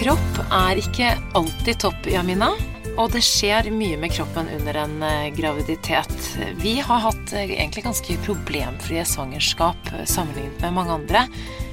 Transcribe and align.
Kropp 0.00 0.38
er 0.48 0.78
ikke 0.80 1.10
alltid 1.36 1.76
topp, 1.82 2.06
Jamina. 2.08 2.54
Og 2.96 3.10
det 3.12 3.20
skjer 3.20 3.66
mye 3.68 3.98
med 4.00 4.14
kroppen 4.14 4.46
under 4.54 4.78
en 4.80 4.94
eh, 5.04 5.26
graviditet. 5.36 6.14
Vi 6.62 6.78
har 6.80 7.02
hatt 7.04 7.34
eh, 7.36 7.52
egentlig 7.52 7.82
ganske 7.84 8.16
problemfrie 8.24 9.02
svangerskap 9.04 9.90
eh, 9.92 10.06
sammenlignet 10.08 10.64
med 10.64 10.72
mange 10.78 10.94
andre. 10.94 11.26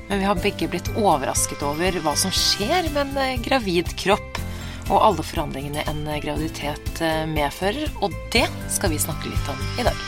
Men 0.10 0.20
vi 0.20 0.28
har 0.28 0.42
begge 0.44 0.68
blitt 0.74 0.90
overrasket 1.00 1.64
over 1.64 2.02
hva 2.04 2.18
som 2.20 2.36
skjer 2.36 2.90
med 2.98 3.16
en 3.16 3.48
gravid 3.48 3.96
kropp. 3.96 4.42
Og 4.90 5.00
alle 5.00 5.24
forandringene 5.24 5.88
en 5.88 6.04
graviditet 6.20 7.00
medfører. 7.32 7.96
Og 8.04 8.12
det 8.36 8.44
skal 8.76 8.92
vi 8.92 9.00
snakke 9.08 9.32
litt 9.32 9.54
om 9.56 9.64
i 9.80 9.88
dag. 9.88 10.04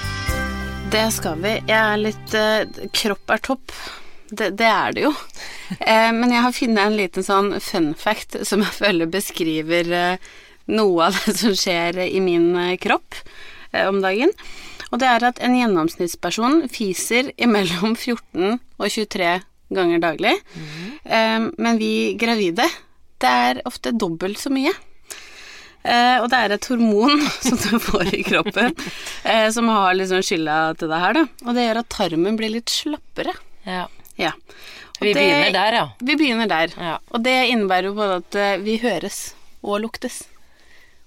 Det 0.92 1.08
skal 1.16 1.40
vi. 1.40 1.56
Jeg 1.72 1.80
er 1.80 2.04
litt 2.04 2.38
Kropp 3.00 3.36
er 3.38 3.48
topp. 3.48 3.80
Det, 4.30 4.52
det 4.60 4.68
er 4.70 4.94
det 4.94 5.08
jo. 5.08 5.14
Eh, 5.80 6.12
men 6.14 6.34
jeg 6.34 6.44
har 6.46 6.54
funnet 6.54 6.84
en 6.86 6.98
liten 6.98 7.26
sånn 7.26 7.56
fun 7.64 7.94
fact 7.98 8.38
som 8.46 8.62
jeg 8.66 8.78
føler 8.78 9.10
beskriver 9.10 9.90
eh, 9.96 10.30
noe 10.70 11.10
av 11.10 11.18
det 11.26 11.36
som 11.40 11.56
skjer 11.58 12.02
i 12.06 12.20
min 12.24 12.52
eh, 12.58 12.76
kropp 12.82 13.18
eh, 13.72 13.86
om 13.88 14.02
dagen. 14.04 14.34
Og 14.90 15.02
det 15.02 15.10
er 15.10 15.26
at 15.28 15.42
en 15.46 15.56
gjennomsnittsperson 15.58 16.64
fiser 16.74 17.32
imellom 17.38 17.96
14 17.96 18.58
og 18.58 18.86
23 18.90 19.40
ganger 19.76 20.02
daglig. 20.02 20.36
Eh, 21.06 21.50
men 21.58 21.82
vi 21.82 22.16
gravide, 22.22 22.66
det 23.22 23.34
er 23.50 23.64
ofte 23.70 23.94
dobbelt 23.94 24.42
så 24.42 24.54
mye. 24.54 24.74
Og 25.90 26.26
det 26.30 26.36
er 26.36 26.52
et 26.52 26.66
hormon 26.68 27.22
som 27.46 27.56
du 27.56 27.80
får 27.82 28.10
i 28.18 28.20
kroppen, 28.28 28.74
som 29.56 29.70
har 29.72 29.96
liksom 29.96 30.20
skylda 30.28 30.58
til 30.78 30.92
det 30.92 31.00
her, 31.02 31.16
da. 31.16 31.24
Og 31.48 31.56
det 31.56 31.64
gjør 31.64 31.80
at 31.80 31.90
tarmen 31.96 32.36
blir 32.38 32.52
litt 32.52 32.74
slappere. 32.74 33.32
Ja. 33.64 33.86
Ja. 34.20 34.32
Vi 35.00 35.14
det- 35.14 35.22
begynner 35.22 35.52
der, 35.56 35.74
ja. 35.80 35.86
Vi 36.04 36.16
begynner 36.20 36.48
der. 36.52 36.74
Ja. 36.78 36.98
Og 37.16 37.24
det 37.24 37.38
innebærer 37.54 37.88
jo 37.90 37.94
både 37.96 38.18
at 38.20 38.36
eh, 38.36 38.58
vi 38.66 38.78
høres 38.84 39.34
og 39.64 39.80
luktes. 39.82 40.24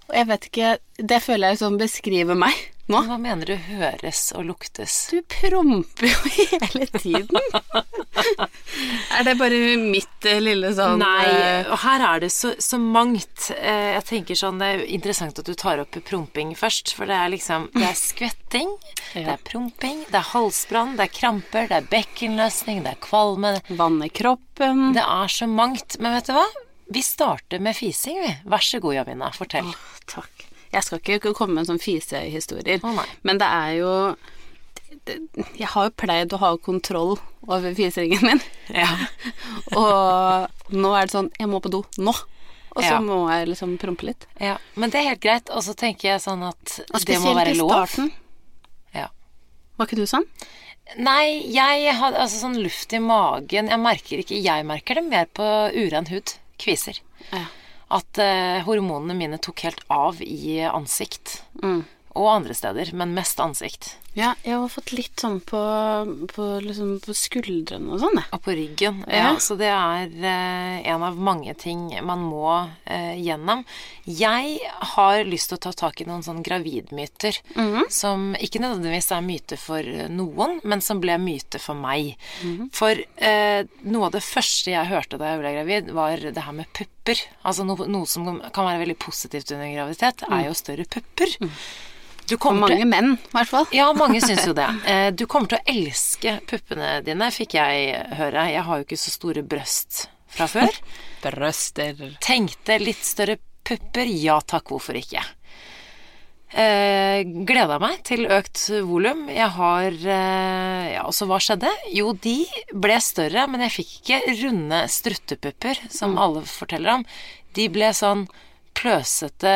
Og 0.09 0.17
jeg 0.17 0.27
vet 0.29 0.47
ikke 0.49 0.71
Det 1.09 1.23
føler 1.23 1.49
jeg 1.53 1.59
som 1.59 1.77
beskriver 1.81 2.35
meg 2.37 2.53
nå. 2.91 3.03
Hva 3.07 3.17
mener 3.21 3.47
du 3.47 3.55
høres 3.69 4.33
og 4.37 4.47
luktes? 4.49 4.97
Du 5.13 5.21
promper 5.31 6.09
jo 6.09 6.33
hele 6.67 6.87
tiden. 6.97 7.39
er 9.17 9.25
det 9.27 9.35
bare 9.41 9.61
mitt 9.81 10.27
eh, 10.29 10.41
lille 10.43 10.73
sånn 10.77 10.99
Nei, 11.03 11.27
eh, 11.31 11.71
og 11.73 11.79
her 11.85 12.05
er 12.09 12.25
det 12.25 12.31
så, 12.35 12.53
så 12.63 12.79
mangt. 12.83 13.51
Eh, 13.57 13.95
Jeg 13.97 14.05
tenker 14.09 14.39
sånn, 14.39 14.59
Det 14.61 14.69
er 14.75 14.85
interessant 14.99 15.39
at 15.41 15.49
du 15.49 15.55
tar 15.59 15.83
opp 15.83 15.97
promping 16.09 16.55
først. 16.59 16.95
For 16.97 17.09
det 17.09 17.17
er 17.19 17.33
liksom 17.35 17.69
Det 17.77 17.87
er 17.89 17.99
skvetting, 17.99 18.75
det 19.15 19.27
er 19.37 19.41
promping, 19.47 20.03
det 20.11 20.19
er 20.21 20.29
halsbrann, 20.33 20.97
det 20.99 21.09
er 21.09 21.15
kramper, 21.21 21.71
det 21.71 21.79
er 21.81 21.89
bekkenløsning, 21.93 22.83
det 22.87 22.97
er 22.97 23.03
kvalme. 23.05 23.57
Vann 23.79 24.01
i 24.05 24.11
kroppen. 24.13 24.91
Det 24.97 25.05
er 25.07 25.33
så 25.33 25.49
mangt. 25.51 25.99
Men 26.03 26.19
vet 26.19 26.29
du 26.31 26.37
hva? 26.37 26.47
Vi 26.93 27.01
starter 27.05 27.63
med 27.63 27.77
fising, 27.79 28.19
vi. 28.21 28.33
Vær 28.53 28.61
så 28.65 28.81
god, 28.83 28.99
Javina. 28.99 29.31
Fortell. 29.33 29.71
Takk. 30.11 30.49
Jeg 30.73 30.85
skal 30.87 30.99
ikke 31.01 31.35
komme 31.37 31.55
med 31.61 31.67
sånne 31.69 31.83
fisehistorier, 31.83 32.81
oh, 32.85 33.03
men 33.23 33.39
det 33.39 33.49
er 33.49 33.73
jo 33.81 33.93
det, 35.05 35.19
Jeg 35.59 35.69
har 35.73 35.89
jo 35.89 35.95
pleid 35.99 36.33
å 36.33 36.39
ha 36.41 36.53
kontroll 36.57 37.19
over 37.49 37.75
fiseringen 37.75 38.23
min, 38.23 38.41
Ja. 38.73 38.89
og 39.79 40.49
nå 40.73 40.93
er 40.97 41.07
det 41.09 41.15
sånn 41.15 41.31
Jeg 41.41 41.49
må 41.51 41.61
på 41.65 41.71
do 41.73 41.83
nå. 41.99 42.15
Og 42.73 42.81
så 42.83 42.95
Ja. 42.95 43.01
må 43.05 43.29
jeg 43.29 43.49
liksom 43.51 43.75
prompe 43.79 44.07
litt. 44.09 44.27
ja. 44.41 44.57
Men 44.77 44.89
det 44.91 45.01
er 45.03 45.09
helt 45.11 45.21
greit. 45.21 45.51
Og 45.53 45.61
så 45.63 45.75
tenker 45.77 46.09
jeg 46.15 46.21
sånn 46.25 46.43
at 46.49 46.65
det 46.65 46.87
må 46.89 47.01
spesielt 47.03 47.37
være 47.37 47.51
i 47.53 47.59
lov. 47.59 47.69
starten. 47.71 48.13
Ja. 48.95 49.09
Var 49.77 49.87
ikke 49.87 49.97
du 50.01 50.07
sånn? 50.09 50.25
Nei, 50.97 51.43
jeg 51.53 51.93
har 51.95 52.13
altså 52.13 52.41
sånn 52.43 52.57
luft 52.63 52.93
i 52.93 52.99
magen 52.99 53.69
Jeg 53.69 53.79
merker 53.79 54.19
ikke 54.19 54.43
Jeg 54.43 54.65
merker 54.67 54.95
det 54.99 55.05
mer 55.05 55.27
på 55.27 55.45
uren 55.75 56.07
hud. 56.09 56.33
Kviser. 56.59 56.99
Ja. 57.31 57.45
At 57.93 58.21
eh, 58.23 58.63
hormonene 58.65 59.17
mine 59.19 59.41
tok 59.43 59.67
helt 59.67 59.83
av 59.93 60.23
i 60.25 60.63
ansikt. 60.65 61.43
Mm. 61.63 61.83
Og 62.17 62.29
andre 62.29 62.57
steder, 62.57 62.93
men 62.97 63.15
mest 63.17 63.41
ansikt. 63.41 63.95
Ja, 64.15 64.35
jeg 64.45 64.59
har 64.61 64.69
fått 64.69 64.91
litt 64.93 65.17
sånn 65.23 65.39
på, 65.41 65.59
på, 66.35 66.47
liksom 66.61 66.99
på 67.01 67.15
skuldrene 67.17 67.95
og 67.95 68.01
sånn, 68.03 68.19
jeg. 68.21 68.29
Og 68.37 68.43
på 68.45 68.55
ryggen. 68.59 68.99
Ja. 69.09 69.23
Ja. 69.23 69.29
Så 69.41 69.57
det 69.57 69.71
er 69.73 70.11
eh, 70.13 70.83
en 70.93 71.05
av 71.07 71.17
mange 71.17 71.55
ting 71.57 71.87
man 72.05 72.21
må 72.29 72.51
eh, 72.85 73.15
gjennom. 73.25 73.63
Jeg 74.05 74.59
har 74.97 75.23
lyst 75.25 75.49
til 75.49 75.57
å 75.57 75.63
ta 75.65 75.73
tak 75.87 76.03
i 76.03 76.07
noen 76.09 76.21
sånne 76.27 76.45
gravidmyter 76.45 77.39
Mhm. 77.57 77.87
som 77.93 78.35
ikke 78.37 78.61
nødvendigvis 78.61 79.09
er 79.17 79.25
myte 79.25 79.57
for 79.61 79.87
noen, 80.13 80.59
men 80.65 80.81
som 80.85 81.01
ble 81.01 81.17
myte 81.23 81.61
for 81.63 81.75
meg. 81.79 82.17
Mhm. 82.45 82.69
For 82.77 82.93
eh, 83.17 83.63
noe 83.89 84.11
av 84.11 84.13
det 84.19 84.23
første 84.27 84.75
jeg 84.75 84.91
hørte 84.93 85.17
da 85.21 85.31
jeg 85.33 85.41
ble 85.41 85.55
gravid, 85.57 85.91
var 85.97 86.17
det 86.21 86.45
her 86.45 86.53
med 86.53 86.69
pupper. 86.77 87.17
Altså 87.49 87.65
no, 87.65 87.79
noe 87.89 88.05
som 88.07 88.29
kan 88.53 88.69
være 88.69 88.85
veldig 88.85 88.99
positivt 89.03 89.55
under 89.57 89.73
graviditet, 89.73 90.27
er 90.29 90.45
jo 90.51 90.59
større 90.59 90.85
pupper. 90.85 91.39
Du 92.33 92.39
kommer 92.41 92.73
til 92.73 92.81
mange 92.81 92.89
menn, 92.89 93.13
i 93.21 93.35
hvert 93.37 93.51
fall. 93.53 93.67
ja, 93.77 93.91
mange 93.97 94.23
syns 94.25 94.47
jo 94.49 94.55
det. 94.57 94.69
Eh, 94.89 95.11
Du 95.13 95.27
kommer 95.29 95.53
til 95.53 95.61
å 95.61 95.67
elske 95.77 96.39
puppene 96.49 96.95
dine, 97.05 97.29
fikk 97.35 97.59
jeg 97.61 97.93
høre. 98.17 98.47
Jeg 98.55 98.65
har 98.67 98.81
jo 98.81 98.87
ikke 98.89 99.01
så 99.05 99.13
store 99.13 99.45
brøst 99.45 100.07
fra 100.33 100.49
før. 100.49 100.73
Brøster. 101.27 102.01
Tenkte 102.25 102.81
litt 102.83 103.05
større 103.05 103.37
pupper, 103.63 104.09
ja 104.11 104.41
takk, 104.43 104.73
hvorfor 104.73 104.97
ikke? 104.99 105.21
Eh, 106.53 107.23
gleda 107.49 107.79
meg 107.81 108.03
til 108.05 108.27
økt 108.29 108.61
volum. 108.85 109.23
Jeg 109.33 109.49
har 109.55 109.95
eh, 109.97 110.89
Ja, 110.99 111.05
og 111.09 111.15
så 111.17 111.25
hva 111.31 111.39
skjedde? 111.41 111.71
Jo, 111.97 112.11
de 112.13 112.35
ble 112.77 112.99
større, 113.01 113.47
men 113.49 113.63
jeg 113.65 113.73
fikk 113.79 113.93
ikke 114.03 114.35
runde 114.43 114.83
struttepupper, 114.93 115.81
som 115.95 116.19
alle 116.21 116.43
forteller 116.45 116.99
om. 116.99 117.07
De 117.57 117.69
ble 117.73 117.89
sånn 117.97 118.27
pløsete 118.79 119.53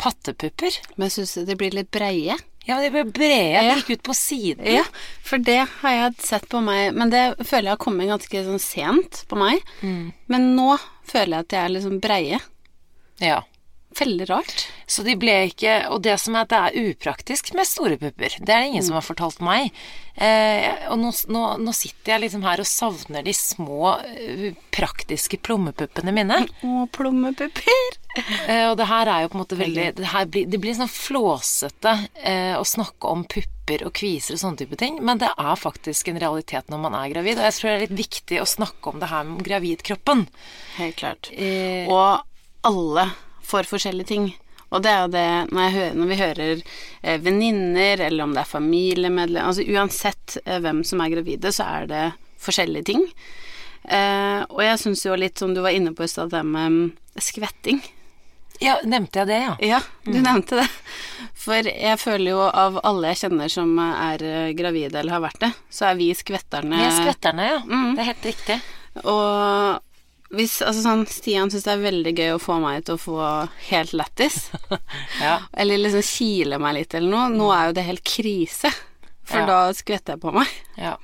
pattepupper. 0.00 0.78
Men 0.96 1.12
syns 1.12 1.34
du 1.38 1.44
de 1.48 1.56
blir 1.58 1.74
litt 1.76 1.90
breie? 1.94 2.36
Ja, 2.68 2.76
de 2.82 2.90
ble 2.92 3.04
brede. 3.08 3.62
De 3.64 3.76
gikk 3.80 3.90
ut 3.96 4.02
på 4.10 4.14
siden. 4.14 4.66
Ja, 4.68 4.84
for 5.26 5.42
det 5.42 5.62
har 5.80 5.94
jeg 5.96 6.18
sett 6.22 6.44
på 6.52 6.60
meg 6.62 6.92
Men 6.94 7.10
det 7.10 7.22
føler 7.40 7.70
jeg 7.70 7.74
har 7.78 7.80
kommet 7.82 8.10
ganske 8.10 8.42
sånn 8.46 8.62
sent 8.62 9.22
på 9.30 9.38
meg. 9.40 9.64
Men 10.30 10.50
nå 10.58 10.74
føler 11.08 11.40
jeg 11.40 11.46
at 11.46 11.52
de 11.54 11.60
er 11.62 11.72
liksom 11.74 12.00
breie. 12.04 12.40
Ja. 13.20 13.40
Veldig 13.98 14.26
rart. 14.30 14.68
Så 14.86 15.02
de 15.02 15.16
ble 15.18 15.32
ikke 15.48 15.72
Og 15.90 15.98
det 16.04 16.14
som 16.22 16.36
er 16.38 16.44
at 16.46 16.52
det 16.52 16.58
er 16.60 16.92
upraktisk 16.92 17.50
med 17.58 17.66
store 17.66 17.96
pupper, 17.98 18.36
det 18.38 18.52
er 18.54 18.62
det 18.62 18.68
ingen 18.70 18.84
som 18.86 18.94
har 18.94 19.02
fortalt 19.02 19.40
meg. 19.42 19.72
Eh, 20.14 20.86
og 20.92 20.98
nå, 21.00 21.10
nå, 21.32 21.42
nå 21.58 21.72
sitter 21.74 22.14
jeg 22.14 22.22
liksom 22.26 22.44
her 22.46 22.62
og 22.62 22.68
savner 22.68 23.24
de 23.26 23.34
små, 23.34 23.96
eh, 24.14 24.50
praktiske 24.74 25.40
plommepuppene 25.42 26.14
mine. 26.14 26.38
Å, 26.66 26.84
plommepupper. 26.94 27.96
Eh, 28.46 28.66
og 28.70 28.76
det 28.78 28.86
her 28.90 29.10
er 29.10 29.24
jo 29.24 29.30
på 29.32 29.38
en 29.38 29.42
måte 29.44 29.58
veldig 29.58 29.84
Det, 30.00 30.10
blir, 30.34 30.46
det 30.50 30.58
blir 30.62 30.74
sånn 30.74 30.90
flåsete 30.90 31.92
eh, 32.26 32.54
å 32.58 32.64
snakke 32.66 33.10
om 33.10 33.22
pupper 33.30 33.84
og 33.86 33.94
kviser 33.94 34.34
og 34.34 34.42
sånne 34.42 34.62
type 34.64 34.78
ting, 34.80 34.98
men 35.06 35.18
det 35.22 35.30
er 35.30 35.58
faktisk 35.58 36.10
en 36.10 36.18
realitet 36.22 36.70
når 36.70 36.84
man 36.86 36.96
er 36.98 37.10
gravid. 37.12 37.38
Og 37.38 37.46
jeg 37.48 37.58
tror 37.58 37.70
det 37.70 37.74
er 37.76 37.84
litt 37.88 37.98
viktig 38.04 38.40
å 38.42 38.48
snakke 38.50 38.94
om 38.94 39.02
det 39.02 39.10
her 39.10 39.26
med 39.28 39.42
gravidkroppen. 39.46 40.24
Helt 40.78 40.98
klart. 41.02 41.30
Eh, 41.34 41.90
Og 41.90 42.22
alle 42.66 43.06
får 43.50 43.68
forskjellige 43.70 44.12
ting. 44.12 44.30
Og 44.70 44.82
det 44.84 44.90
er 44.90 45.00
jo 45.02 45.12
det 45.12 45.28
når, 45.50 45.72
hører, 45.74 45.94
når 45.98 46.10
vi 46.10 46.18
hører 46.20 46.50
eh, 47.02 47.20
venninner, 47.22 48.04
eller 48.06 48.24
om 48.24 48.34
det 48.34 48.44
er 48.44 48.50
familiemedlemmer 48.52 49.50
Altså 49.50 49.66
uansett 49.66 50.36
eh, 50.44 50.60
hvem 50.62 50.84
som 50.86 51.02
er 51.02 51.14
gravide, 51.16 51.50
så 51.54 51.66
er 51.66 51.88
det 51.90 52.04
forskjellige 52.40 52.92
ting. 52.92 53.06
Eh, 53.84 54.42
og 54.46 54.62
jeg 54.62 54.78
syns 54.82 55.02
jo 55.06 55.16
litt 55.18 55.40
som 55.40 55.54
du 55.56 55.62
var 55.64 55.74
inne 55.74 55.94
på 55.96 56.06
i 56.06 56.10
stad, 56.10 56.30
det 56.30 56.44
med 56.46 56.76
mm, 56.76 56.86
skvetting. 57.18 57.82
ja, 58.62 58.76
nevnte 58.84 59.22
jeg 59.22 59.30
det, 59.32 59.40
ja? 59.42 59.54
Ja, 59.74 59.82
du 60.06 60.20
nevnte 60.20 60.62
det. 60.62 60.68
For 61.40 61.66
jeg 61.66 61.98
føler 61.98 62.34
jo 62.34 62.40
av 62.46 62.78
alle 62.86 63.10
jeg 63.14 63.24
kjenner 63.24 63.50
som 63.50 63.74
er 63.82 64.22
eh, 64.22 64.50
gravide 64.54 65.00
eller 65.00 65.18
har 65.18 65.24
vært 65.24 65.42
det, 65.48 65.54
så 65.72 65.90
er 65.90 65.98
vi 65.98 66.12
skvetterne. 66.14 66.78
Vi 66.78 66.86
er 66.86 66.98
skvetterne, 67.00 67.52
ja. 67.56 67.62
Mm. 67.66 67.94
Det 67.96 68.04
er 68.04 68.12
helt 68.12 68.28
riktig. 68.30 68.60
Og 69.02 69.89
hvis 70.30 70.60
altså 70.62 70.82
sånn, 70.84 71.00
Stian 71.10 71.50
syns 71.50 71.64
det 71.66 71.72
er 71.72 71.82
veldig 71.82 72.12
gøy 72.18 72.28
å 72.36 72.40
få 72.42 72.58
meg 72.62 72.84
til 72.86 72.94
å 72.94 73.02
få 73.02 73.18
helt 73.70 73.94
lættis. 73.98 74.44
Ja. 75.20 75.40
Eller 75.52 75.80
liksom 75.82 76.04
kile 76.06 76.58
meg 76.62 76.76
litt 76.78 76.94
eller 76.94 77.10
noe. 77.12 77.28
Nå 77.34 77.48
er 77.52 77.66
jo 77.70 77.74
det 77.76 77.84
helt 77.88 78.04
krise. 78.06 78.70
For 79.26 79.42
Ja. 79.42 79.46
da 79.46 79.58
skvetter 79.76 80.14
jeg 80.16 80.22
på 80.22 80.32
meg. 80.34 80.48
ja. 80.80 80.96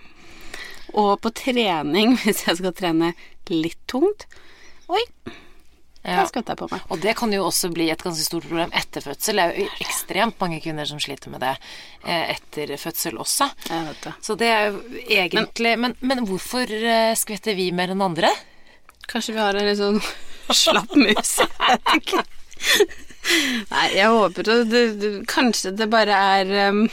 Og 0.96 1.18
på 1.20 1.28
trening, 1.36 2.14
hvis 2.22 2.46
jeg 2.46 2.56
skal 2.60 2.72
trene 2.72 3.10
litt 3.52 3.76
tungt 3.90 4.24
Oi, 4.88 5.02
ja. 6.06 6.22
da 6.22 6.24
skvetter 6.30 6.54
jeg 6.54 6.60
på 6.62 6.68
meg. 6.70 6.84
Og 6.94 7.00
det 7.02 7.12
kan 7.18 7.32
jo 7.34 7.42
også 7.48 7.68
bli 7.74 7.88
et 7.92 8.00
ganske 8.06 8.22
stort 8.24 8.46
problem 8.46 8.70
etter 8.72 9.02
fødsel. 9.04 9.36
Det 9.36 9.44
er 9.44 9.60
jo 9.66 9.68
ekstremt 9.84 10.38
mange 10.40 10.60
kvinner 10.64 10.86
som 10.88 11.02
sliter 11.02 11.34
med 11.34 11.42
det 11.42 11.52
eh, 12.06 12.32
etter 12.36 12.72
fødsel 12.80 13.18
også. 13.20 13.50
Jeg 13.68 13.88
vet 13.90 14.04
det. 14.06 14.14
Så 14.22 14.38
det 14.38 14.50
er 14.54 14.68
jo 14.70 14.80
egentlig 15.10 15.74
Men, 15.82 15.96
men 16.00 16.22
hvorfor 16.30 16.70
eh, 16.70 17.12
skvetter 17.18 17.58
vi 17.58 17.72
mer 17.74 17.92
enn 17.92 18.06
andre? 18.06 18.30
Kanskje 19.10 19.36
vi 19.36 19.42
har 19.42 19.58
en 19.58 19.68
litt 19.68 19.80
sånn 19.80 20.00
slapp 20.62 20.96
mus. 20.98 21.36
Nei, 23.72 23.86
jeg 23.96 24.08
håper 24.14 24.46
det, 24.46 24.56
det, 24.70 24.82
det 25.02 25.10
Kanskje 25.30 25.72
det 25.74 25.88
bare 25.90 26.14
er 26.38 26.52
um, 26.70 26.84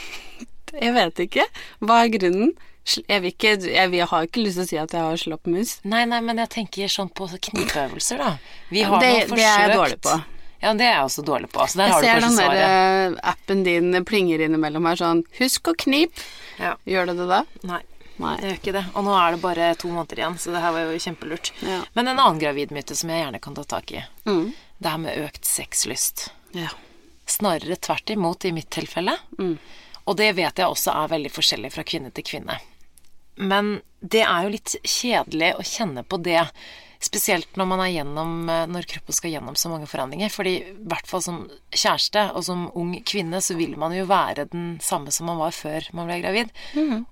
Jeg 0.74 0.94
vet 0.96 1.22
ikke. 1.28 1.46
Hva 1.78 2.02
er 2.02 2.12
grunnen? 2.16 2.54
Jeg 2.84 3.22
vil 3.22 3.30
ikke 3.30 3.52
Jeg, 3.54 3.90
vil, 3.90 3.98
jeg 4.00 4.08
har 4.10 4.26
ikke 4.26 4.42
lyst 4.44 4.58
til 4.60 4.66
å 4.66 4.68
si 4.68 4.80
at 4.82 4.94
jeg 4.96 5.06
har 5.06 5.20
slapp 5.20 5.48
mus. 5.48 5.78
Nei, 5.88 6.04
nei, 6.10 6.20
men 6.26 6.42
jeg 6.42 6.52
tenker 6.58 6.90
sånn 6.92 7.10
på 7.14 7.30
knipeøvelser, 7.32 8.20
da. 8.20 8.34
Vi 8.74 8.84
har 8.84 9.00
det, 9.00 9.12
nå 9.30 9.38
det 9.38 9.46
er 9.46 9.66
jeg 9.68 9.78
dårlig 9.78 10.00
på. 10.04 10.18
Ja, 10.64 10.72
det 10.72 10.84
er 10.88 10.94
jeg 10.94 11.06
også 11.06 11.22
dårlig 11.24 11.50
på. 11.52 11.64
Så 11.68 11.80
der 11.80 11.90
Jeg 11.90 11.94
har 11.94 12.04
ser 12.04 12.20
den 12.24 12.36
der 12.40 12.60
eh, 12.66 13.16
appen 13.32 13.64
din 13.66 14.04
plinger 14.08 14.44
innimellom 14.46 14.86
her 14.88 15.00
sånn 15.00 15.24
Husk 15.38 15.72
å 15.72 15.74
knipe. 15.76 16.24
Ja. 16.60 16.74
Gjør 16.88 17.10
det 17.10 17.18
det 17.20 17.26
da? 17.28 17.40
Nei, 17.68 17.82
Nei. 18.22 18.36
det 18.40 18.46
gjør 18.50 18.58
ikke 18.60 18.74
det. 18.76 18.84
Og 18.94 19.04
nå 19.06 19.14
er 19.18 19.32
det 19.34 19.40
bare 19.42 19.68
to 19.80 19.88
måneder 19.90 20.20
igjen, 20.22 20.38
så 20.38 20.52
det 20.54 20.60
her 20.62 20.72
var 20.76 20.84
jo 20.86 20.98
kjempelurt. 21.02 21.52
Ja. 21.66 21.80
Men 21.94 22.08
en 22.12 22.18
annen 22.22 22.38
gravidmyte 22.42 22.94
som 22.98 23.10
jeg 23.10 23.24
gjerne 23.24 23.40
kan 23.42 23.54
ta 23.58 23.64
tak 23.64 23.92
i, 23.92 24.04
Mm. 24.24 24.52
det 24.78 24.90
her 24.90 24.98
med 24.98 25.18
økt 25.26 25.44
sexlyst. 25.44 26.28
Ja. 26.52 26.68
Snarere 27.26 27.76
tvert 27.76 28.10
imot 28.10 28.44
i 28.44 28.52
mitt 28.52 28.70
tilfelle. 28.70 29.16
Mm. 29.38 29.58
Og 30.06 30.16
det 30.16 30.34
vet 30.36 30.58
jeg 30.60 30.66
også 30.68 30.92
er 30.94 31.08
veldig 31.08 31.30
forskjellig 31.32 31.72
fra 31.72 31.82
kvinne 31.82 32.12
til 32.12 32.22
kvinne. 32.24 32.58
Men 33.36 33.80
det 34.00 34.22
er 34.22 34.44
jo 34.44 34.50
litt 34.52 34.74
kjedelig 34.84 35.54
å 35.58 35.64
kjenne 35.66 36.04
på 36.06 36.20
det, 36.22 36.42
spesielt 37.04 37.56
når 37.58 37.66
man 37.66 37.80
er 37.84 37.90
gjennom 37.92 38.46
Når 38.46 38.86
kroppen 38.88 39.12
skal 39.16 39.30
gjennom 39.34 39.56
så 39.58 39.68
mange 39.72 39.88
forandringer. 39.90 40.30
Fordi 40.30 40.52
i 40.60 40.74
hvert 40.86 41.06
fall 41.08 41.20
som 41.24 41.40
kjæreste 41.72 42.28
og 42.34 42.44
som 42.44 42.70
ung 42.74 42.94
kvinne 43.02 43.40
så 43.44 43.56
vil 43.58 43.74
man 43.76 43.92
jo 43.96 44.04
være 44.06 44.46
den 44.52 44.78
samme 44.80 45.10
som 45.12 45.26
man 45.26 45.40
var 45.40 45.50
før 45.56 45.88
man 45.92 46.06
ble 46.06 46.20
gravid. 46.22 46.52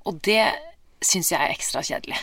Og 0.07 0.21
det 0.23 0.53
syns 1.05 1.33
jeg 1.33 1.41
er 1.41 1.55
ekstra 1.55 1.83
kjedelig. 1.87 2.21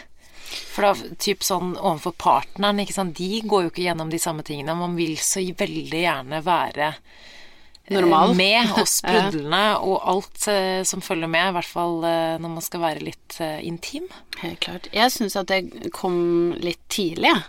For 0.49 0.85
da, 0.85 1.09
typ 1.21 1.43
sånn 1.45 1.75
overfor 1.77 2.15
partneren, 2.17 2.81
ikke 2.81 2.95
sant, 2.95 3.17
de 3.19 3.41
går 3.45 3.65
jo 3.67 3.73
ikke 3.73 3.85
gjennom 3.85 4.09
de 4.11 4.19
samme 4.21 4.45
tingene. 4.45 4.77
Man 4.77 4.95
vil 4.97 5.17
så 5.21 5.43
veldig 5.43 6.01
gjerne 6.01 6.39
være 6.45 6.87
eh, 6.89 7.93
Normal. 7.93 8.33
med 8.39 8.73
og 8.73 8.89
sprudlende 8.97 9.61
og 9.85 10.09
alt 10.13 10.47
eh, 10.51 10.81
som 10.87 11.03
følger 11.05 11.29
med, 11.29 11.51
i 11.51 11.55
hvert 11.59 11.69
fall 11.69 12.01
eh, 12.07 12.39
når 12.41 12.55
man 12.55 12.65
skal 12.65 12.83
være 12.85 13.05
litt 13.05 13.37
eh, 13.45 13.59
intim. 13.67 14.09
Helt 14.41 14.61
klart. 14.65 14.89
Jeg 14.95 15.13
syns 15.13 15.37
at 15.39 15.51
det 15.53 15.93
kom 15.95 16.19
litt 16.57 16.81
tidlig, 16.89 17.33
jeg. 17.35 17.45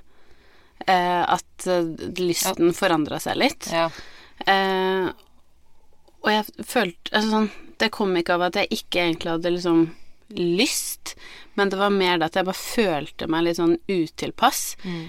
Eh, 0.89 1.25
at 1.25 1.67
eh, 1.69 1.91
lysten 2.21 2.77
forandra 2.77 3.21
seg 3.23 3.41
litt. 3.41 3.73
Ja. 3.73 3.89
Og 6.21 6.29
jeg 6.33 6.65
følte 6.65 7.13
altså 7.13 7.29
sånn, 7.29 7.51
Det 7.81 7.91
kom 7.93 8.15
ikke 8.17 8.39
av 8.39 8.47
at 8.47 8.57
jeg 8.57 8.71
ikke 8.73 9.03
egentlig 9.03 9.35
hadde 9.35 9.53
liksom 9.53 9.83
lyst, 10.37 11.15
men 11.59 11.71
det 11.73 11.79
var 11.81 11.91
mer 11.95 12.19
det 12.19 12.31
at 12.31 12.39
jeg 12.39 12.47
bare 12.47 12.61
følte 12.61 13.29
meg 13.31 13.45
litt 13.47 13.59
sånn 13.59 13.77
utilpass. 13.91 14.63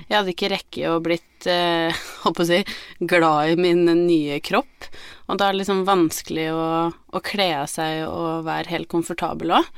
Jeg 0.09 0.17
hadde 0.17 0.33
ikke 0.33 0.51
rekke 0.51 0.89
å 0.89 1.01
blitt 1.03 1.47
eh, 1.49 2.01
på 2.23 2.33
å 2.33 2.47
si, 2.47 2.61
glad 2.99 3.53
i 3.53 3.59
min 3.59 3.85
nye 4.05 4.39
kropp. 4.43 4.89
Og 5.31 5.39
da 5.39 5.47
er 5.47 5.55
det 5.55 5.61
liksom 5.61 5.85
vanskelig 5.87 6.49
å, 6.51 6.65
å 6.91 7.23
kle 7.23 7.47
av 7.61 7.69
seg 7.71 8.03
og 8.07 8.43
være 8.47 8.73
helt 8.73 8.91
komfortabel 8.91 9.55
òg. 9.61 9.69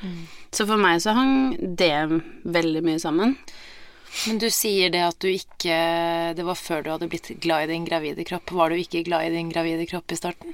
Så 0.54 0.66
for 0.70 0.82
meg 0.82 1.04
så 1.04 1.14
hang 1.18 1.54
det 1.60 1.94
veldig 2.44 2.84
mye 2.86 3.02
sammen. 3.02 3.38
Men 4.28 4.38
du 4.42 4.50
sier 4.54 4.92
det 4.94 5.02
at 5.02 5.18
du 5.24 5.26
ikke 5.32 5.78
Det 6.38 6.44
var 6.46 6.58
før 6.60 6.84
du 6.84 6.92
hadde 6.92 7.08
blitt 7.10 7.32
glad 7.42 7.66
i 7.66 7.72
din 7.74 7.86
gravide 7.88 8.26
kropp. 8.28 8.52
Var 8.54 8.70
du 8.70 8.78
ikke 8.78 9.02
glad 9.08 9.26
i 9.26 9.34
din 9.34 9.50
gravide 9.50 9.88
kropp 9.90 10.14
i 10.14 10.20
starten? 10.20 10.54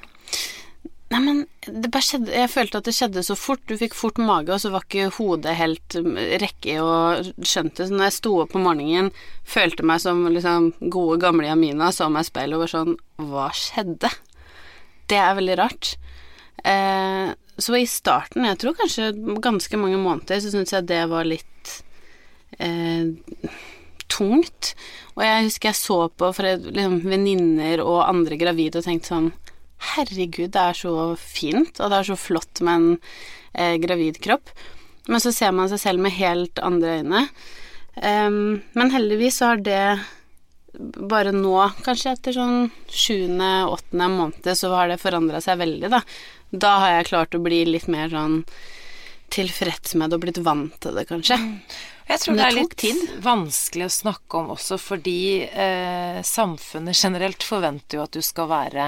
Nei, 1.09 1.19
men 1.25 1.39
det 1.65 1.89
bare 1.89 2.05
skjedde 2.05 2.35
Jeg 2.37 2.51
følte 2.53 2.77
at 2.77 2.85
det 2.85 2.93
skjedde 2.93 3.23
så 3.25 3.33
fort. 3.39 3.63
Du 3.65 3.73
fikk 3.79 3.95
fort 3.97 4.19
mage, 4.21 4.53
og 4.53 4.61
så 4.61 4.69
var 4.73 4.83
ikke 4.85 5.07
hodet 5.15 5.55
helt 5.57 5.95
mm, 5.97 6.17
rekke 6.43 6.75
og 6.85 7.31
skjønte 7.41 7.87
Så 7.89 7.95
når 7.95 8.09
jeg 8.11 8.17
sto 8.19 8.33
opp 8.43 8.53
på 8.53 8.61
morgenen, 8.61 9.09
følte 9.49 9.85
meg 9.89 10.03
som 10.03 10.21
liksom 10.29 10.69
gode, 10.93 11.17
gamle 11.23 11.49
Jamina, 11.49 11.89
så 11.95 12.11
meg 12.13 12.27
i 12.27 12.29
speilet 12.29 12.59
og 12.59 12.65
var 12.67 12.73
sånn 12.75 12.93
Hva 13.31 13.47
skjedde? 13.57 14.11
Det 15.09 15.17
er 15.17 15.33
veldig 15.39 15.57
rart. 15.57 15.95
Eh, 16.61 17.31
så 17.57 17.75
i 17.79 17.87
starten, 17.89 18.45
jeg 18.45 18.59
tror 18.61 18.75
kanskje 18.77 19.09
ganske 19.41 19.79
mange 19.81 19.97
måneder, 19.97 20.37
så 20.43 20.51
syntes 20.53 20.75
jeg 20.75 20.85
det 20.91 20.99
var 21.09 21.25
litt 21.25 21.71
eh, 22.61 23.09
tungt. 24.13 24.75
Og 25.17 25.23
jeg 25.25 25.47
husker 25.47 25.71
jeg 25.71 25.79
så 25.81 25.97
på 26.13 26.29
for- 26.37 26.69
liksom, 26.69 26.99
venninner 27.09 27.81
og 27.81 28.03
andre 28.05 28.37
gravide 28.37 28.79
og 28.83 28.85
tenkte 28.85 29.09
sånn 29.15 29.31
Herregud, 29.95 30.51
det 30.53 30.61
er 30.61 30.77
så 30.77 30.93
fint, 31.19 31.79
og 31.79 31.91
det 31.91 31.99
er 32.01 32.09
så 32.11 32.19
flott 32.19 32.61
med 32.65 32.75
en 32.75 32.91
eh, 33.53 33.75
gravid 33.81 34.19
kropp. 34.23 34.51
Men 35.09 35.23
så 35.23 35.33
ser 35.33 35.55
man 35.55 35.71
seg 35.71 35.81
selv 35.81 36.03
med 36.03 36.17
helt 36.19 36.59
andre 36.61 36.99
øyne. 36.99 37.25
Um, 37.99 38.61
men 38.77 38.91
heldigvis 38.93 39.39
så 39.39 39.53
har 39.53 39.63
det 39.65 39.83
bare 40.79 41.31
nå, 41.33 41.55
kanskje 41.83 42.13
etter 42.13 42.35
sånn 42.35 42.69
sjuende-åttende 42.87 44.09
måned, 44.13 44.51
så 44.55 44.69
har 44.75 44.91
det 44.91 44.99
forandra 45.01 45.41
seg 45.43 45.59
veldig, 45.63 45.89
da. 45.91 46.03
Da 46.49 46.75
har 46.83 46.93
jeg 46.93 47.09
klart 47.09 47.35
å 47.35 47.41
bli 47.43 47.63
litt 47.67 47.89
mer 47.91 48.11
sånn 48.13 48.43
tilfreds 49.33 49.95
med 49.99 50.09
det 50.09 50.17
og 50.17 50.23
blitt 50.25 50.41
vant 50.45 50.77
til 50.81 50.95
det, 50.97 51.05
kanskje. 51.09 51.37
Jeg 52.09 52.21
tror 52.23 52.37
det 52.37 52.41
det 52.41 52.45
er 52.47 52.55
litt 52.57 52.85
litt 52.85 53.11
vanskelig 53.21 53.85
å 53.85 53.93
snakke 53.93 54.39
om 54.39 54.53
også 54.55 54.79
fordi 54.81 55.45
eh, 55.45 56.21
samfunnet 56.25 56.97
generelt 56.97 57.45
forventer 57.45 57.99
jo 57.99 58.05
at 58.07 58.17
du 58.17 58.23
skal 58.25 58.49
være 58.49 58.87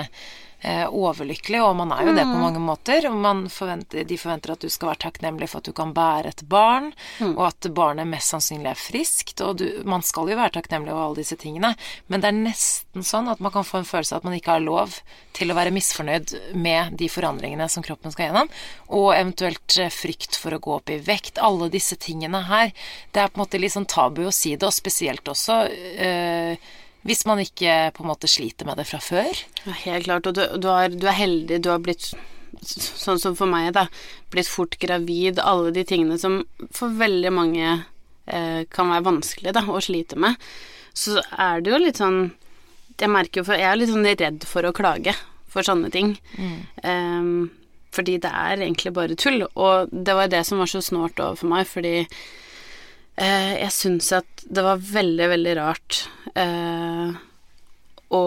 overlykkelig, 0.61 1.61
og 1.65 1.75
man 1.79 1.93
er 1.95 2.05
jo 2.05 2.15
det 2.15 2.25
på 2.27 2.37
mange 2.41 2.61
måter. 2.61 3.07
Og 3.09 3.17
man 3.17 3.45
forventer, 3.51 4.05
de 4.07 4.17
forventer 4.19 4.53
at 4.53 4.61
du 4.61 4.69
skal 4.69 4.91
være 4.91 5.03
takknemlig 5.07 5.49
for 5.51 5.61
at 5.61 5.69
du 5.69 5.73
kan 5.77 5.93
bære 5.95 6.33
et 6.33 6.43
barn, 6.49 6.91
og 7.31 7.43
at 7.47 7.69
barnet 7.75 8.09
mest 8.09 8.33
sannsynlig 8.33 8.71
er 8.73 8.79
friskt. 8.79 9.41
Og 9.45 9.61
du, 9.61 9.65
man 9.89 10.05
skal 10.05 10.29
jo 10.29 10.37
være 10.39 10.55
takknemlig 10.59 10.93
over 10.93 11.07
alle 11.07 11.21
disse 11.23 11.37
tingene, 11.41 11.73
men 12.07 12.23
det 12.23 12.29
er 12.29 12.37
nesten 12.37 13.05
sånn 13.07 13.31
at 13.31 13.41
man 13.43 13.53
kan 13.53 13.67
få 13.67 13.81
en 13.81 13.89
følelse 13.89 14.15
av 14.15 14.21
at 14.21 14.29
man 14.29 14.37
ikke 14.37 14.55
har 14.55 14.63
lov 14.63 14.99
til 15.37 15.51
å 15.51 15.57
være 15.57 15.73
misfornøyd 15.73 16.35
med 16.59 16.97
de 16.99 17.07
forandringene 17.11 17.67
som 17.71 17.85
kroppen 17.85 18.13
skal 18.13 18.29
gjennom, 18.29 18.51
og 18.91 19.09
eventuelt 19.15 19.77
eh, 19.79 19.91
frykt 19.93 20.37
for 20.39 20.55
å 20.55 20.61
gå 20.61 20.75
opp 20.77 20.91
i 20.93 20.99
vekt. 21.01 21.41
Alle 21.41 21.71
disse 21.73 21.97
tingene 22.01 22.43
her. 22.49 22.73
Det 23.11 23.23
er 23.23 23.31
på 23.31 23.39
en 23.39 23.45
måte 23.45 23.61
litt 23.61 23.75
sånn 23.75 23.89
tabu 23.89 24.25
å 24.27 24.35
si 24.35 24.55
det, 24.55 24.67
og 24.67 24.75
spesielt 24.75 25.27
også 25.31 25.63
eh, 25.71 26.71
hvis 27.07 27.23
man 27.25 27.41
ikke 27.41 27.91
på 27.95 28.03
en 28.03 28.11
måte 28.11 28.29
sliter 28.29 28.67
med 28.67 28.77
det 28.77 28.85
fra 28.89 28.99
før. 29.01 29.39
Ja, 29.65 29.73
helt 29.85 30.05
klart, 30.05 30.27
og 30.29 30.37
du, 30.37 30.43
du, 30.61 30.67
er, 30.73 30.93
du 30.93 31.07
er 31.09 31.17
heldig, 31.17 31.61
du 31.63 31.71
har 31.73 31.81
blitt 31.81 32.11
sånn 32.61 33.19
som 33.21 33.37
for 33.37 33.49
meg, 33.49 33.71
da, 33.77 33.87
blitt 34.33 34.49
fort 34.51 34.77
gravid, 34.81 35.39
alle 35.39 35.71
de 35.75 35.85
tingene 35.87 36.19
som 36.21 36.41
for 36.75 36.93
veldig 36.99 37.31
mange 37.33 37.65
eh, 37.71 38.61
kan 38.69 38.91
være 38.91 39.07
vanskelig 39.07 39.55
da, 39.55 39.63
å 39.65 39.81
slite 39.81 40.19
med. 40.19 40.37
Så 40.93 41.21
er 41.39 41.63
det 41.63 41.71
jo 41.71 41.79
litt 41.79 42.01
sånn 42.01 42.33
Jeg 42.99 43.07
merker 43.07 43.39
jo 43.39 43.45
for 43.47 43.55
Jeg 43.55 43.63
er 43.63 43.77
litt 43.79 43.89
sånn 43.89 44.03
redd 44.03 44.43
for 44.43 44.67
å 44.67 44.73
klage 44.75 45.13
for 45.51 45.63
sånne 45.65 45.89
ting. 45.91 46.13
Em, 46.83 47.49
fordi 47.95 48.17
det 48.23 48.29
er 48.29 48.59
egentlig 48.59 48.93
bare 48.95 49.17
tull, 49.19 49.45
og 49.55 49.91
det 49.91 50.15
var 50.15 50.29
det 50.31 50.43
som 50.47 50.61
var 50.61 50.69
så 50.71 50.83
snålt 50.83 51.19
overfor 51.19 51.51
meg, 51.51 51.65
fordi 51.67 52.05
jeg 53.27 53.73
syns 53.75 54.11
at 54.17 54.45
det 54.49 54.63
var 54.65 54.81
veldig, 54.81 55.27
veldig 55.35 55.55
rart 55.59 56.03
eh, 56.33 57.11
å 58.11 58.21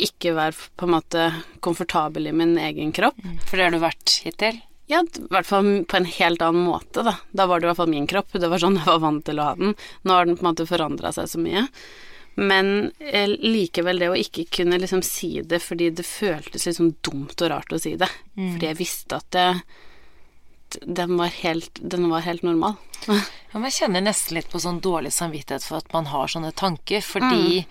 ikke 0.00 0.34
være 0.36 0.68
på 0.78 0.86
en 0.86 0.94
måte 0.94 1.28
komfortabel 1.64 2.30
i 2.30 2.34
min 2.36 2.56
egen 2.58 2.92
kropp. 2.96 3.18
For 3.46 3.58
det 3.58 3.66
har 3.66 3.74
du 3.74 3.80
vært 3.82 4.20
hittil. 4.24 4.60
Ja, 4.90 5.04
i 5.04 5.26
hvert 5.30 5.46
fall 5.46 5.68
på 5.86 5.98
en 6.00 6.08
helt 6.08 6.42
annen 6.42 6.64
måte, 6.66 7.04
da. 7.06 7.14
Da 7.30 7.46
var 7.46 7.60
det 7.60 7.68
i 7.68 7.70
hvert 7.70 7.78
fall 7.78 7.92
min 7.92 8.08
kropp. 8.10 8.32
Det 8.34 8.48
var 8.50 8.62
sånn 8.62 8.78
jeg 8.80 8.88
var 8.88 9.02
vant 9.04 9.22
til 9.26 9.38
å 9.38 9.50
ha 9.50 9.58
den. 9.58 9.76
Nå 10.02 10.16
har 10.16 10.26
den 10.26 10.38
på 10.38 10.42
en 10.42 10.50
måte 10.50 10.66
forandra 10.66 11.12
seg 11.14 11.28
så 11.30 11.42
mye. 11.42 11.66
Men 12.40 12.90
eh, 12.98 13.28
likevel 13.28 14.00
det 14.02 14.08
å 14.10 14.18
ikke 14.18 14.48
kunne 14.58 14.80
liksom 14.80 15.02
si 15.06 15.42
det 15.46 15.60
fordi 15.62 15.90
det 15.94 16.06
føltes 16.06 16.66
sånn 16.78 16.94
dumt 17.06 17.36
og 17.38 17.52
rart 17.52 17.74
å 17.76 17.78
si 17.82 17.94
det. 18.00 18.08
Fordi 18.34 18.70
jeg 18.70 18.80
visste 18.80 19.20
at 19.20 19.30
det, 19.36 19.46
den, 20.82 21.16
var 21.18 21.32
helt, 21.42 21.78
den 21.82 22.08
var 22.10 22.26
helt 22.26 22.42
normal. 22.46 22.76
Ja, 23.08 23.58
man 23.58 23.72
kjenner 23.72 24.04
nesten 24.04 24.36
litt 24.36 24.50
på 24.52 24.60
sånn 24.62 24.82
dårlig 24.84 25.12
samvittighet 25.16 25.64
for 25.64 25.80
at 25.80 25.92
man 25.94 26.10
har 26.12 26.30
sånne 26.30 26.52
tanker, 26.52 27.00
fordi 27.00 27.64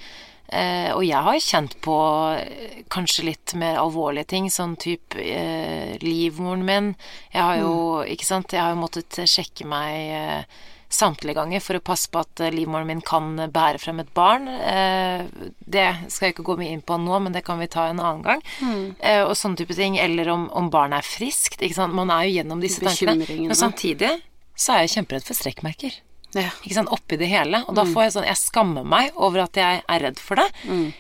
eh, 0.49 0.89
Og 0.95 1.03
jeg 1.05 1.21
har 1.27 1.39
kjent 1.45 1.77
på 1.85 1.97
eh, 2.39 2.81
kanskje 2.89 3.27
litt 3.29 3.53
mer 3.53 3.77
alvorlige 3.77 4.31
ting, 4.33 4.49
sånn 4.49 4.75
type 4.81 5.21
eh, 5.21 5.95
livmoren 6.01 6.65
min. 6.65 6.89
Jeg 7.31 7.43
har 7.45 7.61
jo, 7.61 7.75
ikke 8.03 8.25
sant, 8.25 8.53
jeg 8.53 8.63
har 8.63 8.73
jo 8.73 8.81
måttet 8.81 9.21
sjekke 9.29 9.69
meg 9.69 10.15
eh, 10.17 10.59
samtlige 10.89 11.37
ganger 11.37 11.61
for 11.63 11.77
å 11.77 11.83
passe 11.85 12.09
på 12.11 12.21
at 12.23 12.41
eh, 12.43 12.51
livmoren 12.53 12.89
min 12.89 13.03
kan 13.05 13.35
bære 13.53 13.81
frem 13.81 14.01
et 14.03 14.11
barn. 14.17 14.47
Eh, 14.49 15.25
det 15.61 15.87
skal 16.09 16.29
jeg 16.29 16.37
ikke 16.37 16.47
gå 16.49 16.57
mye 16.61 16.73
inn 16.73 16.85
på 16.85 16.97
nå, 17.01 17.21
men 17.25 17.35
det 17.35 17.45
kan 17.47 17.61
vi 17.61 17.69
ta 17.71 17.87
en 17.89 18.01
annen 18.01 18.25
gang. 18.25 18.43
Mm. 18.59 18.85
og 19.29 19.35
sånne 19.37 19.61
type 19.61 19.75
ting. 19.77 19.97
Eller 20.01 20.29
om, 20.33 20.47
om 20.55 20.69
barnet 20.73 21.03
er 21.03 21.07
friskt. 21.07 21.61
Ikke 21.61 21.77
sant? 21.77 21.95
Man 21.95 22.11
er 22.13 22.27
jo 22.27 22.37
gjennom 22.39 22.61
disse 22.63 22.83
tankene. 22.83 23.29
Men 23.45 23.57
samtidig 23.57 24.17
så 24.59 24.75
er 24.75 24.85
jeg 24.85 24.97
kjemperedd 24.97 25.27
for 25.29 25.37
strekkmerker. 25.37 26.01
Ja. 26.37 26.51
Ikke 26.61 26.75
sant, 26.77 26.91
oppi 26.93 27.17
det 27.17 27.29
hele. 27.31 27.63
Og 27.65 27.77
da 27.77 27.85
får 27.89 28.03
jeg 28.03 28.13
sånn 28.13 28.27
Jeg 28.27 28.37
skammer 28.37 28.85
meg 28.85 29.15
over 29.17 29.45
at 29.47 29.57
jeg 29.57 29.81
er 29.81 30.03
redd 30.05 30.21
for 30.21 30.41
det. 30.41 30.47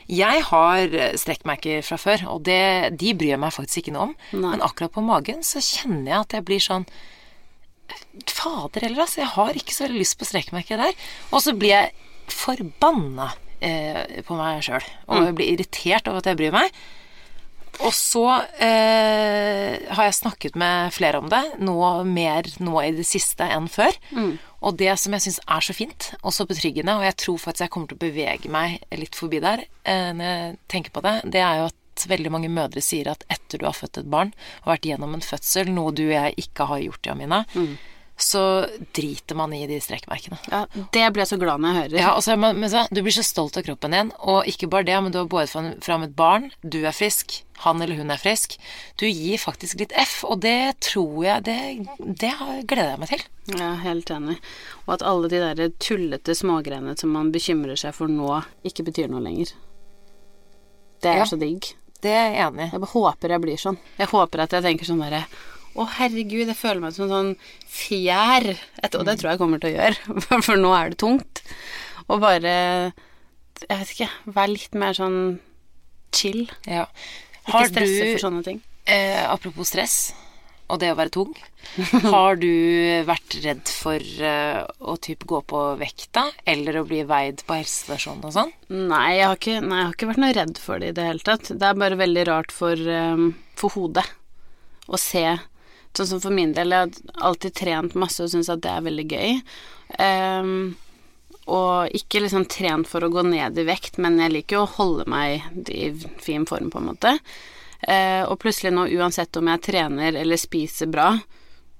Jeg 0.09 0.43
har 0.49 0.97
eh, 1.03 1.13
strekkmerker 1.21 1.85
fra 1.85 1.99
før, 2.01 2.25
og 2.33 2.43
det, 2.47 2.97
de 2.97 3.13
bryr 3.17 3.35
jeg 3.35 3.43
meg 3.43 3.53
faktisk 3.53 3.83
ikke 3.83 3.95
noe 3.97 4.09
om. 4.09 4.17
Nei. 4.33 4.55
Men 4.55 4.65
akkurat 4.65 4.95
på 4.95 5.05
magen 5.05 5.45
så 5.45 5.61
kjenner 5.63 6.13
jeg 6.13 6.19
at 6.23 6.37
jeg 6.39 6.47
blir 6.49 6.63
sånn 6.63 6.87
Fader 8.29 8.85
heller, 8.85 9.03
altså. 9.05 9.21
Jeg 9.23 9.33
har 9.35 9.59
ikke 9.59 9.75
så 9.75 9.87
veldig 9.87 10.03
lyst 10.03 10.19
på 10.19 10.27
strekkmerker 10.29 10.79
der. 10.81 10.95
Og 11.33 11.43
så 11.43 11.55
blir 11.57 11.75
jeg 11.75 11.91
forbanna 12.29 13.31
eh, 13.61 14.21
på 14.27 14.37
meg 14.39 14.63
sjøl. 14.65 14.85
Og 15.09 15.27
jeg 15.29 15.37
blir 15.39 15.53
irritert 15.55 16.07
over 16.09 16.21
at 16.21 16.31
jeg 16.31 16.39
bryr 16.39 16.55
meg. 16.55 16.79
Og 17.79 17.93
så 17.95 18.25
eh, 18.59 19.75
har 19.95 20.07
jeg 20.09 20.17
snakket 20.17 20.57
med 20.59 20.91
flere 20.91 21.21
om 21.21 21.29
det, 21.31 21.41
noe 21.63 22.03
mer 22.03 22.47
nå 22.59 22.73
i 22.83 22.89
det 22.97 23.05
siste 23.07 23.45
enn 23.47 23.69
før. 23.71 23.95
Og 24.67 24.75
det 24.81 24.91
som 24.99 25.15
jeg 25.15 25.23
syns 25.23 25.39
er 25.47 25.63
så 25.63 25.75
fint 25.77 26.09
og 26.19 26.33
så 26.35 26.43
betryggende, 26.49 26.97
og 26.99 27.05
jeg 27.07 27.15
tror 27.23 27.37
faktisk 27.39 27.63
jeg 27.67 27.71
kommer 27.75 27.87
til 27.87 27.99
å 27.99 28.03
bevege 28.03 28.51
meg 28.51 28.81
litt 28.99 29.15
forbi 29.15 29.39
der 29.43 29.63
eh, 29.87 30.09
når 30.11 30.25
jeg 30.33 30.57
tenker 30.75 30.91
på 30.97 31.05
det, 31.05 31.13
det 31.31 31.39
er 31.45 31.61
jo 31.61 31.69
at 31.69 31.78
veldig 32.07 32.31
mange 32.31 32.49
mødre 32.49 32.81
sier 32.81 33.07
at 33.11 33.23
etter 33.29 33.59
du 33.59 33.65
har 33.65 33.73
født 33.73 33.97
et 33.97 34.09
barn 34.09 34.31
og 34.63 34.71
vært 34.73 34.85
gjennom 34.87 35.13
en 35.13 35.21
fødsel, 35.25 35.71
noe 35.73 35.91
du 35.91 36.05
og 36.07 36.15
jeg 36.15 36.35
ikke 36.45 36.65
har 36.71 36.79
gjort, 36.79 37.05
Jamina, 37.05 37.43
så 38.19 38.65
driter 38.93 39.35
man 39.39 39.53
i 39.55 39.61
de 39.67 39.77
strekkmerkene. 39.79 40.37
Ja, 40.51 40.65
det 40.75 41.05
blir 41.15 41.23
jeg 41.23 41.29
så 41.31 41.37
glad 41.39 41.61
når 41.63 41.69
jeg 41.69 41.77
hører. 41.83 41.99
Ja, 42.01 42.09
altså, 42.17 42.33
så, 42.35 42.37
men 42.53 42.69
så, 42.69 42.81
Du 42.91 42.99
blir 43.05 43.15
så 43.15 43.23
stolt 43.23 43.55
av 43.55 43.63
kroppen 43.63 43.91
din, 43.95 44.09
og 44.19 44.43
ikke 44.45 44.67
bare 44.67 44.83
det, 44.89 44.97
men 45.05 45.13
du 45.15 45.19
har 45.21 45.29
båret 45.31 45.47
fram- 45.49 45.77
fram 45.81 46.03
et 46.03 46.15
barn, 46.19 46.49
du 46.63 46.81
er 46.83 46.91
frisk, 46.91 47.43
han 47.63 47.79
eller 47.81 47.95
hun 47.95 48.11
er 48.11 48.19
frisk. 48.19 48.57
Du 48.99 49.05
gir 49.07 49.39
faktisk 49.39 49.79
litt 49.79 49.95
F, 49.95 50.25
og 50.27 50.41
det 50.43 50.79
tror 50.83 51.23
jeg 51.25 51.43
Det, 51.47 51.55
det 52.19 52.33
gleder 52.67 52.91
jeg 52.91 52.99
meg 52.99 53.09
til. 53.09 53.23
Ja, 53.55 53.71
helt 53.87 54.11
enig. 54.11 54.35
Og 54.85 54.93
at 54.97 55.01
alle 55.07 55.27
de 55.31 55.39
der 55.39 55.71
tullete 55.79 56.35
smågreiene 56.35 56.97
som 56.99 57.11
man 57.15 57.31
bekymrer 57.31 57.79
seg 57.79 57.95
for 57.95 58.07
nå, 58.11 58.41
ikke 58.67 58.83
betyr 58.91 59.07
noe 59.11 59.23
lenger. 59.23 59.55
Det 61.01 61.07
er 61.13 61.17
Ja. 61.23 61.25
så 61.25 61.39
digg. 61.39 61.71
Det 62.03 62.11
er 62.15 62.29
jeg 62.31 62.45
enig 62.47 62.65
i. 62.65 62.69
Jeg 62.73 62.81
bare 62.83 62.93
håper 62.93 63.33
jeg 63.35 63.43
blir 63.43 63.59
sånn. 63.59 63.77
Jeg 63.99 64.07
håper 64.13 64.43
at 64.45 64.53
jeg 64.55 64.65
tenker 64.65 64.87
sånn 64.87 65.01
derre 65.03 65.25
Å, 65.79 65.85
herregud, 65.99 66.47
jeg 66.49 66.57
føler 66.57 66.81
meg 66.83 66.95
som 66.95 67.05
en 67.05 67.11
sånn 67.13 67.33
fjær. 67.69 68.47
Et, 68.83 68.95
og 68.95 69.03
det 69.07 69.17
tror 69.19 69.29
jeg 69.33 69.39
kommer 69.41 69.61
til 69.61 69.69
å 69.69 69.75
gjøre, 69.77 70.15
for 70.47 70.59
nå 70.59 70.71
er 70.75 70.93
det 70.93 70.99
tungt. 71.03 71.43
Og 72.09 72.23
bare 72.23 72.53
Jeg 73.61 73.75
vet 73.75 73.93
ikke. 73.93 74.09
Vær 74.39 74.49
litt 74.51 74.79
mer 74.79 74.97
sånn 74.97 75.19
chill. 76.15 76.47
Ja. 76.65 76.87
Ikke 77.45 77.67
stresse 77.69 77.99
du, 78.01 78.11
for 78.15 78.23
sånne 78.25 78.43
ting. 78.47 78.63
eh, 78.89 79.21
apropos 79.29 79.69
stress 79.69 79.99
og 80.69 80.79
det 80.81 80.91
å 80.93 80.97
være 80.99 81.13
tung, 81.13 81.33
har 82.13 82.39
du 82.39 82.49
vært 83.07 83.37
redd 83.43 83.71
for 83.73 84.03
uh, 84.21 84.63
å 84.79 84.95
typ 85.01 85.25
gå 85.29 85.41
på 85.49 85.63
vekta, 85.79 86.27
eller 86.49 86.79
å 86.79 86.85
bli 86.87 87.01
veid 87.09 87.43
på 87.47 87.57
helsestasjonen 87.57 88.27
og 88.29 88.35
sånn? 88.35 88.53
Nei 88.69 89.17
jeg, 89.17 89.25
har 89.25 89.39
ikke, 89.39 89.59
nei, 89.65 89.81
jeg 89.81 89.87
har 89.87 89.95
ikke 89.97 90.11
vært 90.11 90.23
noe 90.23 90.35
redd 90.37 90.61
for 90.61 90.81
det 90.81 90.91
i 90.93 90.97
det 90.99 91.07
hele 91.09 91.25
tatt. 91.25 91.49
Det 91.49 91.69
er 91.69 91.79
bare 91.83 91.99
veldig 91.99 92.27
rart 92.29 92.53
for, 92.55 92.89
um, 92.89 93.31
for 93.59 93.75
hodet 93.77 94.05
å 94.89 94.99
se 95.01 95.25
Sånn 95.97 96.05
som 96.05 96.19
for 96.21 96.31
min 96.31 96.51
del, 96.53 96.69
jeg 96.69 96.85
har 96.85 97.23
alltid 97.31 97.55
trent 97.57 97.95
masse 97.97 98.21
og 98.21 98.29
syns 98.29 98.51
at 98.53 98.61
det 98.61 98.69
er 98.69 98.83
veldig 98.85 99.05
gøy. 99.09 99.39
Um, 99.97 100.51
og 101.49 101.95
ikke 101.97 102.21
liksom 102.23 102.45
trent 102.51 102.89
for 102.89 103.03
å 103.03 103.09
gå 103.11 103.23
ned 103.25 103.57
i 103.57 103.65
vekt, 103.67 103.97
men 103.97 104.19
jeg 104.21 104.35
liker 104.35 104.59
jo 104.59 104.65
å 104.67 104.73
holde 104.75 105.07
meg 105.09 105.47
i 105.73 105.89
fin 106.21 106.45
form, 106.49 106.69
på 106.69 106.81
en 106.81 106.91
måte. 106.91 107.15
Eh, 107.81 108.23
og 108.27 108.39
plutselig 108.41 108.73
nå, 108.75 108.87
uansett 108.99 109.37
om 109.39 109.49
jeg 109.51 109.63
trener 109.69 110.17
eller 110.19 110.39
spiser 110.39 110.89
bra, 110.91 111.13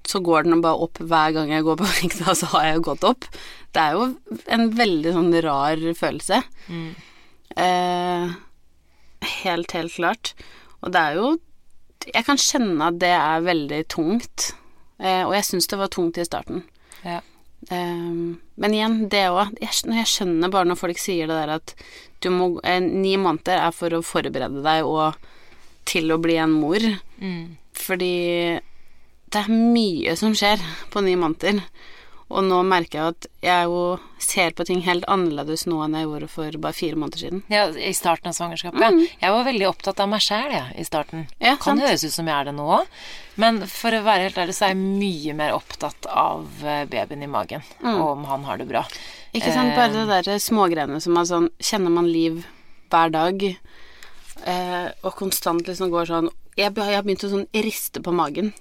så 0.06 0.20
går 0.24 0.46
den 0.48 0.62
bare 0.64 0.86
opp 0.86 1.00
hver 1.00 1.34
gang 1.36 1.52
jeg 1.52 1.66
går 1.66 1.80
på 1.80 1.88
vekta, 2.00 2.34
så 2.34 2.48
har 2.54 2.68
jeg 2.68 2.78
jo 2.78 2.86
gått 2.90 3.08
opp. 3.10 3.28
Det 3.70 3.82
er 3.82 3.98
jo 3.98 4.06
en 4.56 4.70
veldig 4.78 5.12
sånn 5.16 5.34
rar 5.44 5.84
følelse. 5.98 6.40
Eh, 7.60 8.32
helt, 9.42 9.76
helt 9.76 9.94
klart. 9.94 10.34
Og 10.80 10.92
det 10.94 11.00
er 11.00 11.20
jo 11.20 11.30
Jeg 12.08 12.24
kan 12.24 12.38
kjenne 12.40 12.86
at 12.88 12.96
det 12.96 13.12
er 13.12 13.42
veldig 13.44 13.80
tungt. 13.92 14.54
Eh, 14.96 15.20
og 15.26 15.34
jeg 15.36 15.44
syns 15.50 15.68
det 15.68 15.78
var 15.80 15.90
tungt 15.92 16.16
i 16.16 16.24
starten. 16.24 16.62
Ja. 17.04 17.18
Eh, 17.68 18.14
men 18.56 18.76
igjen, 18.76 19.02
det 19.12 19.26
òg 19.28 19.52
jeg, 19.60 19.82
jeg 19.84 20.08
skjønner 20.08 20.52
bare 20.52 20.70
når 20.70 20.80
folk 20.80 21.00
sier 21.00 21.28
det 21.28 21.36
der 21.42 21.52
at 21.58 21.74
du 22.24 22.30
må 22.32 22.54
eh, 22.64 22.80
Ni 22.80 23.18
måneder 23.20 23.66
er 23.66 23.76
for 23.76 23.92
å 23.92 24.00
forberede 24.04 24.64
deg 24.64 24.88
og 24.88 25.28
til 25.88 26.12
å 26.12 26.20
bli 26.22 26.36
en 26.40 26.52
mor. 26.54 26.84
Mm. 27.20 27.56
Fordi 27.76 28.14
det 29.30 29.44
er 29.44 29.50
mye 29.50 30.16
som 30.18 30.34
skjer 30.36 30.62
på 30.90 31.02
ni 31.06 31.16
måneder. 31.18 31.62
Og 32.30 32.44
nå 32.46 32.60
merker 32.62 32.98
jeg 32.98 33.14
at 33.14 33.26
jeg 33.42 33.70
jo 33.72 33.80
ser 34.22 34.52
på 34.54 34.62
ting 34.66 34.84
helt 34.84 35.06
annerledes 35.10 35.64
nå 35.66 35.80
enn 35.82 35.96
jeg 35.98 36.06
gjorde 36.06 36.28
for 36.30 36.58
bare 36.62 36.76
fire 36.76 36.98
måneder 37.00 37.24
siden. 37.24 37.40
Ja, 37.50 37.64
I 37.74 37.90
starten 37.96 38.30
av 38.30 38.36
svangerskapet. 38.36 38.78
Mm. 38.78 39.00
Jeg 39.18 39.34
var 39.34 39.48
veldig 39.48 39.66
opptatt 39.66 40.02
av 40.02 40.12
meg 40.12 40.22
sjæl 40.22 40.54
i 40.54 40.86
starten. 40.86 41.26
Ja, 41.42 41.56
kan 41.56 41.74
sant. 41.74 41.86
høres 41.88 42.06
ut 42.06 42.14
som 42.14 42.30
jeg 42.30 42.36
er 42.36 42.46
det 42.46 42.54
nå 42.54 42.68
òg, 42.76 43.00
men 43.42 43.58
for 43.70 43.96
å 43.96 44.04
være 44.06 44.28
helt 44.28 44.38
ærlig 44.38 44.54
så 44.54 44.68
er 44.68 44.76
jeg 44.76 44.82
mye 45.02 45.34
mer 45.42 45.56
opptatt 45.56 46.06
av 46.06 46.46
eh, 46.62 46.84
babyen 46.92 47.26
i 47.26 47.30
magen, 47.30 47.66
og 47.82 48.06
om 48.12 48.24
han 48.30 48.46
har 48.46 48.62
det 48.62 48.68
bra. 48.70 48.84
Ikke 49.34 49.50
sant, 49.50 49.74
bare 49.74 49.94
det 49.94 50.06
derre 50.10 50.38
smågreiene 50.42 51.02
som 51.02 51.18
er 51.18 51.26
sånn 51.28 51.50
Kjenner 51.62 51.92
man 51.94 52.08
liv 52.10 52.44
hver 52.90 53.10
dag, 53.14 53.42
eh, 54.46 54.88
og 55.02 55.14
konstant 55.18 55.66
liksom 55.66 55.90
går 55.92 56.08
sånn 56.10 56.30
Jeg, 56.56 56.72
jeg 56.76 56.96
har 56.96 57.04
begynt 57.06 57.24
å 57.24 57.30
sånn 57.32 57.46
riste 57.64 58.02
på 58.04 58.12
magen. 58.12 58.52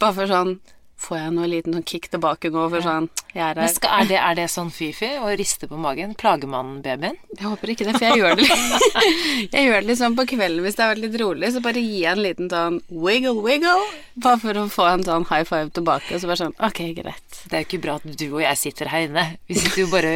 Bare 0.00 0.14
for 0.16 0.26
sånn 0.30 0.56
Får 1.02 1.18
jeg 1.18 1.32
noe 1.34 1.48
liten 1.50 1.74
sånn 1.74 1.86
kick 1.88 2.06
tilbake 2.12 2.50
nå, 2.54 2.68
for 2.70 2.84
sånn 2.84 3.08
Jeg 3.32 3.42
er 3.42 3.58
Men 3.58 3.70
skal, 3.72 3.94
er, 4.02 4.08
det, 4.10 4.18
er 4.22 4.36
det 4.38 4.46
sånn 4.52 4.70
fy-fy 4.70 5.08
å 5.18 5.32
riste 5.38 5.66
på 5.70 5.78
magen? 5.80 6.12
Plager 6.18 6.50
man 6.50 6.76
babyen? 6.84 7.18
Jeg 7.34 7.48
håper 7.48 7.72
ikke 7.74 7.88
det, 7.88 7.96
for 7.96 8.06
jeg 8.06 8.20
gjør 8.20 8.36
det 8.38 8.46
litt 8.46 9.00
Jeg 9.56 9.66
gjør 9.66 9.80
det 9.80 9.88
litt 9.88 10.00
sånn 10.02 10.18
på 10.18 10.26
kvelden 10.30 10.62
hvis 10.62 10.78
det 10.78 10.84
har 10.84 10.92
vært 10.92 11.02
litt 11.02 11.18
rolig, 11.22 11.50
så 11.54 11.62
bare 11.64 11.82
gi 11.82 12.04
en 12.06 12.22
liten 12.22 12.50
sånn 12.52 12.78
wiggle, 12.92 13.34
wiggle, 13.42 13.74
bare 14.22 14.40
for 14.44 14.62
å 14.62 14.66
få 14.70 14.86
en 14.92 15.04
sånn 15.08 15.26
high 15.32 15.46
five 15.48 15.72
tilbake, 15.74 16.12
og 16.14 16.22
så 16.22 16.30
bare 16.30 16.42
sånn 16.44 16.56
Ok, 16.62 16.82
greit. 16.94 17.40
Det 17.48 17.58
er 17.58 17.64
jo 17.64 17.70
ikke 17.70 17.82
bra 17.82 17.98
at 17.98 18.06
du 18.06 18.26
og 18.28 18.42
jeg 18.44 18.60
sitter 18.60 18.92
her 18.92 19.08
inne. 19.08 19.26
Vi 19.50 19.58
sitter 19.58 19.82
jo 19.82 19.90
bare 19.90 20.14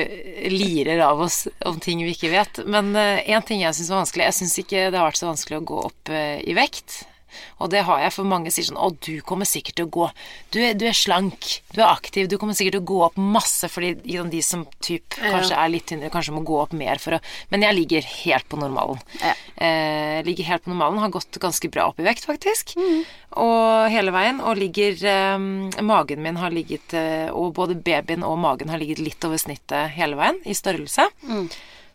lirer 0.52 1.02
av 1.04 1.24
oss 1.26 1.42
om 1.66 1.80
ting 1.82 2.04
vi 2.06 2.14
ikke 2.14 2.30
vet. 2.32 2.62
Men 2.68 2.94
én 2.94 3.44
ting 3.46 3.64
jeg 3.64 3.74
syns 3.76 3.90
var 3.92 4.04
vanskelig 4.04 4.28
Jeg 4.28 4.38
syns 4.38 4.56
ikke 4.62 4.86
det 4.92 5.00
har 5.00 5.08
vært 5.08 5.20
så 5.20 5.30
vanskelig 5.30 5.60
å 5.60 5.66
gå 5.72 5.82
opp 5.90 6.12
uh, 6.12 6.38
i 6.38 6.56
vekt. 6.56 7.02
Og 7.58 7.70
det 7.72 7.84
har 7.88 8.02
jeg, 8.02 8.14
for 8.14 8.28
mange 8.28 8.52
sier 8.54 8.68
sånn 8.68 8.80
Å, 8.80 8.90
du 9.02 9.20
kommer 9.26 9.48
sikkert 9.48 9.78
til 9.78 9.88
å 9.88 9.92
gå 9.92 10.08
Du 10.54 10.58
er, 10.62 10.74
du 10.78 10.86
er 10.88 10.96
slank, 10.96 11.48
du 11.74 11.80
er 11.80 11.88
aktiv, 11.88 12.28
du 12.30 12.36
kommer 12.40 12.56
sikkert 12.56 12.78
til 12.78 12.84
å 12.84 12.88
gå 12.90 13.00
opp 13.08 13.18
masse, 13.20 13.70
fordi 13.72 13.94
liksom, 14.02 14.30
de 14.32 14.42
som 14.44 14.64
typ 14.84 15.16
kanskje 15.18 15.58
er 15.58 15.72
litt 15.72 15.86
tynnere, 15.90 16.12
kanskje 16.14 16.34
må 16.36 16.44
gå 16.46 16.58
opp 16.62 16.74
mer 16.76 17.00
for 17.02 17.18
å 17.18 17.22
Men 17.52 17.64
jeg 17.66 17.78
ligger 17.78 18.10
helt 18.24 18.48
på 18.50 18.60
normalen. 18.60 19.00
Ja. 19.22 19.34
Eh, 19.56 20.20
ligger 20.26 20.50
helt 20.50 20.66
på 20.66 20.72
normalen, 20.72 21.00
har 21.02 21.14
gått 21.14 21.38
ganske 21.42 21.70
bra 21.72 21.88
opp 21.90 22.00
i 22.02 22.06
vekt, 22.06 22.26
faktisk. 22.28 22.74
Og 23.36 23.88
hele 23.92 24.14
veien. 24.14 24.40
Og 24.44 24.58
ligger 24.60 25.00
eh, 25.06 25.82
Magen 25.86 26.22
min 26.24 26.38
har 26.40 26.54
ligget 26.54 26.94
eh, 26.96 27.28
Og 27.34 27.52
både 27.56 27.76
babyen 27.76 28.24
og 28.26 28.38
magen 28.40 28.70
har 28.72 28.80
ligget 28.80 29.02
litt 29.02 29.24
over 29.26 29.40
snittet 29.40 29.94
hele 29.96 30.18
veien 30.18 30.40
i 30.46 30.56
størrelse. 30.56 31.08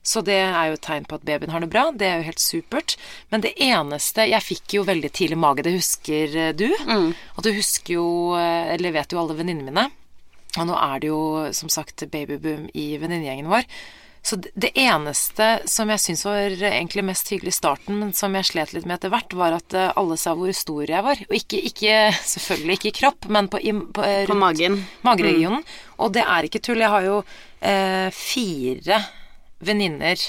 Så 0.04 0.24
det 0.26 0.34
er 0.42 0.72
jo 0.72 0.74
et 0.80 0.82
tegn 0.82 1.06
på 1.06 1.20
at 1.20 1.26
babyen 1.28 1.52
har 1.54 1.62
det 1.62 1.70
bra. 1.70 1.84
Det 1.94 2.08
er 2.10 2.18
jo 2.22 2.28
helt 2.32 2.42
supert. 2.42 2.96
Men 3.30 3.44
det 3.46 3.52
eneste 3.62 4.26
Jeg 4.32 4.42
fikk 4.42 4.74
jo 4.80 4.84
veldig 4.88 5.12
tidlig 5.14 5.38
mage, 5.38 5.62
det 5.68 5.76
husker 5.76 6.54
du. 6.58 6.68
du. 6.74 7.14
Og 7.38 7.44
du 7.46 7.52
husker 7.54 7.94
jo 8.00 8.06
eh, 8.34 8.74
Eller 8.74 8.96
vet 8.98 9.14
jo 9.14 9.20
alle 9.22 9.38
venninnene 9.38 9.70
mine. 9.70 9.90
Og 10.58 10.66
nå 10.68 10.76
er 10.76 11.00
det 11.00 11.08
jo 11.14 11.22
som 11.56 11.70
sagt 11.72 12.02
babyboom 12.12 12.66
i 12.74 12.98
venninnegjengen 13.00 13.48
vår. 13.48 13.64
Så 14.22 14.36
det- 14.42 14.74
eneste 14.78 15.62
som 15.66 15.90
jeg 15.90 15.98
syntes 16.04 16.26
var 16.26 16.50
egentlig 16.52 17.04
mest 17.08 17.30
hyggelig 17.32 17.54
i 17.56 17.58
starten, 17.58 17.96
men 18.02 18.12
som 18.14 18.36
jeg 18.36 18.46
slet 18.46 18.74
litt 18.74 18.86
med 18.86 19.00
etter 19.00 19.10
hvert, 19.10 19.34
var 19.34 19.54
at 19.58 19.74
eh, 19.74 19.94
alle 19.98 20.18
sa 20.18 20.34
hvor 20.36 20.52
stor 20.54 20.84
jeg 20.86 21.02
var. 21.06 21.22
Og 21.30 21.38
ikke, 21.40 21.62
ikke 21.72 21.96
selvfølgelig 22.34 22.78
ikke 22.82 22.92
i 22.92 22.98
kropp, 23.00 23.30
men 23.30 23.48
på, 23.54 23.62
i, 23.62 23.72
på, 23.74 24.04
eh, 24.04 24.26
På 24.30 24.36
magen. 24.38 24.82
mageregionen. 25.06 25.64
Og 26.02 26.12
det 26.18 26.26
er 26.26 26.50
ikke 26.50 26.60
tull. 26.62 26.82
Jeg 26.84 26.90
har 26.90 27.06
jo 27.08 27.24
eh, 27.62 28.10
fire 28.14 29.00
venninner 29.62 30.20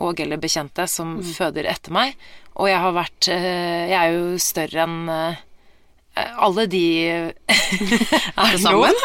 og 0.00 0.20
eller 0.22 0.40
bekjente 0.40 0.86
som 0.88 1.18
føder 1.24 1.68
etter 1.68 1.92
meg, 1.92 2.16
og 2.56 2.70
jeg 2.70 2.80
har 2.82 2.96
vært 2.96 3.28
eh, 3.32 3.90
Jeg 3.90 3.98
er 3.98 4.14
jo 4.16 4.40
større 4.40 4.86
enn 4.86 5.10
eh, 5.12 5.42
alle 6.40 6.66
de 6.70 6.84
er 8.44 8.56
sammen? 8.60 8.96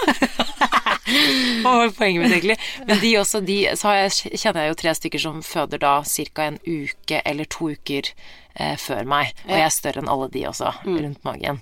Hva 1.06 1.76
var 1.78 1.92
poenget 1.94 2.24
mitt, 2.24 2.34
egentlig? 2.34 2.56
Men 2.88 3.00
de 3.00 3.12
også, 3.20 3.42
de, 3.46 3.60
så 3.78 3.92
har 3.92 4.00
jeg, 4.00 4.40
kjenner 4.42 4.66
jeg 4.66 4.72
jo 4.72 4.80
tre 4.82 4.96
stykker 4.98 5.22
som 5.22 5.44
føder 5.46 5.82
da 5.84 5.94
ca. 6.02 6.48
en 6.48 6.58
uke 6.66 7.22
eller 7.22 7.46
to 7.46 7.70
uker 7.76 8.10
eh, 8.10 8.74
før 8.82 9.06
meg. 9.08 9.36
Og 9.46 9.54
jeg 9.54 9.68
er 9.68 9.76
større 9.76 10.02
enn 10.02 10.12
alle 10.12 10.32
de 10.34 10.48
også, 10.50 10.74
rundt 10.88 11.22
magen. 11.28 11.62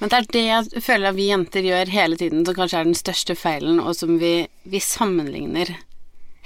Men 0.00 0.12
det 0.12 0.18
er 0.18 0.30
det 0.38 0.44
jeg 0.46 0.84
føler 0.88 1.10
at 1.12 1.18
vi 1.20 1.28
jenter 1.28 1.68
gjør 1.68 1.92
hele 1.92 2.18
tiden, 2.18 2.46
som 2.48 2.56
kanskje 2.56 2.80
er 2.80 2.88
den 2.88 2.98
største 2.98 3.36
feilen, 3.38 3.82
og 3.82 3.94
som 3.98 4.16
vi, 4.22 4.34
vi 4.64 4.80
sammenligner 4.82 5.76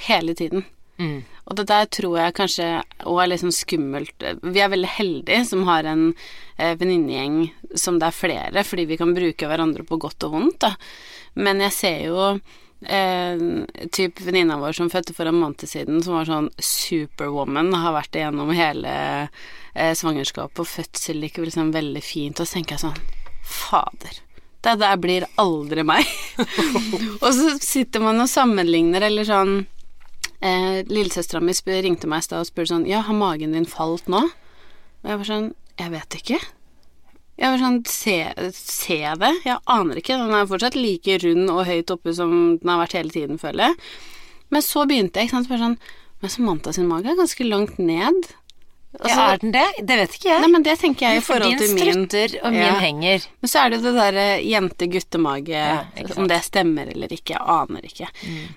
hele 0.09 0.35
tiden. 0.39 0.67
Og 1.47 1.57
det 1.59 1.67
der 1.71 1.87
tror 1.93 2.17
jeg 2.19 2.35
kanskje 2.35 2.67
òg 3.07 3.21
er 3.23 3.31
litt 3.31 3.43
sånn 3.45 3.55
skummelt. 3.55 4.25
Vi 4.43 4.63
er 4.63 4.73
veldig 4.73 4.93
heldige 4.97 5.45
som 5.47 5.67
har 5.69 5.87
en 5.87 6.09
eh, 6.57 6.75
venninnegjeng 6.79 7.53
som 7.79 8.01
det 8.01 8.09
er 8.09 8.17
flere, 8.17 8.65
fordi 8.67 8.87
vi 8.91 8.99
kan 8.99 9.15
bruke 9.17 9.51
hverandre 9.51 9.87
på 9.87 10.01
godt 10.03 10.27
og 10.27 10.35
vondt, 10.35 10.59
da. 10.65 10.73
Men 11.39 11.61
jeg 11.63 11.77
ser 11.77 12.01
jo 12.09 12.31
eh, 12.33 13.45
typ 13.95 14.25
venninna 14.25 14.59
vår 14.59 14.79
som 14.81 14.91
fødte 14.91 15.15
for 15.15 15.31
en 15.31 15.39
måned 15.39 15.69
siden, 15.69 16.01
som 16.03 16.17
var 16.19 16.31
sånn 16.31 16.51
superwoman, 16.59 17.71
har 17.77 17.95
vært 17.95 18.19
igjennom 18.19 18.51
hele 18.57 18.97
eh, 19.29 19.93
svangerskapet 19.95 20.65
og 20.65 20.71
fødsel, 20.73 21.29
Ikke 21.29 21.45
liksom 21.45 21.71
veldig 21.77 22.03
fint, 22.03 22.41
og 22.41 22.49
så 22.49 22.59
tenker 22.59 22.79
jeg 22.79 22.89
sånn 22.89 23.03
Fader. 23.47 24.23
Det 24.67 24.73
der 24.81 24.97
blir 24.99 25.29
aldri 25.39 25.85
meg. 25.87 26.09
og 27.23 27.29
så 27.31 27.53
sitter 27.63 28.03
man 28.03 28.19
og 28.25 28.33
sammenligner, 28.33 29.05
eller 29.07 29.29
sånn 29.29 29.61
eh, 30.47 30.83
Lillesøstera 30.89 31.43
mi 31.43 31.55
ringte 31.85 32.09
meg 32.11 32.23
i 32.23 32.27
stad 32.27 32.45
og 32.45 32.49
spurte 32.49 32.73
sånn 32.73 32.87
Ja, 32.89 33.03
har 33.07 33.17
magen 33.17 33.57
din 33.57 33.67
falt 33.69 34.07
nå? 34.13 34.23
Og 35.03 35.11
jeg 35.11 35.21
var 35.21 35.29
sånn 35.29 35.49
Jeg 35.79 35.93
vet 35.93 36.19
ikke. 36.21 36.39
Jeg 37.37 37.53
var 37.53 37.61
sånn 37.61 37.83
Se, 37.91 38.17
se 38.57 38.99
det? 39.21 39.33
Jeg 39.45 39.61
aner 39.67 40.01
ikke. 40.01 40.17
Den 40.17 40.35
er 40.35 40.49
fortsatt 40.49 40.79
like 40.79 41.19
rund 41.25 41.53
og 41.53 41.67
høyt 41.69 41.93
oppe 41.93 42.15
som 42.17 42.33
den 42.63 42.73
har 42.73 42.81
vært 42.85 42.97
hele 42.97 43.13
tiden, 43.13 43.41
føler 43.43 43.69
jeg. 43.71 43.79
Men 44.55 44.63
så 44.63 44.87
begynte 44.89 45.21
jeg, 45.21 45.29
ikke 45.29 45.37
sant, 45.37 45.51
bare 45.51 45.65
sånn 45.65 45.79
Men 46.23 46.33
Samantha 46.33 46.73
sin 46.73 46.89
mage 46.89 47.11
er 47.13 47.19
ganske 47.19 47.45
langt 47.45 47.81
ned. 47.83 48.31
Altså, 48.97 49.13
ja, 49.13 49.25
er 49.35 49.39
den 49.43 49.53
det? 49.53 49.65
Det 49.85 49.97
vet 50.01 50.15
ikke 50.17 50.29
jeg. 50.31 50.41
Nei, 50.41 50.49
men 50.55 50.63
det 50.65 50.79
tenker 50.81 51.05
jeg 51.11 51.19
i 51.21 51.25
forhold 51.27 51.59
til 51.61 51.75
min. 51.75 51.83
strutter 52.07 52.37
og 52.47 52.53
min 52.55 52.63
Ja. 52.63 52.79
henger. 52.81 53.27
Men 53.43 53.49
så 53.53 53.65
er 53.67 53.71
det 53.75 53.83
det 53.85 53.93
derre 53.95 54.27
jente-guttemage, 54.41 55.49
Ja, 55.53 55.83
om 56.17 56.29
det 56.31 56.39
stemmer 56.47 56.89
eller 56.95 57.09
ikke, 57.13 57.35
jeg 57.37 57.43
aner 57.45 57.83
ikke. 57.85 58.09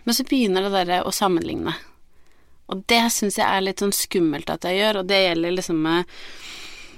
Men 0.05 0.15
så 0.15 0.24
begynner 0.24 0.62
det 0.63 0.71
derre 0.77 1.01
å 1.03 1.12
sammenligne. 1.12 1.75
Og 2.69 2.86
det 2.88 3.01
syns 3.12 3.36
jeg 3.36 3.48
er 3.50 3.62
litt 3.65 3.79
sånn 3.83 3.91
skummelt 3.91 4.50
at 4.50 4.62
jeg 4.63 4.77
gjør, 4.79 5.00
og 5.01 5.07
det 5.07 5.19
gjelder 5.25 5.51
liksom 5.57 5.81
med 5.81 6.05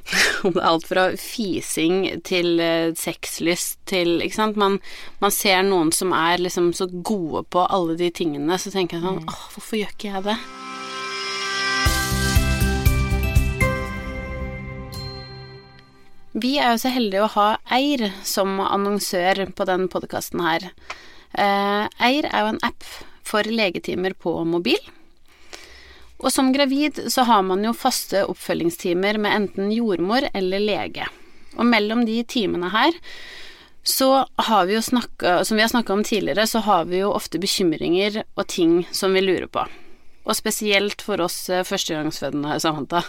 om 0.43 0.51
det 0.53 0.61
er 0.61 0.67
alt 0.67 0.85
fra 0.89 1.03
fising 1.15 2.21
til 2.23 2.59
eh, 2.59 2.91
sexlyst 2.97 3.77
til 3.85 4.19
Ikke 4.21 4.35
sant. 4.35 4.57
Man, 4.57 4.79
man 5.21 5.31
ser 5.31 5.61
noen 5.63 5.91
som 5.93 6.11
er 6.11 6.37
liksom 6.41 6.73
så 6.73 6.87
gode 6.91 7.43
på 7.49 7.65
alle 7.69 7.95
de 7.95 8.09
tingene, 8.11 8.57
så 8.59 8.69
tenker 8.73 8.97
jeg 8.97 9.05
sånn 9.05 9.23
Åh, 9.27 9.43
hvorfor 9.55 9.77
gjør 9.81 9.93
ikke 9.95 10.11
jeg 10.13 10.23
det? 10.29 10.37
Vi 16.31 16.53
er 16.63 16.71
jo 16.71 16.79
så 16.79 16.93
heldige 16.95 17.25
å 17.25 17.33
ha 17.33 17.47
Eir 17.75 18.05
som 18.23 18.55
annonsør 18.63 19.49
på 19.51 19.65
den 19.67 19.89
podkasten 19.91 20.39
her. 20.45 20.69
Eh, 21.35 21.89
Eir 22.07 22.27
er 22.29 22.45
jo 22.45 22.51
en 22.53 22.61
app 22.63 22.87
for 23.27 23.43
legetimer 23.43 24.15
på 24.15 24.37
mobil. 24.47 24.79
Og 26.23 26.31
som 26.31 26.53
gravid 26.55 27.01
så 27.11 27.25
har 27.27 27.43
man 27.43 27.65
jo 27.65 27.75
faste 27.75 28.23
oppfølgingstimer 28.31 29.19
med 29.19 29.35
enten 29.41 29.73
jordmor 29.75 30.29
eller 30.31 30.63
lege. 30.63 31.09
Og 31.57 31.67
mellom 31.67 32.05
de 32.07 32.21
timene 32.23 32.71
her 32.71 32.95
så 33.83 34.23
har 34.45 34.67
vi 34.69 34.75
jo 34.75 34.81
snakka 34.85 35.39
Som 35.43 35.57
vi 35.57 35.63
har 35.63 35.71
snakka 35.71 35.93
om 35.93 36.03
tidligere, 36.05 36.45
så 36.47 36.59
har 36.61 36.85
vi 36.85 36.99
jo 37.01 37.11
ofte 37.11 37.41
bekymringer 37.41 38.21
og 38.37 38.47
ting 38.47 38.85
som 38.91 39.11
vi 39.11 39.25
lurer 39.25 39.49
på. 39.51 39.65
Og 40.23 40.37
spesielt 40.37 41.01
for 41.01 41.19
oss 41.19 41.49
eh, 41.49 41.65
førstegangsfødende, 41.65 42.59
Samantha. 42.61 43.01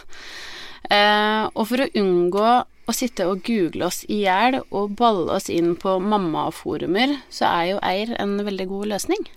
Eh, 0.91 1.45
og 1.53 1.69
for 1.69 1.85
å 1.85 1.91
unngå 1.95 2.49
å 2.89 2.95
sitte 2.97 3.29
og 3.31 3.45
google 3.47 3.87
oss 3.89 4.03
i 4.11 4.23
hjel 4.25 4.61
og 4.65 4.97
balle 4.99 5.37
oss 5.37 5.49
inn 5.53 5.75
på 5.79 5.99
mammaforumer, 6.03 7.19
så 7.31 7.47
er 7.51 7.69
jo 7.73 7.85
Eir 7.87 8.17
en 8.23 8.39
veldig 8.43 8.69
god 8.73 8.93
løsning. 8.95 9.29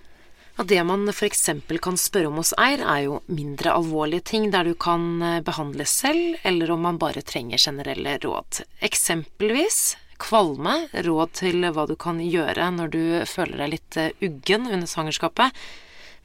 Ja, 0.56 0.64
det 0.64 0.80
man 0.88 1.04
f.eks. 1.12 1.50
kan 1.84 1.98
spørre 2.00 2.30
om 2.30 2.40
hos 2.40 2.54
Eir, 2.56 2.80
er 2.80 3.02
jo 3.04 3.20
mindre 3.28 3.74
alvorlige 3.76 4.24
ting 4.32 4.48
der 4.54 4.64
du 4.64 4.72
kan 4.72 5.20
eh, 5.20 5.42
behandles 5.44 5.92
selv, 5.92 6.38
eller 6.48 6.72
om 6.72 6.86
man 6.88 7.00
bare 7.02 7.20
trenger 7.20 7.60
generelle 7.60 8.16
råd. 8.22 8.62
Eksempelvis 8.80 9.98
kvalme, 10.22 10.86
råd 11.04 11.34
til 11.42 11.66
hva 11.76 11.84
du 11.90 11.92
kan 12.00 12.22
gjøre 12.24 12.70
når 12.72 12.94
du 12.94 13.02
føler 13.28 13.60
deg 13.60 13.74
litt 13.74 14.00
eh, 14.00 14.14
uggen 14.24 14.64
under 14.70 14.88
svangerskapet. 14.88 15.52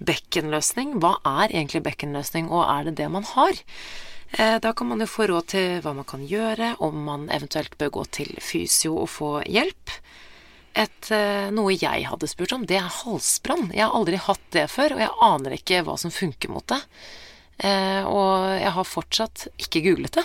Bekkenløsning, 0.01 0.95
hva 1.03 1.17
er 1.27 1.51
egentlig 1.51 1.83
bekkenløsning, 1.89 2.47
og 2.49 2.63
er 2.65 2.87
det 2.87 2.95
det 3.03 3.11
man 3.11 3.27
har? 3.35 3.59
Eh, 4.37 4.59
Da 4.59 4.73
kan 4.73 4.87
man 4.87 4.99
jo 5.03 5.07
få 5.09 5.27
råd 5.27 5.47
til 5.53 5.81
hva 5.83 5.93
man 5.95 6.07
kan 6.07 6.23
gjøre, 6.27 6.75
om 6.79 7.03
man 7.03 7.29
eventuelt 7.29 7.77
bør 7.77 7.89
gå 7.99 8.05
til 8.19 8.35
fysio 8.41 8.95
og 9.03 9.09
få 9.09 9.31
hjelp. 9.47 9.95
Et, 10.73 11.11
eh, 11.11 11.49
noe 11.51 11.73
jeg 11.75 12.05
hadde 12.07 12.27
spurt 12.31 12.53
om, 12.55 12.65
det 12.65 12.77
er 12.79 12.87
halsbrann. 13.01 13.71
Jeg 13.75 13.83
har 13.83 13.95
aldri 13.97 14.15
hatt 14.15 14.45
det 14.51 14.69
før, 14.71 14.95
og 14.95 14.99
jeg 15.03 15.17
aner 15.21 15.57
ikke 15.57 15.83
hva 15.83 15.97
som 15.99 16.11
funker 16.15 16.49
mot 16.49 16.65
det. 16.67 16.79
Eh, 17.61 18.03
og 18.09 18.47
jeg 18.57 18.71
har 18.73 18.87
fortsatt 18.87 19.43
ikke 19.61 19.83
googlet 19.85 20.15
det. 20.17 20.23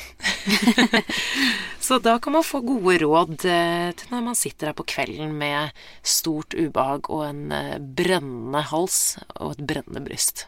Så 1.86 1.98
da 2.00 2.14
kan 2.18 2.32
man 2.32 2.46
få 2.46 2.62
gode 2.64 2.96
råd 3.02 3.44
eh, 3.44 3.90
til 3.92 4.14
når 4.14 4.22
man 4.30 4.38
sitter 4.38 4.70
her 4.70 4.78
på 4.78 4.86
kvelden 4.88 5.34
med 5.36 5.75
stort 6.02 6.54
ubehag 6.56 7.10
og 7.12 7.26
en 7.26 7.52
eh, 7.52 7.76
brennende 7.78 8.62
hals 8.70 9.18
og 9.36 9.52
et 9.58 9.66
brennende 9.68 10.00
bryst. 10.06 10.46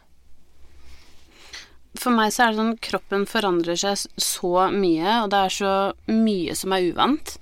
For 1.96 2.12
meg 2.14 2.32
så 2.34 2.44
er 2.44 2.52
det 2.52 2.60
sånn 2.60 2.76
kroppen 2.84 3.24
forandrer 3.26 3.78
seg 3.80 4.04
så 4.20 4.68
mye, 4.74 5.22
og 5.24 5.30
det 5.32 5.38
er 5.46 5.54
så 5.54 5.72
mye 6.12 6.54
som 6.58 6.74
er 6.76 6.88
uvant. 6.92 7.36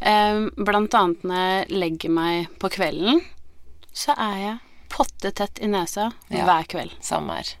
Eh, 0.00 0.46
Blant 0.56 0.94
annet 0.98 1.22
når 1.28 1.42
jeg 1.44 1.80
legger 1.84 2.10
meg 2.16 2.48
på 2.62 2.70
kvelden, 2.72 3.20
så 3.92 4.16
er 4.16 4.38
jeg 4.40 4.58
potte 4.92 5.30
tett 5.36 5.60
i 5.62 5.68
nesa 5.70 6.10
Ja. 6.32 6.44
hver 6.48 6.66
kveld. 6.68 6.96
Samme 7.04 7.36
her. 7.38 7.52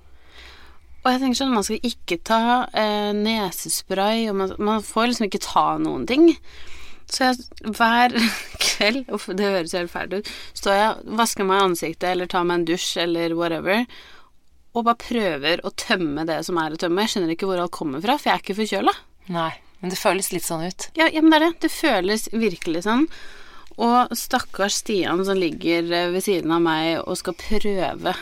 Og 1.04 1.10
jeg 1.12 1.20
tenker 1.20 1.38
sånn, 1.40 1.54
man 1.54 1.64
skal 1.66 1.80
ikke 1.82 2.18
ta 2.24 2.40
eh, 2.78 3.12
nesespray, 3.12 4.28
og 4.30 4.36
man, 4.38 4.52
man 4.58 4.82
får 4.86 5.08
liksom 5.10 5.26
ikke 5.28 5.42
ta 5.42 5.64
noen 5.82 6.06
ting. 6.06 6.28
Så 7.12 7.26
jeg 7.32 7.72
hver 7.76 8.14
kveld, 8.62 9.08
uff, 9.12 9.26
det 9.34 9.48
høres 9.50 9.74
helt 9.76 9.90
fælt 9.92 10.14
ut, 10.20 10.30
står 10.56 10.78
jeg 10.78 11.16
vasker 11.18 11.44
meg 11.48 11.58
i 11.60 11.64
ansiktet 11.70 12.08
eller 12.12 12.30
tar 12.30 12.46
meg 12.48 12.60
en 12.62 12.68
dusj 12.70 12.96
eller 13.02 13.34
whatever, 13.36 13.82
og 14.72 14.86
bare 14.86 15.00
prøver 15.00 15.62
å 15.66 15.72
tømme 15.76 16.24
det 16.28 16.38
som 16.46 16.58
er 16.60 16.72
å 16.72 16.80
tømme. 16.80 17.04
Jeg 17.04 17.14
skjønner 17.14 17.34
ikke 17.34 17.48
hvor 17.50 17.60
alt 17.60 17.74
kommer 17.74 18.02
fra, 18.04 18.16
for 18.18 18.30
jeg 18.30 18.38
er 18.38 18.44
ikke 18.44 18.58
forkjøla. 18.62 18.94
Nei, 19.32 19.52
men 19.82 19.92
det 19.92 20.00
føles 20.00 20.32
litt 20.32 20.46
sånn 20.46 20.64
ut. 20.64 20.88
Ja, 20.98 21.08
ja, 21.12 21.20
men 21.20 21.34
det 21.34 21.38
er 21.38 21.46
det. 21.46 21.54
Det 21.66 21.72
føles 21.74 22.28
virkelig 22.32 22.84
sånn. 22.86 23.06
Og 23.82 24.12
stakkars 24.16 24.80
Stian 24.82 25.22
som 25.24 25.38
ligger 25.38 25.88
eh, 25.92 26.10
ved 26.12 26.24
siden 26.24 26.52
av 26.52 26.64
meg 26.64 27.00
og 27.02 27.16
skal 27.20 27.36
prøve 27.40 28.14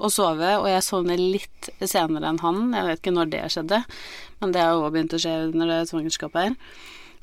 å 0.00 0.08
sove, 0.12 0.54
og 0.60 0.66
jeg 0.70 0.84
sovner 0.84 1.20
litt 1.20 1.68
senere 1.80 2.30
enn 2.30 2.40
han. 2.40 2.64
Jeg 2.76 2.88
vet 2.88 3.02
ikke 3.02 3.14
når 3.16 3.32
det 3.32 3.44
skjedde, 3.52 3.82
men 4.40 4.54
det 4.54 4.64
har 4.64 4.72
jo 4.72 4.86
også 4.86 4.94
begynt 4.96 5.16
å 5.16 5.22
skje 5.22 5.36
under 5.50 5.72
det 5.72 5.78
svangerskapet 5.90 6.46
her. 6.46 6.80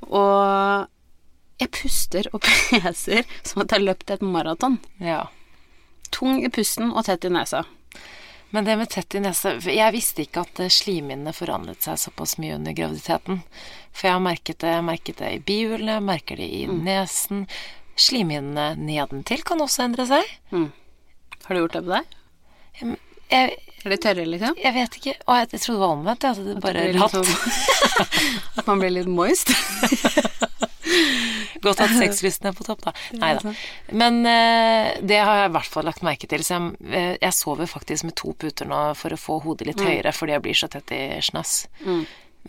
Og 0.09 1.59
jeg 1.59 1.73
puster 1.75 2.29
og 2.33 2.45
peser 2.45 3.25
som 3.41 3.63
at 3.63 3.73
jeg 3.73 3.79
har 3.79 3.87
løpt 3.87 4.13
et 4.13 4.25
maraton. 4.25 4.79
Ja. 5.01 5.25
Tung 6.13 6.41
i 6.41 6.53
pusten 6.53 6.93
og 6.93 7.05
tett 7.09 7.25
i 7.25 7.33
nesa. 7.33 7.65
Men 8.51 8.65
det 8.65 8.75
med 8.79 8.89
tett 8.89 9.13
i 9.15 9.19
nesa 9.21 9.51
Jeg 9.61 9.93
visste 9.93 10.23
ikke 10.25 10.41
at 10.41 10.59
eh, 10.63 10.71
slimhinnene 10.73 11.33
forandret 11.37 11.83
seg 11.85 11.99
såpass 12.01 12.37
mye 12.41 12.55
under 12.57 12.73
graviditeten. 12.73 13.43
For 13.93 14.07
jeg 14.09 14.15
har 14.15 14.23
merket 14.25 14.59
det, 14.63 14.73
merket 14.87 15.19
det 15.21 15.29
i 15.35 15.41
bihulene, 15.45 15.99
jeg 15.99 16.05
merker 16.07 16.39
det 16.41 16.47
i 16.49 16.63
nesen. 16.71 17.43
Slimhinnene 17.99 18.71
nedentil 18.79 19.43
kan 19.45 19.61
også 19.61 19.83
endre 19.85 20.05
seg. 20.09 20.25
Har 20.53 21.53
du 21.55 21.59
gjort 21.61 21.77
det 21.77 21.83
på 21.85 21.93
deg? 21.93 22.05
Jeg, 23.29 23.57
Er 23.85 23.93
de 23.93 23.97
tørre, 24.01 24.23
liksom? 24.25 24.55
jeg 24.57 24.73
vet 24.75 24.95
ikke 24.97 25.13
Å, 25.29 25.35
jeg, 25.39 25.49
jeg 25.53 25.61
trodde 25.61 25.77
det 25.77 25.83
var 25.83 25.93
omvendt. 25.97 26.21
Det 26.23 26.29
at 26.29 26.39
det 26.47 26.55
blir 26.63 26.93
litt 26.95 27.13
sånn- 27.13 27.35
At 28.59 28.65
man 28.71 28.79
blir 28.81 28.93
litt 28.97 29.11
moist? 29.11 29.51
Godt 31.65 31.83
at 31.85 31.95
sexlysten 31.97 32.51
er 32.51 32.55
på 32.57 32.67
topp, 32.67 32.85
da. 32.87 32.93
Nei 33.21 33.33
da. 33.39 33.53
Men 33.91 34.21
eh, 34.29 34.95
det 35.01 35.19
har 35.19 35.43
jeg 35.43 35.51
i 35.51 35.53
hvert 35.57 35.73
fall 35.75 35.87
lagt 35.89 36.05
merke 36.05 36.29
til. 36.29 36.45
Så 36.45 36.57
jeg, 36.57 36.79
eh, 36.89 37.11
jeg 37.17 37.37
sover 37.37 37.69
faktisk 37.69 38.07
med 38.09 38.17
to 38.19 38.33
puter 38.39 38.69
nå 38.69 38.81
for 38.99 39.15
å 39.15 39.19
få 39.19 39.39
hodet 39.45 39.69
litt 39.69 39.83
høyere 39.83 40.13
fordi 40.15 40.35
jeg 40.35 40.45
blir 40.45 40.57
så 40.57 40.71
tett 40.71 40.95
i 40.95 41.03
snass. 41.25 41.61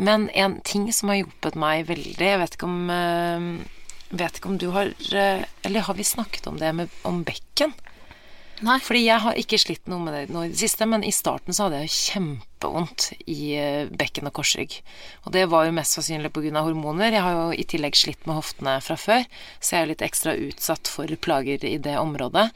Men 0.00 0.28
en 0.38 0.60
ting 0.64 0.86
som 0.94 1.10
har 1.10 1.20
hjulpet 1.20 1.56
meg 1.58 1.88
veldig 1.88 2.26
Jeg 2.28 2.38
vet 2.38 2.54
ikke 2.54 2.68
om 2.68 2.90
eh, 2.94 3.46
Vet 4.10 4.38
ikke 4.38 4.50
om 4.52 4.58
du 4.58 4.68
har 4.74 4.90
eh, 4.90 5.42
Eller 5.66 5.86
har 5.86 5.98
vi 5.98 6.06
snakket 6.06 6.46
om 6.46 6.60
det 6.60 6.70
med, 6.78 6.94
om 7.02 7.24
bekken? 7.26 7.74
Nei. 8.66 8.77
Fordi 8.85 9.03
jeg 9.07 9.25
har 9.25 9.38
ikke 9.40 9.59
slitt 9.61 9.88
noe 9.88 10.03
med 10.05 10.16
det 10.16 10.35
nå 10.35 10.44
i 10.44 10.53
det 10.53 10.61
siste, 10.61 10.87
men 10.88 11.05
i 11.07 11.12
starten 11.14 11.57
så 11.57 11.66
hadde 11.66 11.81
jeg 11.85 11.94
kjempevondt 11.96 13.07
i 13.25 13.55
eh, 13.57 13.88
bekken 13.88 14.29
og 14.29 14.35
korsrygg. 14.37 14.77
Og 15.25 15.35
det 15.37 15.46
var 15.53 15.66
jo 15.66 15.75
mest 15.77 15.96
sannsynlig 15.96 16.33
pga. 16.35 16.61
hormoner. 16.61 17.14
Jeg 17.16 17.25
har 17.25 17.38
jo 17.38 17.46
i 17.57 17.66
tillegg 17.68 17.96
slitt 17.96 18.27
med 18.29 18.37
hoftene 18.37 18.77
fra 18.85 18.99
før, 19.01 19.27
så 19.61 19.77
jeg 19.77 19.83
er 19.83 19.92
litt 19.94 20.05
ekstra 20.05 20.37
utsatt 20.37 20.92
for 20.92 21.20
plager 21.25 21.64
i 21.64 21.79
det 21.81 21.96
området. 22.01 22.51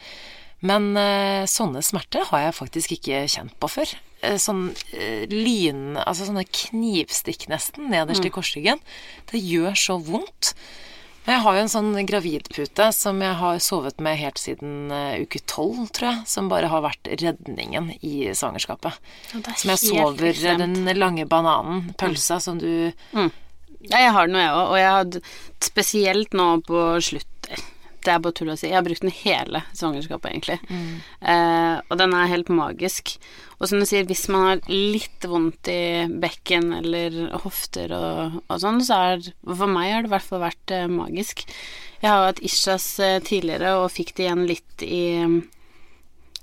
Men 0.64 0.92
eh, 0.96 1.44
sånne 1.48 1.82
smerter 1.84 2.28
har 2.30 2.46
jeg 2.46 2.58
faktisk 2.60 2.96
ikke 2.98 3.24
kjent 3.28 3.56
på 3.60 3.72
før. 3.72 3.96
Eh, 4.24 4.36
sånn 4.40 4.66
lyn... 5.32 5.96
Altså 6.04 6.28
sånne 6.28 6.44
knivstikk 6.44 7.48
nesten 7.52 7.88
nederst 7.92 8.24
i 8.24 8.32
korsryggen. 8.32 8.80
Det 9.32 9.40
gjør 9.40 9.76
så 9.76 9.98
vondt. 10.04 10.52
Jeg 11.24 11.40
har 11.40 11.56
jo 11.56 11.60
en 11.64 11.70
sånn 11.72 11.94
gravidpute 12.04 12.90
som 12.92 13.22
jeg 13.24 13.36
har 13.40 13.60
sovet 13.64 14.02
med 14.04 14.18
helt 14.20 14.40
siden 14.40 14.90
eh, 14.92 15.22
uke 15.24 15.40
tolv, 15.48 15.86
tror 15.96 16.10
jeg. 16.10 16.26
Som 16.28 16.50
bare 16.52 16.68
har 16.68 16.82
vært 16.84 17.08
redningen 17.22 17.94
i 18.04 18.28
svangerskapet. 18.36 18.98
Er 19.32 19.56
Som 19.56 19.72
jeg 19.72 19.80
sover 19.86 20.28
ekstremt. 20.34 20.60
den 20.84 21.00
lange 21.00 21.24
bananen, 21.30 21.86
pølsa, 22.00 22.40
som 22.44 22.60
du 22.60 22.68
Ja, 23.84 23.98
jeg 24.00 24.12
har 24.16 24.28
den, 24.28 24.36
jeg 24.40 24.52
òg. 24.52 24.68
Og 24.72 24.78
jeg 24.80 24.92
hadde 24.98 25.22
spesielt 25.64 26.36
nå 26.36 26.46
på 26.64 26.84
slutt 27.04 27.28
Det 28.04 28.12
er 28.12 28.20
bare 28.24 28.36
tull 28.36 28.52
å 28.52 28.56
si. 28.58 28.68
Jeg 28.68 28.78
har 28.78 28.84
brukt 28.86 29.04
den 29.04 29.14
hele 29.14 29.64
svangerskapet, 29.72 30.30
egentlig. 30.30 30.58
Eh, 31.24 31.76
og 31.88 31.98
den 32.00 32.14
er 32.16 32.30
helt 32.30 32.52
magisk. 32.52 33.14
Og 33.58 33.70
som 33.70 33.80
du 33.80 33.86
sier, 33.88 34.04
hvis 34.08 34.26
man 34.32 34.46
har 34.48 34.68
litt 34.68 35.24
vondt 35.30 35.70
i 35.72 36.04
bekken 36.20 36.72
eller 36.82 37.16
hofter 37.44 37.94
og, 37.96 38.38
og 38.44 38.60
sånn, 38.60 38.82
så 38.84 39.00
er 39.08 39.32
For 39.46 39.70
meg 39.70 39.92
har 39.92 40.04
det 40.04 40.12
i 40.12 40.14
hvert 40.16 40.28
fall 40.28 40.44
vært 40.44 40.76
eh, 40.76 40.86
magisk. 40.90 41.46
Jeg 42.02 42.10
har 42.10 42.28
hatt 42.28 42.44
Ishas 42.44 42.86
eh, 43.00 43.18
tidligere 43.24 43.78
og 43.80 43.92
fikk 43.94 44.14
det 44.16 44.26
igjen 44.26 44.46
litt 44.50 44.84
i, 44.84 45.04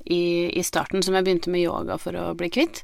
i, 0.10 0.24
i 0.50 0.64
starten, 0.66 1.06
som 1.06 1.18
jeg 1.18 1.28
begynte 1.28 1.54
med 1.54 1.68
yoga 1.68 2.00
for 2.02 2.18
å 2.18 2.32
bli 2.38 2.50
kvitt. 2.54 2.82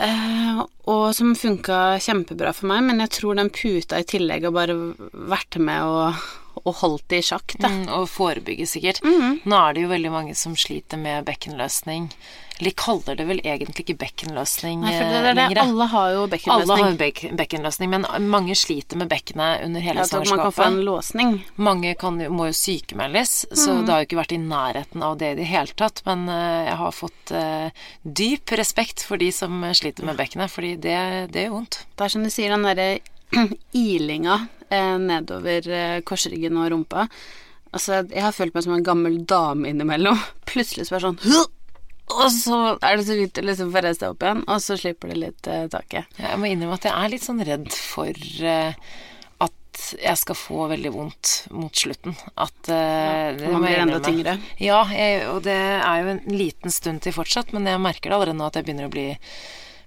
Eh, 0.00 0.60
og 0.88 1.10
som 1.14 1.34
funka 1.36 1.98
kjempebra 2.00 2.54
for 2.56 2.70
meg, 2.70 2.86
men 2.88 3.02
jeg 3.04 3.12
tror 3.18 3.36
den 3.36 3.52
puta 3.52 4.00
i 4.00 4.06
tillegg 4.08 4.46
har 4.48 4.54
bare 4.56 4.76
vært 5.12 5.60
med 5.60 5.84
og, 5.84 6.22
og 6.64 6.74
holdt 6.82 7.06
det 7.08 7.18
i 7.22 7.26
sjakk, 7.30 7.54
da. 7.62 7.68
Mm, 7.68 7.88
og 7.88 8.08
forebygge, 8.10 8.66
sikkert. 8.68 9.02
Mhm. 9.04 9.40
Nå 9.44 9.56
er 9.68 9.74
det 9.74 9.82
jo 9.82 9.88
veldig 9.94 10.10
mange 10.12 10.34
som 10.36 10.54
sliter 10.56 10.98
med 11.00 11.24
bekkenløsning. 11.24 12.10
Eller 12.60 12.74
kaller 12.76 13.16
det 13.16 13.24
vel 13.24 13.38
egentlig 13.40 13.86
ikke 13.86 13.94
bekkenløsning 14.02 14.82
Nei, 14.82 14.90
for 14.92 15.04
det 15.08 15.14
eh, 15.16 15.20
er 15.20 15.28
det. 15.30 15.36
lenger. 15.38 15.60
Alle 15.62 15.86
har 15.88 16.08
jo 16.12 16.26
bekkenløsning. 16.28 16.72
Alle 16.74 16.90
har 16.90 16.98
bek 17.00 17.22
bekkenløsning, 17.40 17.88
men 17.94 18.04
mange 18.28 18.52
sliter 18.54 19.00
med 19.00 19.08
bekkenet 19.08 19.64
under 19.64 19.80
hele 19.80 20.02
Ja, 20.02 20.04
at 20.04 20.28
man 20.28 20.42
kan 20.42 20.52
få 20.52 20.66
en 20.66 20.76
låsning. 20.84 21.32
Mange 21.56 21.94
kan, 21.96 22.18
må 22.28 22.50
jo 22.50 22.52
sykemeldes, 22.52 23.46
så 23.56 23.72
Mhm. 23.78 23.86
det 23.86 23.92
har 23.94 24.00
jo 24.02 24.06
ikke 24.10 24.20
vært 24.20 24.32
i 24.36 24.42
nærheten 24.44 25.02
av 25.02 25.16
det 25.18 25.32
i 25.32 25.34
det 25.40 25.46
hele 25.46 25.72
tatt. 25.74 26.02
Men 26.04 26.28
eh, 26.28 26.66
jeg 26.68 26.76
har 26.76 26.92
fått 26.92 27.32
uh, 27.32 27.70
dyp 28.04 28.52
respekt 28.52 29.00
for 29.08 29.16
de 29.16 29.30
som 29.32 29.64
eh, 29.64 29.72
sliter 29.72 30.04
med 30.04 30.18
bekkenet, 30.18 30.50
fordi 30.50 30.76
det, 30.76 31.32
det 31.32 31.46
gjør 31.46 31.56
vondt. 31.56 31.86
Det 31.96 32.04
er 32.04 32.08
som 32.08 32.22
du 32.22 32.28
sier, 32.28 32.50
den 32.50 32.62
derre 32.68 32.98
ilinga 33.72 34.40
eh, 34.70 34.96
nedover 34.98 35.68
eh, 35.68 36.00
korsryggen 36.06 36.58
og 36.60 36.70
rumpa. 36.74 37.06
Altså, 37.70 38.02
jeg 38.10 38.24
har 38.24 38.34
følt 38.34 38.56
meg 38.56 38.66
som 38.66 38.74
en 38.74 38.86
gammel 38.86 39.20
dame 39.28 39.70
innimellom. 39.70 40.18
Plutselig 40.50 40.88
så 40.88 40.98
er 40.98 41.02
det 41.04 41.10
sånn! 41.10 41.56
Og 42.10 42.26
så 42.34 42.56
er 42.82 42.98
det 42.98 43.06
så 43.06 43.14
vidt 43.14 43.38
å 43.38 43.44
liksom 43.44 43.70
få 43.70 43.84
reist 43.84 44.02
deg 44.02 44.16
opp 44.16 44.24
igjen, 44.26 44.42
og 44.50 44.58
så 44.64 44.74
slipper 44.78 45.12
det 45.12 45.20
litt 45.20 45.50
eh, 45.50 45.68
taket. 45.70 46.18
Jeg 46.18 46.40
må 46.42 46.50
innrømme 46.50 46.78
at 46.80 46.88
jeg 46.88 46.96
er 46.96 47.12
litt 47.12 47.26
sånn 47.26 47.44
redd 47.46 47.70
for 47.70 48.10
eh, 48.50 48.90
at 49.46 49.84
jeg 49.94 50.18
skal 50.18 50.38
få 50.38 50.66
veldig 50.72 50.90
vondt 50.96 51.34
mot 51.54 51.82
slutten. 51.84 52.16
At 52.34 52.72
eh, 52.72 53.30
det 53.38 53.52
Man 53.54 53.62
blir 53.62 53.84
enda 53.84 54.00
tyngre. 54.02 54.36
Ja, 54.58 54.82
jeg, 54.90 55.22
og 55.30 55.44
det 55.46 55.54
er 55.54 56.02
jo 56.02 56.16
en 56.16 56.22
liten 56.34 56.74
stund 56.74 57.04
til 57.06 57.14
fortsatt, 57.14 57.54
men 57.54 57.70
jeg 57.70 57.82
merker 57.82 58.10
det 58.10 58.18
allerede 58.18 58.40
nå 58.40 58.50
at 58.50 58.58
jeg 58.58 58.66
begynner 58.66 58.90
å 58.90 58.94
bli 58.96 59.08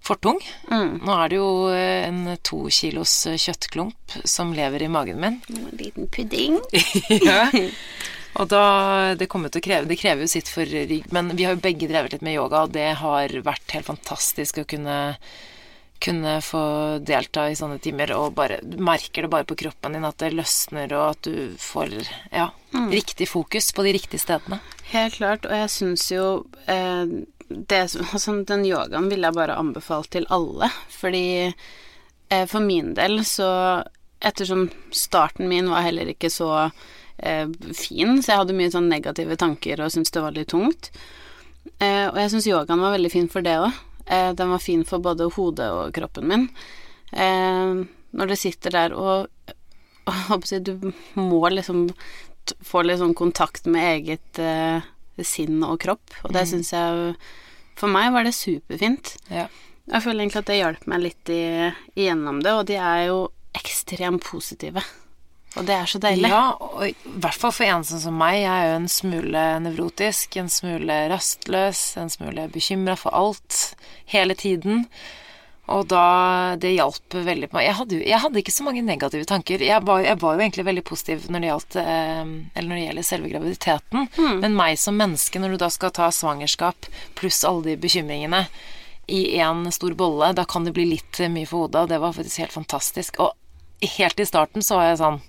for 0.04 0.20
tung. 0.20 0.40
Mm. 0.72 1.00
Nå 1.04 1.16
er 1.16 1.32
det 1.32 1.40
jo 1.40 1.52
eh, 1.72 2.08
en 2.10 2.36
to 2.44 2.66
kilos 2.74 3.14
eh, 3.30 3.40
kjøttklump 3.40 4.18
som 4.28 4.52
lever 4.56 4.84
i 4.84 4.92
magen 4.92 5.22
min. 5.24 5.40
En 5.54 5.80
liten 5.80 6.10
pudding. 6.12 6.60
ja. 7.30 7.48
Og 8.42 8.50
da 8.50 9.14
Det 9.14 9.28
kommer 9.30 9.52
til 9.54 9.62
å 9.62 9.66
kreve 9.68 9.86
Det 9.86 10.00
krever 10.02 10.26
jo 10.26 10.32
sitt 10.32 10.48
for 10.50 10.66
rygg, 10.66 11.06
men 11.14 11.36
vi 11.38 11.46
har 11.46 11.54
jo 11.54 11.62
begge 11.62 11.86
drevet 11.86 12.16
litt 12.16 12.24
med 12.26 12.34
yoga, 12.34 12.64
og 12.66 12.74
det 12.74 12.88
har 12.98 13.36
vært 13.46 13.76
helt 13.78 13.92
fantastisk 13.92 14.64
å 14.64 14.70
kunne 14.70 14.96
kunne 16.04 16.42
få 16.44 16.64
delta 17.00 17.46
i 17.48 17.56
sånne 17.56 17.78
timer 17.80 18.12
og 18.18 18.34
bare 18.36 18.58
Du 18.60 18.76
merker 18.84 19.24
det 19.24 19.30
bare 19.32 19.48
på 19.48 19.56
kroppen 19.62 19.96
din 19.96 20.04
at 20.04 20.18
det 20.20 20.34
løsner, 20.36 20.92
og 20.98 21.14
at 21.14 21.30
du 21.30 21.54
får 21.60 21.94
ja, 22.28 22.50
riktig 22.92 23.30
fokus 23.32 23.72
på 23.72 23.86
de 23.86 23.94
riktige 23.96 24.20
stedene. 24.20 24.60
Helt 24.92 25.16
klart, 25.16 25.48
og 25.48 25.56
jeg 25.56 25.72
syns 25.72 26.10
jo 26.12 26.26
eh, 26.68 27.16
det, 27.48 27.82
altså, 28.14 28.38
Den 28.48 28.66
yogaen 28.66 29.10
ville 29.12 29.30
jeg 29.30 29.38
bare 29.38 29.58
anbefalt 29.60 30.12
til 30.16 30.28
alle, 30.34 30.70
fordi 30.94 31.26
eh, 31.50 32.46
for 32.48 32.64
min 32.64 32.94
del 32.98 33.22
så 33.28 33.50
Ettersom 34.24 34.70
starten 34.96 35.50
min 35.52 35.68
var 35.68 35.84
heller 35.84 36.08
ikke 36.14 36.30
så 36.32 36.70
eh, 37.18 37.50
fin, 37.76 38.22
så 38.24 38.30
jeg 38.32 38.40
hadde 38.40 38.56
mye 38.56 38.72
sånn 38.72 38.88
negative 38.88 39.36
tanker 39.36 39.82
og 39.84 39.92
syntes 39.92 40.14
det 40.16 40.22
var 40.24 40.38
litt 40.38 40.48
tungt. 40.54 40.88
Eh, 41.84 42.08
og 42.08 42.16
jeg 42.22 42.32
syns 42.32 42.48
yogaen 42.48 42.80
var 42.80 42.96
veldig 42.96 43.12
fin 43.12 43.28
for 43.28 43.44
det 43.44 43.58
òg. 43.60 43.82
Eh, 44.06 44.30
den 44.40 44.54
var 44.54 44.64
fin 44.64 44.86
for 44.88 45.04
både 45.04 45.28
hodet 45.36 45.68
og 45.76 45.92
kroppen 45.96 46.30
min. 46.32 46.48
Eh, 47.12 47.84
når 48.16 48.32
du 48.32 48.36
sitter 48.40 48.78
der 48.78 48.96
og, 48.96 49.28
og 50.34 50.48
du 50.64 50.94
må 51.20 51.44
liksom 51.52 51.90
få 52.64 52.84
litt 52.84 53.00
sånn 53.00 53.16
kontakt 53.16 53.68
med 53.72 53.90
eget 53.98 54.40
eh, 54.40 54.84
sinn 55.22 55.62
og 55.62 55.78
kropp, 55.84 56.16
og 56.26 56.34
det 56.34 56.48
syns 56.50 56.74
jeg 56.74 57.14
For 57.78 57.90
meg 57.90 58.12
var 58.14 58.26
det 58.26 58.34
superfint. 58.38 59.16
Ja. 59.30 59.48
Jeg 59.90 60.04
føler 60.06 60.24
egentlig 60.24 60.42
at 60.44 60.50
det 60.50 60.58
hjalp 60.60 60.84
meg 60.90 61.02
litt 61.04 61.30
i, 61.34 61.44
igjennom 61.98 62.42
det, 62.44 62.52
og 62.54 62.68
de 62.70 62.78
er 62.80 63.08
jo 63.10 63.18
ekstremt 63.58 64.24
positive. 64.26 64.82
Og 65.54 65.66
det 65.68 65.76
er 65.76 65.90
så 65.90 66.00
deilig. 66.02 66.30
Ja, 66.32 66.54
og 66.58 66.86
i 66.88 66.94
hvert 67.22 67.38
fall 67.38 67.54
for 67.54 67.68
en 67.68 67.84
sånn 67.86 68.02
som 68.02 68.16
meg. 68.18 68.40
Jeg 68.42 68.54
er 68.54 68.72
jo 68.72 68.78
en 68.80 68.90
smule 68.90 69.44
nevrotisk, 69.62 70.38
en 70.42 70.50
smule 70.50 70.96
rastløs, 71.12 71.82
en 72.02 72.10
smule 72.14 72.48
bekymra 72.54 72.96
for 72.98 73.14
alt 73.14 73.60
hele 74.10 74.38
tiden. 74.40 74.88
Og 75.72 75.86
da 75.88 76.56
Det 76.60 76.74
hjalp 76.74 77.16
veldig 77.16 77.48
på 77.50 77.56
meg. 77.58 77.68
Jeg 77.70 77.78
hadde, 77.78 78.00
jeg 78.04 78.20
hadde 78.20 78.42
ikke 78.42 78.52
så 78.52 78.66
mange 78.68 78.84
negative 78.84 79.28
tanker. 79.30 79.64
Jeg 79.64 79.86
var, 79.88 80.02
jeg 80.04 80.20
var 80.20 80.36
jo 80.36 80.44
egentlig 80.44 80.66
veldig 80.68 80.84
positiv 80.84 81.28
når 81.32 81.40
det, 81.40 81.52
gjaldt, 81.52 81.78
eh, 81.80 82.22
eller 82.60 82.70
når 82.70 82.76
det 82.76 82.86
gjelder 82.88 83.08
selve 83.08 83.32
graviditeten. 83.32 84.08
Men 84.44 84.58
meg 84.60 84.80
som 84.82 85.00
menneske, 85.00 85.40
når 85.40 85.56
du 85.56 85.64
da 85.64 85.70
skal 85.72 85.94
ta 85.96 86.10
svangerskap 86.12 86.90
pluss 87.16 87.44
alle 87.48 87.64
de 87.72 87.78
bekymringene 87.80 88.46
i 89.08 89.38
én 89.40 89.64
stor 89.76 89.96
bolle, 90.00 90.34
da 90.36 90.46
kan 90.48 90.68
det 90.68 90.76
bli 90.76 90.86
litt 90.96 91.20
eh, 91.24 91.32
mye 91.32 91.48
for 91.48 91.66
hodet, 91.66 91.86
og 91.86 91.92
det 91.92 92.02
var 92.04 92.16
faktisk 92.16 92.44
helt 92.44 92.56
fantastisk. 92.56 93.20
Og 93.24 93.88
helt 93.98 94.20
i 94.20 94.28
starten 94.28 94.64
så 94.64 94.80
var 94.80 94.92
jeg 94.92 95.02
sånn 95.04 95.24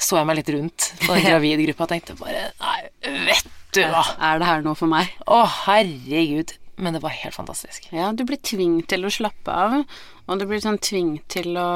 så 0.00 0.16
jeg 0.16 0.28
meg 0.30 0.38
litt 0.38 0.50
rundt 0.54 0.86
på 1.02 1.12
den 1.12 1.26
gravidgruppa 1.28 1.84
og 1.84 1.90
tenkte 1.92 2.16
bare 2.16 2.46
Nei, 2.62 2.78
vet 3.26 3.50
du 3.76 3.82
hva. 3.84 4.02
Er 4.16 4.40
det 4.40 4.48
her 4.48 4.64
noe 4.64 4.78
for 4.78 4.90
meg? 4.90 5.12
Å, 5.28 5.42
herregud. 5.66 6.54
Men 6.80 6.96
det 6.96 7.02
var 7.04 7.12
helt 7.12 7.36
fantastisk. 7.36 7.90
Ja, 7.92 8.10
du 8.16 8.24
blir 8.24 8.40
tvunget 8.40 8.88
til 8.92 9.04
å 9.04 9.12
slappe 9.12 9.52
av, 9.52 9.80
og 10.26 10.40
du 10.40 10.46
blir 10.48 10.62
sånn 10.64 10.80
tvunget 10.80 11.26
til 11.36 11.58
å 11.60 11.70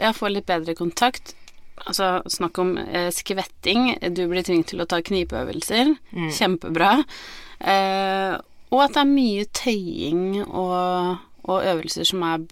ja, 0.00 0.12
få 0.16 0.30
litt 0.32 0.48
bedre 0.48 0.76
kontakt. 0.78 1.34
Altså, 1.84 2.22
snakk 2.30 2.58
om 2.62 2.76
eh, 2.78 3.10
skvetting. 3.12 3.92
Du 4.14 4.24
blir 4.30 4.46
tvunget 4.46 4.72
til 4.72 4.80
å 4.80 4.88
ta 4.88 5.02
knipeøvelser. 5.04 5.94
Kjempebra. 6.38 6.96
Eh, 7.60 8.36
og 8.72 8.82
at 8.82 8.96
det 8.96 9.02
er 9.02 9.10
mye 9.10 9.44
tøying 9.54 10.24
og, 10.44 11.20
og 11.44 11.68
øvelser 11.74 12.08
som 12.08 12.24
er 12.26 12.46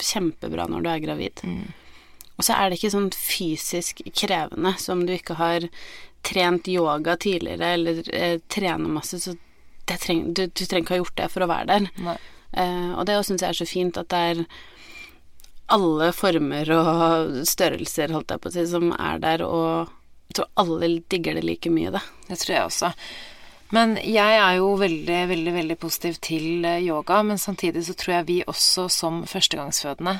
kjempebra 0.00 0.66
når 0.70 0.86
du 0.86 0.90
er 0.90 1.04
gravid. 1.04 1.44
Og 2.40 2.46
så 2.46 2.56
er 2.56 2.70
det 2.70 2.78
ikke 2.78 2.94
sånn 2.94 3.10
fysisk 3.12 4.00
krevende 4.16 4.72
som 4.80 5.04
du 5.04 5.12
ikke 5.12 5.36
har 5.36 5.68
trent 6.24 6.68
yoga 6.68 7.16
tidligere 7.20 7.74
eller 7.76 8.00
eh, 8.16 8.38
trener 8.48 8.92
masse, 8.92 9.20
så 9.20 9.36
treng, 9.98 10.34
du, 10.34 10.46
du 10.46 10.64
trenger 10.64 10.84
ikke 10.84 10.94
ha 10.94 11.00
gjort 11.02 11.16
det 11.18 11.30
for 11.32 11.44
å 11.44 11.50
være 11.50 11.66
der. 11.72 12.20
Eh, 12.52 12.92
og 12.94 13.06
det 13.06 13.18
syns 13.26 13.42
jeg 13.42 13.54
er 13.54 13.60
så 13.60 13.68
fint 13.68 13.98
at 14.00 14.10
det 14.12 14.20
er 14.32 14.44
alle 15.70 16.10
former 16.16 16.70
og 16.74 17.34
størrelser, 17.46 18.14
holdt 18.14 18.34
jeg 18.34 18.42
på 18.42 18.50
å 18.50 18.54
si, 18.54 18.64
som 18.70 18.90
er 18.96 19.20
der, 19.22 19.44
og 19.46 19.90
jeg 20.30 20.40
tror 20.40 20.48
alle 20.62 20.88
digger 21.10 21.38
det 21.38 21.44
like 21.46 21.70
mye, 21.72 21.92
det. 21.94 22.02
Det 22.28 22.38
tror 22.42 22.56
jeg 22.56 22.70
også. 22.70 22.94
Men 23.74 23.94
jeg 24.02 24.38
er 24.38 24.56
jo 24.58 24.72
veldig, 24.80 25.18
veldig, 25.30 25.52
veldig 25.54 25.76
positiv 25.78 26.18
til 26.26 26.64
eh, 26.66 26.82
yoga, 26.82 27.20
men 27.26 27.38
samtidig 27.38 27.84
så 27.86 27.94
tror 27.98 28.16
jeg 28.16 28.26
vi 28.26 28.38
også 28.50 28.88
som 28.90 29.22
førstegangsfødende 29.30 30.16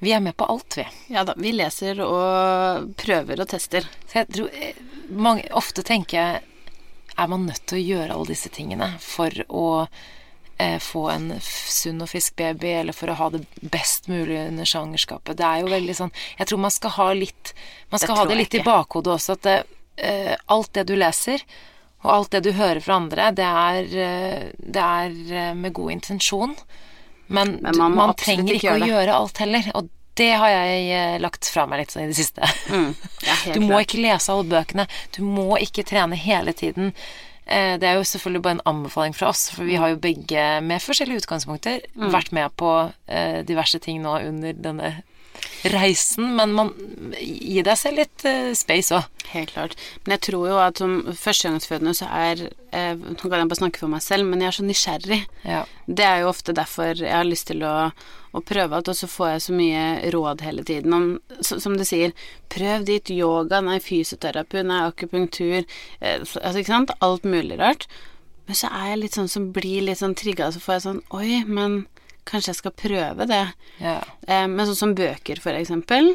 Vi 0.00 0.12
er 0.12 0.20
med 0.20 0.36
på 0.36 0.48
alt, 0.48 0.76
vi. 0.76 0.84
Ja 1.12 1.24
da, 1.28 1.34
vi 1.36 1.52
leser 1.52 2.00
og 2.04 2.94
prøver 3.00 3.40
og 3.40 3.48
tester. 3.48 3.84
Så 4.08 4.22
jeg 4.22 4.32
tror 4.32 4.56
eh, 4.56 4.80
mange, 5.12 5.44
Ofte 5.52 5.84
tenker 5.84 6.18
jeg 6.18 6.42
Er 7.16 7.30
man 7.30 7.46
nødt 7.46 7.64
til 7.70 7.78
å 7.78 7.84
gjøre 7.84 8.14
alle 8.14 8.30
disse 8.32 8.50
tingene 8.52 8.88
for 9.02 9.44
å 9.48 9.66
eh, 10.58 10.80
få 10.82 11.04
en 11.12 11.28
sunn 11.40 12.02
og 12.02 12.10
frisk 12.10 12.36
baby, 12.40 12.72
eller 12.80 12.96
for 12.96 13.12
å 13.12 13.18
ha 13.20 13.28
det 13.34 13.44
best 13.60 14.10
mulig 14.10 14.40
under 14.48 14.68
svangerskapet? 14.68 15.36
Det 15.38 15.46
er 15.46 15.62
jo 15.62 15.70
veldig 15.72 15.98
sånn 16.00 16.12
Jeg 16.38 16.50
tror 16.50 16.64
man 16.64 16.74
skal 16.74 16.96
ha 16.98 17.12
litt 17.14 17.54
Man 17.92 18.02
skal 18.02 18.18
ha 18.18 18.26
det 18.30 18.40
litt 18.40 18.58
i 18.58 18.64
bakhodet 18.66 19.14
også, 19.14 19.38
at 19.38 19.46
det, 19.46 19.60
eh, 20.02 20.34
alt 20.50 20.74
det 20.74 20.88
du 20.90 20.96
leser 20.98 21.46
og 22.04 22.10
alt 22.12 22.34
det 22.36 22.42
du 22.44 22.52
hører 22.52 22.82
fra 22.84 22.98
andre, 23.00 23.30
det 23.32 23.44
er, 23.48 23.84
eh, 23.96 24.48
det 24.60 24.82
er 24.84 25.14
eh, 25.32 25.52
med 25.56 25.72
god 25.72 25.94
intensjon. 25.96 26.52
Men, 27.26 27.56
Men 27.62 27.78
man 27.80 27.96
man 27.96 28.12
trenger 28.20 28.52
ikke 28.52 28.58
ikke 28.58 28.66
gjøre 28.68 28.84
å 28.84 28.90
gjøre 28.90 29.14
alt 29.20 29.40
heller. 29.40 29.70
Og 29.80 29.88
det 30.16 30.30
har 30.38 30.48
jeg 30.52 30.88
eh, 30.94 31.18
lagt 31.22 31.48
fra 31.50 31.66
meg 31.66 31.80
litt 31.82 31.90
sånn 31.94 32.04
i 32.06 32.10
det 32.12 32.16
siste. 32.18 32.48
Mm, 32.70 32.90
ja, 33.26 33.36
Du 33.54 33.60
må 33.60 33.68
klart. 33.74 33.86
ikke 33.88 34.02
lese 34.04 34.32
alle 34.34 34.48
bøkene. 34.50 34.86
Du 35.16 35.22
må 35.26 35.56
ikke 35.60 35.84
trene 35.86 36.14
hele 36.18 36.52
tiden. 36.52 36.92
Eh, 37.46 37.74
Det 37.78 37.88
er 37.88 37.98
jo 37.98 38.04
selvfølgelig 38.08 38.42
bare 38.42 38.56
en 38.58 38.66
anbefaling 38.74 39.14
fra 39.16 39.28
oss, 39.32 39.48
for 39.52 39.64
vi 39.68 39.76
har 39.76 39.90
jo 39.92 39.96
begge 40.00 40.44
med 40.64 40.80
forskjellige 40.80 41.24
utgangspunkter 41.24 41.80
Mm. 41.96 42.10
vært 42.14 42.32
med 42.32 42.54
på 42.56 42.70
eh, 43.08 43.42
diverse 43.42 43.78
ting 43.80 44.00
nå 44.02 44.14
under 44.28 44.52
denne 44.52 44.94
reisen, 45.64 46.34
men 46.36 46.52
man 46.54 46.70
gi 47.18 47.62
deg 47.64 47.76
selv 47.78 47.98
litt 48.02 48.24
space 48.56 48.94
òg. 48.94 49.06
Helt 49.32 49.52
klart. 49.54 49.74
Men 50.04 50.14
jeg 50.16 50.20
tror 50.30 50.48
jo 50.48 50.58
at 50.62 50.78
som 50.78 50.98
førstegangsfødende 51.16 51.94
så 51.96 52.06
er 52.12 52.44
eh, 52.74 52.94
Nå 52.98 53.16
kan 53.22 53.38
jeg 53.38 53.50
bare 53.50 53.60
snakke 53.60 53.80
for 53.80 53.92
meg 53.92 54.02
selv, 54.04 54.26
men 54.28 54.42
jeg 54.42 54.50
er 54.50 54.56
så 54.58 54.66
nysgjerrig. 54.66 55.20
Ja. 55.46 55.62
Det 55.86 56.04
er 56.06 56.22
jo 56.22 56.30
ofte 56.32 56.54
derfor 56.56 56.92
jeg 56.98 57.12
har 57.14 57.26
lyst 57.28 57.48
til 57.50 57.62
å, 57.66 57.74
å 58.34 58.42
prøve 58.44 58.76
alt, 58.78 58.90
og 58.90 58.98
så 58.98 59.08
får 59.10 59.30
jeg 59.34 59.44
så 59.46 59.56
mye 59.58 59.84
råd 60.14 60.44
hele 60.46 60.64
tiden 60.66 60.96
om 60.96 61.06
Som 61.44 61.76
du 61.78 61.84
sier, 61.86 62.12
prøv 62.52 62.84
dit 62.88 63.14
yoga, 63.14 63.60
nei, 63.64 63.78
fysioterapi, 63.84 64.64
nei, 64.66 64.82
akupunktur 64.88 65.62
eh, 65.62 66.18
Altså, 66.20 66.58
ikke 66.60 66.72
sant? 66.72 66.94
Alt 67.04 67.24
mulig 67.28 67.58
rart. 67.60 67.88
Men 68.48 68.58
så 68.60 68.68
er 68.68 68.90
jeg 68.92 69.02
litt 69.04 69.16
sånn 69.16 69.30
som 69.32 69.50
blir 69.56 69.86
litt 69.86 70.02
sånn 70.02 70.16
trigga, 70.18 70.50
så 70.52 70.60
får 70.60 70.78
jeg 70.78 70.86
sånn 70.88 71.02
Oi, 71.16 71.42
men 71.48 71.84
kanskje 72.28 72.52
jeg 72.54 72.60
skal 72.62 72.72
prøve 72.76 73.26
det. 73.28 73.44
ja. 73.84 73.98
Eh, 74.26 74.46
men 74.48 74.64
sånn 74.68 74.78
som 74.78 74.94
bøker, 74.96 75.40
for 75.44 75.56
eksempel. 75.56 76.14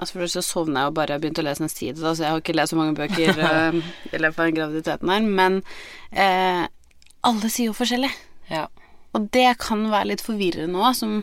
Altså 0.00 0.16
For 0.16 0.30
så 0.32 0.40
sovna 0.42 0.86
jeg 0.86 0.90
og 0.90 0.94
bare 0.96 1.18
begynte 1.20 1.42
å 1.42 1.44
lese 1.44 1.60
en 1.66 1.68
side, 1.68 1.98
da, 2.00 2.14
så 2.16 2.24
jeg 2.24 2.32
har 2.32 2.40
ikke 2.40 2.54
lest 2.56 2.72
så 2.72 2.78
mange 2.78 2.96
bøker 2.96 3.36
uh, 3.44 3.76
i 4.16 4.20
løpet 4.22 4.40
av 4.46 4.52
graviditeten 4.56 5.10
her. 5.12 5.26
Men 5.40 5.58
uh, 6.16 6.64
alle 7.28 7.50
sier 7.52 7.68
jo 7.70 7.76
forskjellig. 7.76 8.10
ja. 8.48 8.66
Og 9.12 9.24
det 9.34 9.56
kan 9.58 9.80
være 9.90 10.06
litt 10.12 10.20
forvirrende 10.22 10.78
òg, 10.78 10.92
som 10.94 11.16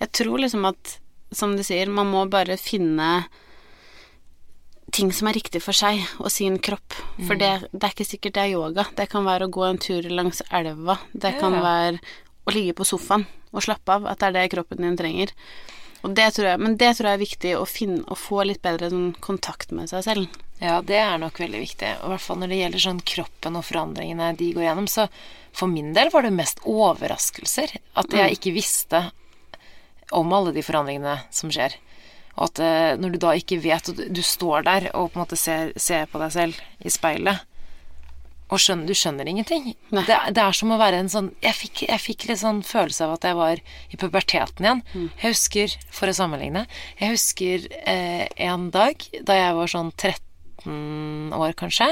jeg 0.00 0.08
tror 0.16 0.38
liksom 0.40 0.64
at, 0.64 0.94
som 1.36 1.52
du 1.52 1.60
sier, 1.62 1.90
man 1.92 2.08
må 2.08 2.22
bare 2.32 2.56
finne 2.56 3.26
ting 4.96 5.10
som 5.12 5.28
er 5.28 5.36
riktig 5.36 5.60
for 5.60 5.76
seg 5.76 6.00
og 6.22 6.30
sin 6.32 6.56
kropp. 6.62 6.94
For 7.26 7.34
Mm. 7.36 7.38
det, 7.42 7.50
det 7.72 7.84
er 7.84 7.92
ikke 7.92 8.06
sikkert 8.08 8.34
det 8.38 8.42
er 8.46 8.54
yoga. 8.54 8.86
Det 8.96 9.08
kan 9.12 9.24
være 9.26 9.48
å 9.48 9.52
gå 9.52 9.64
en 9.68 9.78
tur 9.82 10.02
langs 10.08 10.40
elva. 10.50 10.98
Det 11.12 11.34
kan 11.40 11.52
Ja. 11.52 11.60
være 11.60 12.00
å 12.46 12.54
ligge 12.54 12.72
på 12.78 12.86
sofaen 12.88 13.26
og 13.52 13.62
slappe 13.62 13.88
av. 13.92 14.06
At 14.06 14.18
det 14.20 14.28
er 14.28 14.32
det 14.32 14.50
kroppen 14.56 14.78
din 14.80 14.96
trenger. 14.96 15.28
Og 16.04 16.14
det 16.16 16.26
tror 16.36 16.50
jeg, 16.50 16.60
men 16.62 16.76
det 16.80 16.90
tror 16.96 17.08
jeg 17.08 17.18
er 17.18 17.22
viktig 17.22 17.52
å 17.58 17.64
finne 17.68 18.02
å 18.12 18.18
få 18.18 18.42
litt 18.46 18.62
bedre 18.64 18.90
sånn 18.92 19.14
kontakt 19.24 19.72
med 19.74 19.90
seg 19.90 20.04
selv. 20.06 20.42
Ja, 20.60 20.78
det 20.84 20.98
er 21.00 21.18
nok 21.20 21.40
veldig 21.40 21.60
viktig. 21.60 21.88
Og 22.00 22.06
I 22.08 22.12
hvert 22.14 22.24
fall 22.24 22.40
når 22.40 22.52
det 22.52 22.60
gjelder 22.60 22.84
sånn 22.86 23.02
kroppen 23.12 23.58
og 23.58 23.66
forandringene 23.68 24.30
de 24.38 24.52
går 24.56 24.66
gjennom. 24.68 24.86
Så 24.88 25.08
for 25.56 25.72
min 25.72 25.92
del 25.96 26.12
var 26.12 26.24
det 26.24 26.34
mest 26.36 26.62
overraskelser. 26.68 27.74
At 27.96 28.14
jeg 28.16 28.38
ikke 28.38 28.54
visste 28.56 29.02
om 30.14 30.32
alle 30.32 30.54
de 30.56 30.64
forandringene 30.64 31.18
som 31.34 31.52
skjer. 31.52 31.76
Og 32.36 32.48
at 32.50 32.62
eh, 32.62 32.94
når 33.00 33.14
du 33.14 33.20
da 33.20 33.32
ikke 33.36 33.60
vet, 33.64 33.90
og 33.90 33.98
du, 33.98 34.06
du 34.12 34.22
står 34.24 34.66
der 34.68 34.90
og 34.92 35.10
på 35.10 35.18
en 35.18 35.24
måte 35.24 35.38
ser, 35.40 35.72
ser 35.80 36.08
på 36.12 36.20
deg 36.20 36.32
selv 36.34 36.84
i 36.84 36.92
speilet 36.92 37.44
og 38.46 38.60
skjønner, 38.62 38.86
du 38.86 38.94
skjønner 38.94 39.26
ingenting. 39.26 39.72
Det, 39.90 40.16
det 40.36 40.42
er 40.42 40.54
som 40.54 40.70
å 40.70 40.78
være 40.78 41.00
en 41.02 41.08
sånn 41.10 41.32
jeg 41.42 41.56
fikk, 41.58 41.80
jeg 41.88 41.98
fikk 42.02 42.26
litt 42.28 42.38
sånn 42.38 42.60
følelse 42.66 43.08
av 43.08 43.16
at 43.16 43.24
jeg 43.26 43.38
var 43.38 43.62
i 43.90 43.98
puberteten 43.98 44.68
igjen. 44.68 44.82
Jeg 45.18 45.32
husker, 45.32 45.74
for 45.90 46.06
å 46.12 46.14
sammenligne, 46.14 46.66
jeg 47.00 47.16
husker 47.16 47.66
eh, 47.82 48.28
en 48.46 48.68
dag 48.70 49.02
da 49.26 49.34
jeg 49.40 49.56
var 49.58 49.72
sånn 49.72 49.90
13 49.98 51.34
år 51.34 51.56
kanskje, 51.58 51.90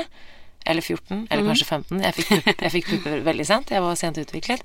eller 0.64 0.80
14, 0.80 1.26
eller 1.28 1.44
kanskje 1.50 1.66
15. 1.68 2.04
Jeg 2.06 2.14
fikk, 2.20 2.30
pupp, 2.46 2.62
jeg 2.64 2.74
fikk 2.78 2.92
pupper 2.94 3.24
veldig 3.26 3.46
sent, 3.50 3.74
jeg 3.74 3.82
var 3.84 3.98
sent 4.00 4.22
utviklet. 4.22 4.62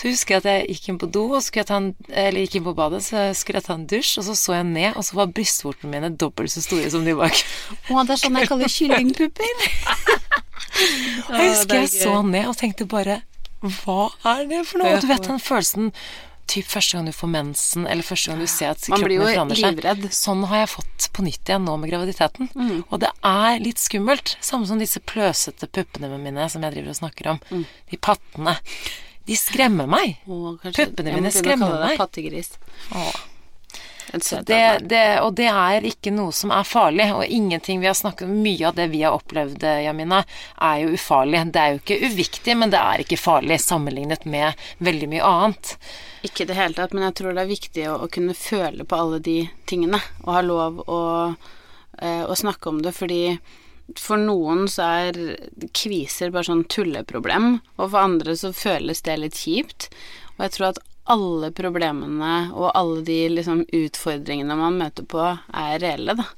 Så 0.00 0.08
husker 0.08 0.38
jeg 0.38 0.40
at 0.40 0.46
jeg 0.48 0.68
gikk 0.78 0.86
inn 0.88 0.98
på 1.02 1.08
do, 1.12 1.26
og 1.36 1.42
skulle 1.44 1.60
jeg 1.60 1.68
ta 1.68 1.76
en, 1.76 1.90
eller 2.08 2.40
gikk 2.46 2.54
inn 2.56 2.64
på 2.64 2.72
badet, 2.78 3.02
så 3.04 3.26
skulle 3.36 3.60
jeg 3.60 3.66
ta 3.66 3.74
en 3.76 3.82
dusj, 3.90 4.14
og 4.22 4.24
så 4.30 4.36
så 4.38 4.54
jeg 4.56 4.68
ned, 4.70 4.94
og 4.96 5.04
så 5.04 5.18
var 5.18 5.34
brystvortene 5.36 5.90
mine 5.92 6.08
dobbelt 6.16 6.54
så 6.54 6.62
store 6.64 6.88
som 6.94 7.04
de 7.04 7.12
bak. 7.18 7.36
Å, 7.90 8.04
det 8.08 8.14
er 8.16 8.22
sånn 8.22 8.38
jeg 8.40 8.48
kaller 8.48 8.72
kyllingpupper. 8.72 9.60
Jeg 10.80 11.50
husker 11.50 11.80
jeg 11.82 11.88
så 11.92 12.12
ned 12.24 12.46
og 12.48 12.54
tenkte 12.56 12.86
bare 12.88 13.18
Hva 13.60 14.06
er 14.30 14.44
det 14.48 14.60
for 14.68 14.80
noe? 14.80 14.94
Og 14.94 15.02
du 15.02 15.08
vet 15.10 15.26
den 15.26 15.40
følelsen 15.42 15.90
Typ 16.50 16.66
første 16.66 16.96
gang 16.96 17.06
du 17.10 17.12
får 17.14 17.30
mensen, 17.30 17.84
eller 17.90 18.06
første 18.06 18.30
gang 18.30 18.40
du 18.40 18.46
ser 18.50 18.72
at 18.72 18.80
kroppen 18.86 19.04
blir 19.06 19.20
jo 19.20 19.26
din 19.26 19.34
forandrer 19.36 19.60
seg. 19.60 19.74
livredd. 19.76 20.00
Mm. 20.08 20.14
Sånn 20.16 20.40
har 20.50 20.62
jeg 20.64 20.70
fått 20.72 21.06
på 21.14 21.22
nytt 21.26 21.50
igjen 21.52 21.62
nå 21.68 21.76
med 21.78 21.92
graviditeten. 21.92 22.48
Og 22.88 22.96
det 23.04 23.10
er 23.28 23.60
litt 23.62 23.78
skummelt. 23.82 24.32
Samme 24.42 24.66
som 24.66 24.80
disse 24.82 24.98
pløsete 24.98 25.68
puppene 25.70 26.10
mine 26.18 26.48
som 26.50 26.64
jeg 26.66 26.74
driver 26.74 26.90
og 26.90 26.98
snakker 26.98 27.30
om. 27.36 27.38
Mm. 27.52 27.62
De 27.92 28.00
pattene. 28.08 28.56
De 29.26 29.36
skremmer 29.36 29.86
meg. 29.90 30.16
Kanskje- 30.26 30.86
Puppene 30.86 31.14
mine 31.18 31.30
skremmer 31.34 31.76
meg. 31.80 31.98
Pattegris. 32.00 32.54
Åh. 32.94 33.18
Det, 34.42 34.78
det, 34.90 35.20
og 35.22 35.36
det 35.38 35.46
er 35.46 35.84
ikke 35.86 36.10
noe 36.10 36.32
som 36.34 36.50
er 36.50 36.64
farlig, 36.66 37.04
og 37.14 37.22
ingenting 37.30 37.78
vi 37.78 37.86
har 37.86 37.94
snakket 37.94 38.26
om, 38.26 38.32
mye 38.42 38.66
av 38.66 38.74
det 38.74 38.88
vi 38.90 39.04
har 39.04 39.14
opplevd, 39.14 39.62
Jamina, 39.84 40.24
er 40.66 40.80
jo 40.82 40.96
ufarlig. 40.96 41.44
Det 41.54 41.62
er 41.62 41.76
jo 41.76 41.78
ikke 41.78 41.98
uviktig, 42.08 42.56
men 42.58 42.72
det 42.74 42.80
er 42.80 43.04
ikke 43.04 43.20
farlig 43.20 43.60
sammenlignet 43.62 44.26
med 44.26 44.58
veldig 44.82 45.08
mye 45.14 45.22
annet. 45.30 45.76
Ikke 46.26 46.42
i 46.42 46.50
det 46.50 46.58
hele 46.58 46.74
tatt, 46.74 46.96
men 46.96 47.06
jeg 47.06 47.14
tror 47.20 47.38
det 47.38 47.44
er 47.44 47.52
viktig 47.54 47.86
å, 47.92 47.96
å 48.02 48.10
kunne 48.10 48.34
føle 48.34 48.82
på 48.84 48.98
alle 48.98 49.22
de 49.30 49.38
tingene, 49.70 50.02
og 50.24 50.34
ha 50.34 50.42
lov 50.42 50.82
å, 50.90 51.00
eh, 52.02 52.24
å 52.26 52.34
snakke 52.42 52.66
om 52.72 52.82
det, 52.82 52.96
fordi 52.98 53.22
for 53.98 54.20
noen 54.20 54.66
så 54.70 54.86
er 55.06 55.18
kviser 55.76 56.30
bare 56.34 56.48
sånn 56.50 56.66
tulleproblem, 56.70 57.56
og 57.78 57.90
for 57.90 57.98
andre 58.02 58.36
så 58.38 58.52
føles 58.54 59.02
det 59.06 59.16
litt 59.18 59.40
kjipt. 59.40 59.88
Og 60.36 60.46
jeg 60.46 60.54
tror 60.56 60.68
at 60.70 60.82
alle 61.10 61.50
problemene 61.56 62.34
og 62.54 62.70
alle 62.78 63.02
de 63.06 63.18
liksom 63.32 63.64
utfordringene 63.66 64.56
man 64.58 64.78
møter 64.78 65.06
på, 65.10 65.24
er 65.24 65.80
reelle, 65.82 66.14
da. 66.20 66.28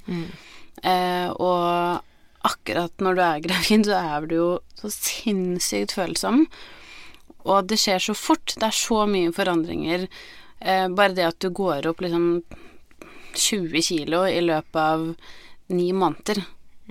Eh, 0.83 1.29
og 1.31 2.01
akkurat 2.49 3.05
når 3.05 3.19
du 3.19 3.25
er 3.27 3.43
gravid, 3.49 3.89
så 3.89 3.99
er 4.01 4.29
du 4.29 4.37
jo 4.39 4.49
så 4.79 4.93
sinnssykt 4.95 5.97
følsom. 5.99 6.47
Og 7.43 7.67
det 7.69 7.81
skjer 7.83 8.03
så 8.03 8.15
fort. 8.15 8.55
Det 8.55 8.69
er 8.69 8.77
så 8.77 9.05
mye 9.11 9.33
forandringer. 9.35 10.07
Eh, 10.61 10.89
bare 10.95 11.17
det 11.19 11.29
at 11.29 11.41
du 11.43 11.51
går 11.51 11.89
opp 11.91 12.03
liksom 12.05 12.43
20 13.35 13.83
kilo 13.83 14.25
i 14.29 14.41
løpet 14.45 14.79
av 14.79 15.07
ni 15.73 15.91
måneder. 15.97 16.43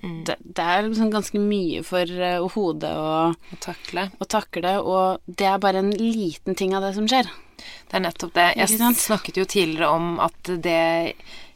Det, 0.01 0.35
det 0.41 0.65
er 0.65 0.87
liksom 0.87 1.11
ganske 1.13 1.39
mye 1.41 1.83
for 1.85 2.09
uh, 2.09 2.47
hodet 2.55 2.91
å, 2.97 3.13
Å 3.37 3.59
takle. 3.61 4.07
å 4.17 4.27
takle, 4.29 4.75
og 4.81 5.21
det 5.29 5.47
er 5.49 5.61
bare 5.61 5.83
en 5.83 5.91
liten 5.93 6.57
ting 6.57 6.73
av 6.77 6.85
det 6.85 6.95
som 6.97 7.07
skjer. 7.09 7.29
Det 7.61 7.97
er 7.99 8.05
nettopp 8.07 8.33
det. 8.33 8.47
Jeg 8.57 8.95
snakket 8.97 9.37
jo 9.37 9.45
tidligere 9.45 9.91
om 9.93 10.15
at 10.23 10.53
det 10.65 10.81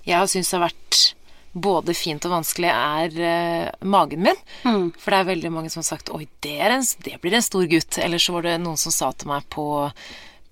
jeg 0.06 0.14
har 0.14 0.28
syntes 0.30 0.54
har 0.54 0.68
vært 0.68 1.00
både 1.56 1.96
fint 1.96 2.26
og 2.28 2.34
vanskelig, 2.36 2.70
er 2.70 3.16
uh, 3.16 3.88
magen 3.88 4.26
min. 4.28 4.40
Mm. 4.68 4.90
For 5.00 5.14
det 5.14 5.20
er 5.22 5.30
veldig 5.32 5.52
mange 5.56 5.72
som 5.74 5.82
har 5.82 5.88
sagt 5.88 6.12
'oi, 6.14 6.28
det, 6.44 6.60
en, 6.68 6.86
det 7.08 7.18
blir 7.24 7.38
en 7.38 7.46
stor 7.46 7.66
gutt'. 7.72 7.98
Eller 8.04 8.22
så 8.22 8.36
var 8.36 8.46
det 8.46 8.60
noen 8.62 8.78
som 8.78 8.94
sa 8.94 9.10
til 9.16 9.32
meg 9.32 9.48
på, 9.50 9.66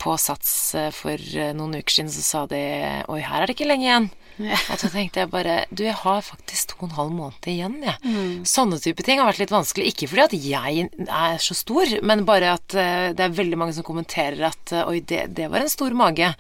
på 0.02 0.18
Sats 0.18 0.54
eh, 0.80 0.90
for 0.96 1.20
noen 1.54 1.76
uker 1.78 1.98
siden, 2.00 2.12
så 2.12 2.24
sa 2.24 2.46
de 2.50 2.64
'oi, 3.04 3.20
her 3.22 3.44
er 3.44 3.52
det 3.52 3.58
ikke 3.58 3.70
lenge 3.70 3.90
igjen'. 3.90 4.10
Ja. 4.44 4.58
Og 4.74 4.80
så 4.82 4.90
tenkte 4.90 5.22
jeg 5.22 5.30
bare 5.30 5.60
Du, 5.70 5.84
jeg 5.86 5.94
har 6.00 6.24
faktisk 6.26 6.72
to 6.72 6.80
og 6.80 6.88
en 6.88 6.96
halv 6.98 7.12
måned 7.14 7.48
igjen, 7.52 7.76
jeg. 7.86 8.14
Sånne 8.50 8.80
type 8.82 9.06
ting 9.06 9.22
har 9.22 9.30
vært 9.30 9.44
litt 9.44 9.54
vanskelig. 9.54 9.92
Ikke 9.94 10.10
fordi 10.10 10.24
at 10.24 10.34
jeg 10.34 10.88
er 11.06 11.38
så 11.44 11.56
stor, 11.58 11.92
men 12.02 12.26
bare 12.28 12.56
at 12.58 12.74
eh, 12.74 13.12
det 13.14 13.28
er 13.28 13.38
veldig 13.38 13.60
mange 13.62 13.76
som 13.78 13.86
kommenterer 13.86 14.42
at 14.50 14.74
eh, 14.74 14.90
oi, 14.90 15.00
det, 15.06 15.28
det 15.38 15.48
var 15.54 15.64
en 15.64 15.72
stor 15.72 15.94
mage. 15.98 16.34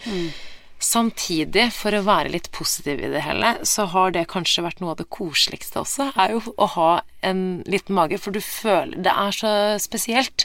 Samtidig, 0.83 1.69
for 1.71 1.95
å 1.95 2.01
være 2.03 2.33
litt 2.33 2.49
positiv 2.51 2.99
i 2.99 3.11
det 3.13 3.21
hele, 3.23 3.53
så 3.63 3.85
har 3.93 4.11
det 4.11 4.25
kanskje 4.33 4.65
vært 4.65 4.81
noe 4.83 4.91
av 4.95 4.99
det 4.99 5.07
koseligste 5.13 5.79
også, 5.79 6.09
er 6.19 6.33
jo 6.35 6.41
å 6.57 6.67
ha 6.73 6.89
en 7.23 7.61
liten 7.71 7.95
mage, 7.95 8.19
for 8.19 8.35
du 8.35 8.41
føler 8.43 8.99
Det 9.05 9.13
er 9.13 9.31
så 9.37 9.53
spesielt. 9.79 10.43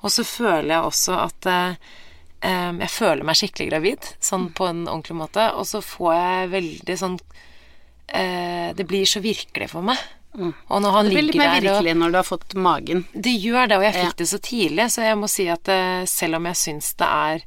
Og 0.00 0.08
så 0.14 0.24
føler 0.24 0.70
jeg 0.72 0.88
også 0.88 1.18
at 1.26 1.50
em, 2.44 2.80
jeg 2.84 2.92
føler 2.94 3.26
meg 3.26 3.38
skikkelig 3.40 3.70
gravid, 3.70 4.10
sånn 4.22 4.50
på 4.56 4.68
en 4.70 4.84
ordentlig 4.86 5.16
måte, 5.22 5.48
og 5.56 5.66
så 5.68 5.80
får 5.84 6.12
jeg 6.14 6.52
veldig 6.54 6.96
sånn 7.00 7.16
uh, 7.20 8.68
Det 8.76 8.86
blir 8.90 9.08
så 9.08 9.22
virkelig 9.24 9.70
for 9.72 9.86
meg. 9.86 10.00
Og 10.34 10.80
når 10.82 10.90
han 10.96 11.06
Det 11.06 11.14
blir 11.14 11.28
litt 11.28 11.38
mer 11.38 11.60
virkelig 11.62 11.92
og 11.94 12.00
når 12.00 12.10
du 12.10 12.16
har 12.18 12.26
fått 12.26 12.54
magen. 12.58 13.04
det 13.14 13.36
gjør 13.38 13.68
det, 13.70 13.76
og 13.78 13.84
jeg 13.86 13.94
fikk 13.94 14.10
Ja. 14.10 14.18
det 14.18 14.26
så 14.28 14.40
tidlig, 14.42 14.90
så 14.90 15.02
jeg 15.06 15.18
må 15.20 15.28
si 15.30 15.46
at 15.48 15.68
uh, 15.70 16.04
selv 16.10 16.36
om 16.40 16.46
jeg 16.50 16.56
syns 16.58 16.94
det 16.98 17.06
er 17.06 17.44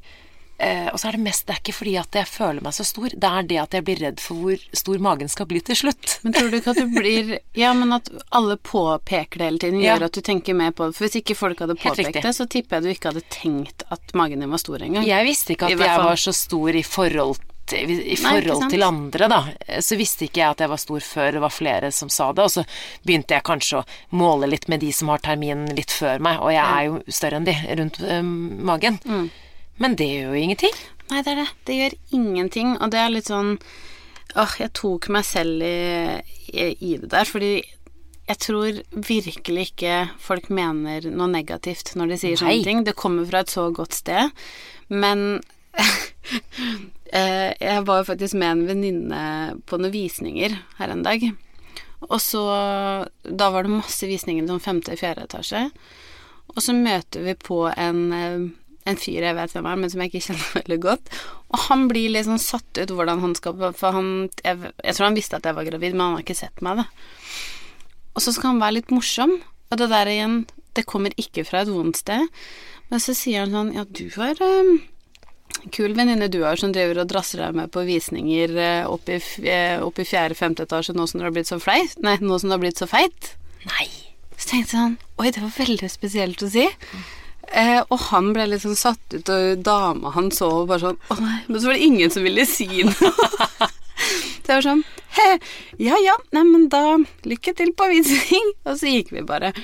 eh, 0.58 0.88
Og 0.92 0.98
så 1.00 1.08
er 1.08 1.16
det 1.18 1.22
mest 1.24 1.46
Det 1.46 1.54
er 1.56 1.60
ikke 1.62 1.74
fordi 1.78 1.94
at 2.00 2.18
jeg 2.18 2.26
føler 2.30 2.62
meg 2.64 2.74
så 2.76 2.84
stor, 2.86 3.08
det 3.14 3.30
er 3.30 3.48
det 3.50 3.58
at 3.62 3.76
jeg 3.78 3.84
blir 3.86 4.02
redd 4.02 4.20
for 4.22 4.42
hvor 4.42 4.64
stor 4.82 4.98
magen 5.08 5.28
skal 5.32 5.46
bli 5.50 5.60
til 5.64 5.76
slutt. 5.82 6.18
Men 6.24 6.34
tror 6.36 6.50
du 6.50 6.58
ikke 6.60 6.74
at 6.74 6.80
du 6.82 6.88
blir 6.94 7.34
Ja, 7.64 7.72
men 7.74 7.92
at 7.96 8.10
alle 8.30 8.56
påpeker 8.56 9.38
det 9.42 9.50
hele 9.50 9.58
tiden, 9.58 9.80
Ja. 9.82 9.96
gjør 9.96 10.06
at 10.10 10.18
du 10.18 10.20
tenker 10.20 10.54
mer 10.54 10.70
på 10.72 10.86
det. 10.88 10.96
For 10.98 11.06
hvis 11.08 11.20
ikke 11.22 11.36
folk 11.38 11.60
hadde 11.64 11.78
påpekt 11.78 12.22
det, 12.22 12.34
så 12.36 12.46
tipper 12.50 12.78
jeg 12.78 12.82
du 12.88 12.90
ikke 12.94 13.12
hadde 13.14 13.26
tenkt 13.30 13.84
at 13.90 14.14
magen 14.18 14.40
din 14.44 14.50
var 14.50 14.58
stor 14.62 14.82
engang. 14.82 15.06
Jeg 15.06 15.24
visste 15.28 15.54
ikke 15.54 15.70
at 15.70 15.76
jeg 15.78 15.84
fall. 15.84 16.04
var 16.12 16.16
så 16.28 16.34
stor 16.36 16.74
i 16.74 16.82
forhold 16.86 17.38
til 17.68 17.90
i 17.92 18.16
forhold 18.16 18.62
Nei, 18.62 18.68
til 18.72 18.82
andre, 18.86 19.26
da. 19.28 19.38
Så 19.84 19.98
visste 20.00 20.24
ikke 20.24 20.40
jeg 20.40 20.54
at 20.54 20.62
jeg 20.64 20.70
var 20.72 20.80
stor 20.80 21.04
før 21.04 21.34
det 21.36 21.40
var 21.42 21.52
flere 21.52 21.90
som 21.92 22.08
sa 22.08 22.30
det. 22.32 22.46
Og 22.46 22.50
så 22.54 22.62
begynte 23.04 23.36
jeg 23.36 23.44
kanskje 23.44 23.82
å 23.82 24.16
måle 24.16 24.48
litt 24.48 24.68
med 24.72 24.80
de 24.80 24.88
som 24.96 25.10
har 25.12 25.20
termin 25.20 25.66
litt 25.76 25.92
før 25.92 26.16
meg, 26.24 26.40
og 26.40 26.48
jeg 26.54 26.64
er 26.64 26.86
jo 26.88 27.02
større 27.12 27.36
enn 27.42 27.44
de 27.50 27.56
rundt 27.82 28.00
eh, 28.00 28.22
magen. 28.72 28.96
Mm. 29.04 29.28
Men 29.78 29.96
det 29.98 30.08
gjør 30.10 30.32
jo 30.32 30.44
ingenting. 30.44 30.78
Nei, 31.08 31.22
det 31.24 31.32
er 31.32 31.40
det. 31.42 31.48
Det 31.66 31.76
gjør 31.78 31.96
ingenting, 32.18 32.74
og 32.76 32.92
det 32.92 33.00
er 33.02 33.14
litt 33.14 33.30
sånn 33.30 33.56
Åh, 34.36 34.58
jeg 34.60 34.74
tok 34.76 35.08
meg 35.14 35.24
selv 35.24 35.62
i, 35.64 36.66
i, 36.68 36.90
det 37.00 37.08
der, 37.14 37.24
fordi 37.24 37.52
jeg 38.28 38.40
tror 38.44 38.80
virkelig 38.92 39.70
ikke 39.70 39.94
folk 40.20 40.50
mener 40.52 41.06
noe 41.08 41.30
negativt 41.32 41.94
når 41.96 42.12
de 42.12 42.18
sier 42.20 42.34
Nei. 42.36 42.40
sånne 42.42 42.66
ting. 42.66 42.82
Det 42.84 42.96
kommer 42.98 43.24
fra 43.28 43.40
et 43.40 43.54
så 43.54 43.70
godt 43.72 43.96
sted, 43.96 44.34
men 44.92 45.40
eh, 47.16 47.56
Jeg 47.56 47.86
var 47.88 48.02
jo 48.02 48.08
faktisk 48.10 48.36
med 48.36 48.50
en 48.50 48.64
venninne 48.68 49.22
på 49.64 49.80
noen 49.80 49.94
visninger 49.94 50.58
her 50.76 50.92
en 50.92 51.04
dag. 51.06 51.24
Og 52.08 52.20
så 52.22 52.44
Da 53.24 53.50
var 53.54 53.64
det 53.64 53.78
masse 53.78 54.06
visninger 54.06 54.46
sånn 54.48 54.62
femte 54.62 54.92
og 54.92 55.00
fjerde 55.00 55.24
etasje. 55.24 55.68
Og 56.52 56.60
så 56.64 56.76
møter 56.76 57.24
vi 57.24 57.34
på 57.38 57.64
en, 57.70 58.00
eh, 58.12 58.48
en 58.88 58.98
fyr 59.00 59.26
jeg 59.26 59.36
vet 59.36 59.54
hvem 59.54 59.68
er, 59.70 59.80
men 59.80 59.92
som 59.92 60.02
jeg 60.02 60.12
ikke 60.12 60.24
kjenner 60.28 60.54
veldig 60.60 60.80
godt. 60.84 61.12
Og 61.52 61.64
han 61.68 61.86
blir 61.90 62.12
litt 62.14 62.28
sånn 62.28 62.42
satt 62.42 62.80
ut 62.80 62.94
hvordan 62.94 63.22
han 63.24 63.36
skal 63.38 63.56
For 63.76 63.94
han 63.96 64.10
jeg, 64.44 64.72
jeg 64.84 64.96
tror 64.96 65.08
han 65.08 65.18
visste 65.18 65.38
at 65.38 65.48
jeg 65.48 65.58
var 65.58 65.68
gravid, 65.68 65.96
men 65.96 66.06
han 66.06 66.18
har 66.18 66.26
ikke 66.26 66.38
sett 66.38 66.64
meg, 66.64 66.82
da. 66.82 66.88
Og 68.16 68.24
så 68.24 68.34
skal 68.34 68.54
han 68.54 68.62
være 68.62 68.80
litt 68.80 68.94
morsom. 68.94 69.38
Og 69.68 69.80
det 69.80 69.90
der 69.92 70.10
igjen, 70.10 70.38
det 70.74 70.88
kommer 70.88 71.14
ikke 71.20 71.44
fra 71.46 71.62
et 71.62 71.72
vondt 71.72 72.00
sted. 72.00 72.24
Men 72.88 73.02
så 73.04 73.14
sier 73.16 73.44
han 73.44 73.54
sånn 73.54 73.74
Ja, 73.76 73.84
du 73.84 74.06
har 74.16 74.40
eh, 74.44 74.72
kul 75.74 75.94
venninne 75.96 76.30
du 76.32 76.40
har 76.44 76.60
som 76.60 76.72
driver 76.74 77.02
og 77.02 77.10
drasser 77.12 77.42
deg 77.44 77.56
med 77.58 77.72
på 77.74 77.84
visninger 77.88 78.54
eh, 78.56 78.88
opp 78.88 79.10
i, 79.12 79.20
eh, 79.44 79.76
opp 79.84 80.00
i 80.00 80.08
fjerde-femte 80.08 80.66
etasje 80.68 80.96
nå 80.96 81.06
som 81.08 81.20
du 81.20 81.26
har 81.28 81.34
blitt 81.34 81.50
så 81.50 81.60
fleit. 81.62 81.96
Nei, 82.04 82.16
nå 82.22 82.40
som 82.40 82.50
du 82.50 82.56
har 82.56 82.64
blitt 82.64 82.80
så 82.80 82.88
feit. 82.90 83.32
Nei. 83.68 83.88
Så 84.38 84.52
tenkte 84.52 84.62
jeg 84.62 84.72
sånn 84.72 84.98
Oi, 85.18 85.30
det 85.34 85.42
var 85.42 85.54
veldig 85.56 85.90
spesielt 85.90 86.44
å 86.46 86.50
si. 86.52 86.66
Eh, 87.52 87.80
og 87.88 87.98
han 88.10 88.32
ble 88.36 88.48
litt 88.50 88.64
sånn 88.64 88.76
satt 88.76 89.14
ut, 89.14 89.30
og 89.32 89.64
dama 89.64 90.12
han 90.12 90.30
så 90.34 90.50
og 90.60 90.68
bare 90.68 90.82
sånn 90.82 90.98
Å 91.14 91.16
nei, 91.22 91.38
men 91.46 91.60
så 91.60 91.70
var 91.70 91.78
det 91.78 91.86
ingen 91.86 92.12
som 92.12 92.26
ville 92.26 92.44
si 92.48 92.68
noe. 92.84 93.12
så 94.44 94.52
jeg 94.52 94.56
var 94.58 94.66
sånn 94.66 94.86
He, 95.18 95.28
ja 95.82 95.96
ja, 96.04 96.14
neimen 96.36 96.68
da 96.70 96.98
lykke 97.26 97.54
til 97.56 97.72
på 97.74 97.88
visning. 97.90 98.52
Og 98.68 98.76
så 98.78 98.92
gikk 98.92 99.14
vi 99.16 99.24
bare. 99.26 99.54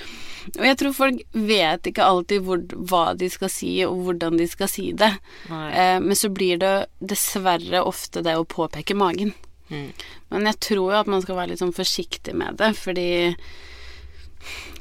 Og 0.56 0.64
jeg 0.66 0.78
tror 0.80 0.96
folk 0.96 1.20
vet 1.32 1.88
ikke 1.88 2.06
alltid 2.08 2.44
hvor, 2.44 2.62
hva 2.90 3.04
de 3.18 3.28
skal 3.32 3.52
si, 3.52 3.72
og 3.86 4.00
hvordan 4.06 4.40
de 4.40 4.48
skal 4.50 4.70
si 4.70 4.88
det. 4.96 5.12
Eh, 5.50 5.98
men 6.02 6.18
så 6.18 6.32
blir 6.32 6.58
det 6.60 6.74
dessverre 6.98 7.84
ofte 7.84 8.24
det 8.24 8.34
å 8.40 8.48
påpeke 8.48 8.96
magen. 8.98 9.32
Mm. 9.70 9.92
Men 10.32 10.50
jeg 10.50 10.60
tror 10.68 10.90
jo 10.90 10.98
at 10.98 11.10
man 11.10 11.22
skal 11.24 11.38
være 11.38 11.54
litt 11.54 11.62
sånn 11.62 11.76
forsiktig 11.76 12.34
med 12.36 12.58
det, 12.60 12.74
fordi 12.80 13.08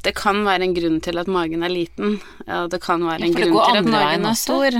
det 0.03 0.11
kan 0.19 0.41
være 0.43 0.65
en 0.67 0.73
grunn 0.75 0.99
til 1.03 1.19
at 1.21 1.29
magen 1.31 1.63
er 1.63 1.71
liten. 1.71 2.17
Ja, 2.47 2.65
det 2.67 2.81
kan 2.83 3.03
være 3.07 3.23
en 3.23 3.35
grunn 3.37 3.53
til 3.55 3.79
at 3.79 3.87
magen 3.87 4.25
er 4.27 4.35
stor. 4.39 4.75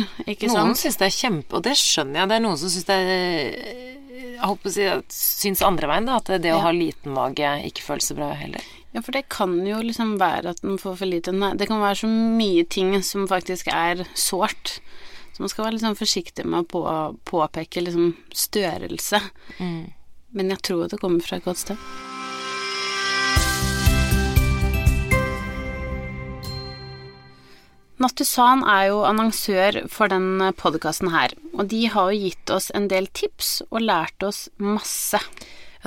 Noen 0.52 0.76
syns 0.80 1.00
det 1.00 1.08
er 1.08 1.16
kjempe... 1.16 1.56
Og 1.60 1.64
det 1.64 1.78
skjønner 1.80 2.20
jeg. 2.24 2.32
Det 2.32 2.36
er 2.38 2.44
noen 2.44 2.60
som 2.60 2.74
syns 2.74 2.90
det 2.90 2.98
er 3.00 3.14
Jeg 4.14 4.44
håper 4.44 4.70
å 4.92 4.98
syns 5.16 5.64
andre 5.64 5.88
veien, 5.88 6.10
da. 6.10 6.18
At 6.20 6.28
det 6.34 6.52
å 6.52 6.58
Ja. 6.58 6.64
ha 6.68 6.74
liten 6.76 7.16
mage 7.16 7.54
ikke 7.70 7.86
føles 7.88 8.12
så 8.12 8.18
bra 8.20 8.34
heller. 8.36 8.66
Ja, 8.94 9.02
for 9.02 9.16
det 9.16 9.24
kan 9.32 9.56
jo 9.66 9.80
liksom 9.82 10.18
være 10.20 10.52
at 10.54 10.62
den 10.62 10.78
får 10.78 11.00
for 11.00 11.10
lite 11.10 11.32
Det 11.58 11.68
kan 11.68 11.82
være 11.82 12.04
så 12.04 12.10
mye 12.12 12.68
ting 12.68 12.94
som 13.02 13.28
faktisk 13.28 13.72
er 13.72 14.04
sårt. 14.14 14.80
Så 15.34 15.40
man 15.42 15.50
skal 15.50 15.66
være 15.66 15.78
litt 15.80 15.86
sånn 15.88 15.98
forsiktig 15.98 16.46
med 16.46 16.62
å 16.62 16.70
på, 16.70 16.82
påpeke 17.26 17.82
liksom 17.82 18.12
størrelse. 18.38 19.22
Mm. 19.58 19.94
Men 20.34 20.50
jeg 20.54 20.62
tror 20.62 20.90
det 20.90 21.00
kommer 21.02 21.24
fra 21.26 21.38
et 21.40 21.46
godt 21.48 21.58
sted. 21.64 21.78
Nattusan 28.04 28.66
er 28.68 28.90
jo 28.90 29.04
annonsør 29.08 29.78
for 29.92 30.12
den 30.12 30.42
podkasten 30.60 31.14
her, 31.14 31.32
og 31.56 31.70
de 31.72 31.86
har 31.94 32.12
jo 32.12 32.26
gitt 32.26 32.52
oss 32.52 32.68
en 32.76 32.90
del 32.92 33.08
tips 33.16 33.62
og 33.70 33.80
lært 33.86 34.26
oss 34.28 34.50
masse. 34.60 35.22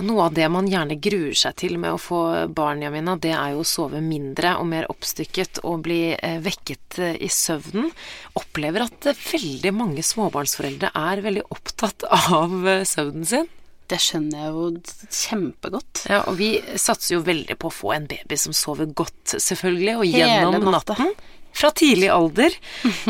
Noe 0.00 0.26
av 0.26 0.36
det 0.36 0.46
man 0.52 0.68
gjerne 0.68 0.96
gruer 1.00 1.36
seg 1.36 1.56
til 1.60 1.76
med 1.80 1.92
å 1.92 2.00
få 2.00 2.20
barn, 2.52 2.82
Jamina, 2.84 3.18
det 3.20 3.32
er 3.36 3.52
jo 3.52 3.62
å 3.62 3.68
sove 3.68 4.00
mindre 4.04 4.54
og 4.60 4.68
mer 4.68 4.88
oppstykket 4.92 5.62
og 5.64 5.86
bli 5.86 6.00
eh, 6.14 6.38
vekket 6.44 6.98
eh, 7.00 7.20
i 7.24 7.30
søvnen. 7.32 7.88
Opplever 8.36 8.84
at 8.84 9.08
eh, 9.08 9.22
veldig 9.32 9.72
mange 9.76 10.04
småbarnsforeldre 10.04 10.92
er 10.96 11.24
veldig 11.24 11.46
opptatt 11.48 12.04
av 12.40 12.56
søvnen 12.88 13.28
sin. 13.28 13.48
Det 13.86 14.00
skjønner 14.02 14.40
jeg 14.42 14.52
jo 14.52 14.66
kjempegodt. 15.14 16.04
Ja, 16.10 16.24
og 16.26 16.36
vi 16.40 16.50
satser 16.80 17.16
jo 17.16 17.24
veldig 17.24 17.56
på 17.60 17.70
å 17.70 17.76
få 17.76 17.92
en 17.94 18.08
baby 18.10 18.36
som 18.40 18.56
sover 18.56 18.88
godt, 18.90 19.36
selvfølgelig, 19.36 19.96
og 20.00 20.08
gjennom 20.10 20.72
natten. 20.74 21.14
Fra 21.56 21.70
tidlig 21.72 22.10
alder. 22.12 22.52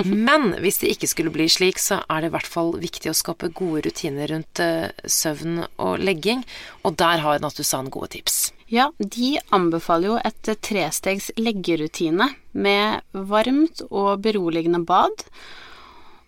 Men 0.07 0.53
hvis 0.63 0.79
det 0.83 0.93
ikke 0.95 1.11
skulle 1.11 1.35
bli 1.35 1.49
slik, 1.51 1.81
så 1.83 2.01
er 2.07 2.23
det 2.23 2.31
i 2.31 2.37
hvert 2.37 2.51
fall 2.51 2.77
viktig 2.79 3.11
å 3.11 3.17
skape 3.17 3.51
gode 3.57 3.87
rutiner 3.89 4.31
rundt 4.31 4.63
eh, 4.63 4.93
søvn 5.03 5.65
og 5.83 5.97
legging, 5.99 6.45
og 6.87 6.95
der 7.01 7.25
har 7.25 7.43
Nattusan 7.43 7.91
gode 7.91 8.15
tips. 8.15 8.39
Ja, 8.71 8.89
de 8.99 9.37
anbefaler 9.55 10.13
jo 10.13 10.17
et 10.27 10.51
trestegs 10.63 11.31
leggerutine 11.39 12.33
med 12.55 13.03
varmt 13.15 13.83
og 13.91 14.23
beroligende 14.25 14.83
bad. 14.87 15.27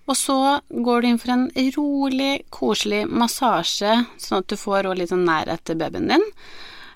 Og 0.09 0.16
så 0.16 0.38
går 0.70 1.02
du 1.02 1.09
inn 1.11 1.20
for 1.20 1.35
en 1.35 1.48
rolig, 1.76 2.44
koselig 2.54 3.04
massasje, 3.11 3.98
sånn 4.22 4.40
at 4.40 4.48
du 4.48 4.57
får 4.57 4.88
litt 4.96 5.12
sånn 5.12 5.26
nærhet 5.28 5.66
til 5.68 5.78
babyen 5.81 6.14
din. 6.14 6.26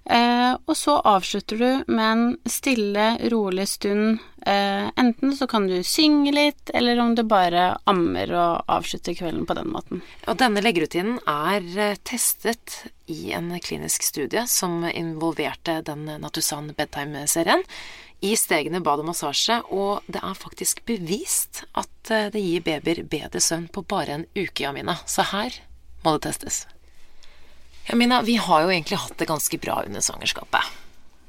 Eh, 0.05 0.55
og 0.67 0.77
så 0.77 0.97
avslutter 1.07 1.59
du 1.61 1.93
med 1.93 2.05
en 2.05 2.25
stille, 2.51 3.07
rolig 3.31 3.69
stund. 3.71 4.19
Eh, 4.47 4.89
enten 4.99 5.37
så 5.37 5.47
kan 5.47 5.69
du 5.71 5.77
synge 5.87 6.33
litt, 6.35 6.73
eller 6.75 6.99
om 6.99 7.15
du 7.15 7.23
bare 7.23 7.77
ammer 7.87 8.33
og 8.35 8.73
avslutter 8.73 9.15
kvelden 9.15 9.47
på 9.47 9.57
den 9.59 9.71
måten. 9.71 10.03
Og 10.27 10.39
denne 10.43 10.65
leggerutinen 10.65 11.21
er 11.31 11.63
eh, 11.79 11.99
testet 12.03 12.83
i 13.07 13.31
en 13.37 13.53
klinisk 13.63 14.03
studie 14.03 14.47
som 14.51 14.83
involverte 14.91 15.81
den 15.87 16.09
Natusan 16.23 16.73
Bedtime-serien 16.77 17.63
i 18.23 18.37
stegene 18.39 18.83
bad 18.83 19.03
og 19.03 19.09
massasje, 19.11 19.59
og 19.75 20.07
det 20.11 20.21
er 20.23 20.39
faktisk 20.39 20.85
bevist 20.87 21.65
at 21.79 22.11
eh, 22.15 22.29
det 22.35 22.43
gir 22.43 22.67
babyer 22.67 23.03
bedre 23.07 23.43
søvn 23.43 23.67
på 23.71 23.87
bare 23.87 24.19
en 24.19 24.29
uke, 24.35 24.63
Jamina. 24.63 24.99
Så 25.07 25.27
her 25.33 25.63
må 26.05 26.17
det 26.17 26.29
testes. 26.29 26.65
Jamina, 27.89 28.23
vi 28.23 28.37
har 28.39 28.63
jo 28.63 28.71
egentlig 28.71 29.01
hatt 29.03 29.19
det 29.19 29.27
ganske 29.31 29.59
bra 29.59 29.83
under 29.87 30.01
svangerskapet. 30.05 30.71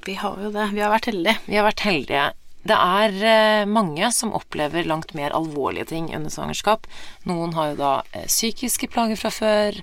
Vi 0.05 0.15
har 0.19 0.39
jo 0.41 0.51
det. 0.53 0.69
Vi 0.75 0.81
har 0.83 0.91
vært 0.93 1.09
heldige. 1.09 1.37
Vi 1.47 1.57
har 1.57 1.65
vært 1.65 1.85
heldige. 1.87 2.25
Det 2.63 2.75
er 2.79 3.15
eh, 3.27 3.65
mange 3.67 4.07
som 4.15 4.33
opplever 4.35 4.85
langt 4.87 5.11
mer 5.17 5.33
alvorlige 5.35 5.89
ting 5.91 6.11
under 6.15 6.31
svangerskap. 6.31 6.85
Noen 7.27 7.55
har 7.57 7.71
jo 7.71 7.79
da 7.79 7.93
eh, 8.13 8.27
psykiske 8.29 8.87
plager 8.93 9.19
fra 9.19 9.31
før. 9.33 9.79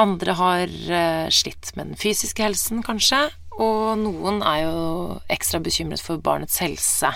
Andre 0.00 0.34
har 0.36 0.66
eh, 0.68 1.28
slitt 1.32 1.72
med 1.76 1.92
den 1.92 2.00
fysiske 2.00 2.44
helsen, 2.44 2.82
kanskje. 2.84 3.28
Og 3.60 3.96
noen 4.00 4.42
er 4.44 4.66
jo 4.66 4.82
ekstra 5.32 5.60
bekymret 5.62 6.02
for 6.04 6.20
barnets 6.20 6.60
helse. 6.64 7.12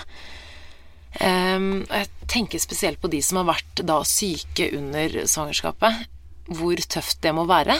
Ehm, 1.23 1.85
jeg 1.89 2.09
tenker 2.29 2.61
spesielt 2.61 2.99
på 3.01 3.09
de 3.09 3.21
som 3.23 3.39
har 3.41 3.47
vært 3.53 3.85
da 3.87 4.01
syke 4.05 4.69
under 4.77 5.21
svangerskapet. 5.29 6.05
Hvor 6.53 6.81
tøft 6.89 7.21
det 7.25 7.33
må 7.33 7.47
være 7.49 7.77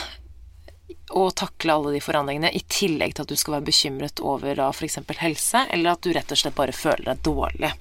å 1.16 1.30
takle 1.34 1.76
alle 1.76 1.94
de 1.96 2.02
forandringene, 2.04 2.52
i 2.52 2.62
tillegg 2.68 3.16
til 3.16 3.24
at 3.24 3.32
du 3.32 3.38
skal 3.38 3.58
være 3.58 3.68
bekymret 3.70 4.22
over 4.24 4.58
da 4.58 4.68
f.eks. 4.72 5.00
helse, 5.22 5.64
eller 5.72 5.94
at 5.94 6.04
du 6.04 6.12
rett 6.14 6.32
og 6.32 6.40
slett 6.40 6.56
bare 6.58 6.76
føler 6.76 7.10
deg 7.10 7.24
dårlig. 7.26 7.72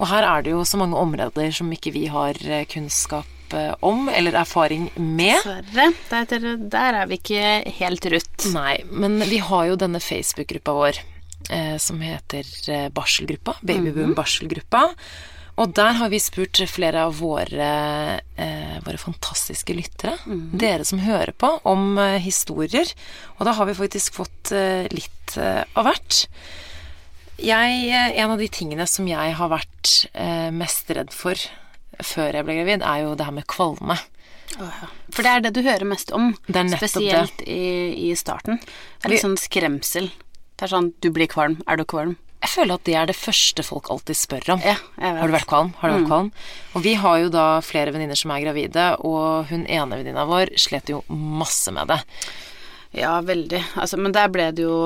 Og 0.00 0.08
her 0.10 0.26
er 0.26 0.42
det 0.42 0.54
jo 0.54 0.64
så 0.66 0.80
mange 0.80 0.98
områder 0.98 1.52
som 1.54 1.70
ikke 1.72 1.92
vi 1.94 2.06
har 2.10 2.38
eh, 2.42 2.64
kunnskap 2.70 3.54
eh, 3.54 3.74
om, 3.86 4.08
eller 4.10 4.40
erfaring 4.40 4.88
med. 4.96 5.38
Dessverre. 5.70 5.90
Der, 6.10 6.64
der 6.74 7.00
er 7.02 7.10
vi 7.10 7.20
ikke 7.20 7.52
helt 7.78 8.08
rutt. 8.10 8.48
Nei, 8.54 8.80
men 8.90 9.20
vi 9.30 9.38
har 9.44 9.68
jo 9.70 9.78
denne 9.78 10.02
Facebook-gruppa 10.02 10.74
vår 10.80 10.98
eh, 11.54 11.76
som 11.82 12.02
heter 12.02 12.90
Barselgruppa. 12.96 13.60
Babyboom 13.62 14.16
Barselgruppa. 14.18 14.88
Og 15.60 15.70
der 15.76 15.94
har 16.00 16.10
vi 16.10 16.18
spurt 16.18 16.58
flere 16.66 17.04
av 17.06 17.18
våre, 17.20 17.68
eh, 18.36 18.78
våre 18.82 18.98
fantastiske 18.98 19.74
lyttere, 19.76 20.16
dere 20.58 20.84
som 20.84 20.98
hører 20.98 21.30
på, 21.38 21.52
om 21.62 21.98
eh, 21.98 22.18
historier. 22.24 22.90
Og 23.38 23.46
da 23.46 23.54
har 23.54 23.68
vi 23.70 23.76
faktisk 23.78 24.18
fått 24.18 24.50
eh, 24.50 24.88
litt 24.90 25.36
eh, 25.38 25.62
av 25.78 25.86
hvert. 25.86 26.24
Jeg, 27.38 27.76
eh, 27.86 28.18
en 28.18 28.34
av 28.34 28.42
de 28.42 28.48
tingene 28.50 28.86
som 28.90 29.06
jeg 29.06 29.36
har 29.38 29.52
vært 29.52 30.08
eh, 30.12 30.50
mest 30.54 30.90
redd 30.90 31.14
for 31.14 31.38
før 32.02 32.34
jeg 32.34 32.46
ble 32.48 32.58
gravid, 32.58 32.82
er 32.82 33.04
jo 33.04 33.14
det 33.14 33.28
her 33.28 33.38
med 33.38 33.46
kvalme. 33.46 33.96
For 35.14 35.22
det 35.22 35.30
er 35.30 35.40
det 35.46 35.54
du 35.54 35.62
hører 35.66 35.86
mest 35.86 36.10
om, 36.14 36.32
spesielt 36.74 37.40
i, 37.46 38.10
i 38.10 38.12
starten. 38.18 38.58
Det 38.58 39.06
er 39.06 39.14
litt 39.14 39.22
sånn 39.24 39.38
skremsel. 39.38 40.10
Det 40.54 40.66
er 40.66 40.74
sånn 40.74 40.92
du 41.02 41.10
blir 41.14 41.30
kvalm, 41.30 41.60
er 41.70 41.78
du 41.78 41.86
kvalm? 41.86 42.16
Jeg 42.44 42.52
føler 42.52 42.76
at 42.76 42.84
det 42.84 42.94
er 43.00 43.08
det 43.08 43.16
første 43.16 43.64
folk 43.64 43.88
alltid 43.92 44.18
spør 44.20 44.50
om. 44.56 44.64
Ja. 44.64 44.74
Har 45.00 45.24
du 45.30 45.32
vært 45.32 45.48
kvalm? 45.48 45.70
Har 45.80 45.90
du 45.90 45.96
vært 45.96 46.10
kvalm? 46.10 46.28
Og 46.76 46.84
vi 46.84 46.92
har 47.00 47.22
jo 47.22 47.30
da 47.32 47.46
flere 47.64 47.94
venninner 47.94 48.18
som 48.20 48.34
er 48.34 48.42
gravide, 48.44 48.84
og 49.00 49.48
hun 49.48 49.64
ene 49.64 49.96
venninna 49.96 50.26
vår 50.28 50.52
slet 50.60 50.92
jo 50.92 51.00
masse 51.08 51.72
med 51.72 51.88
det. 51.88 51.98
Ja, 53.00 53.16
veldig. 53.24 53.62
Altså, 53.80 53.96
men 53.96 54.12
der 54.14 54.28
ble 54.30 54.50
det 54.54 54.66
jo 54.66 54.76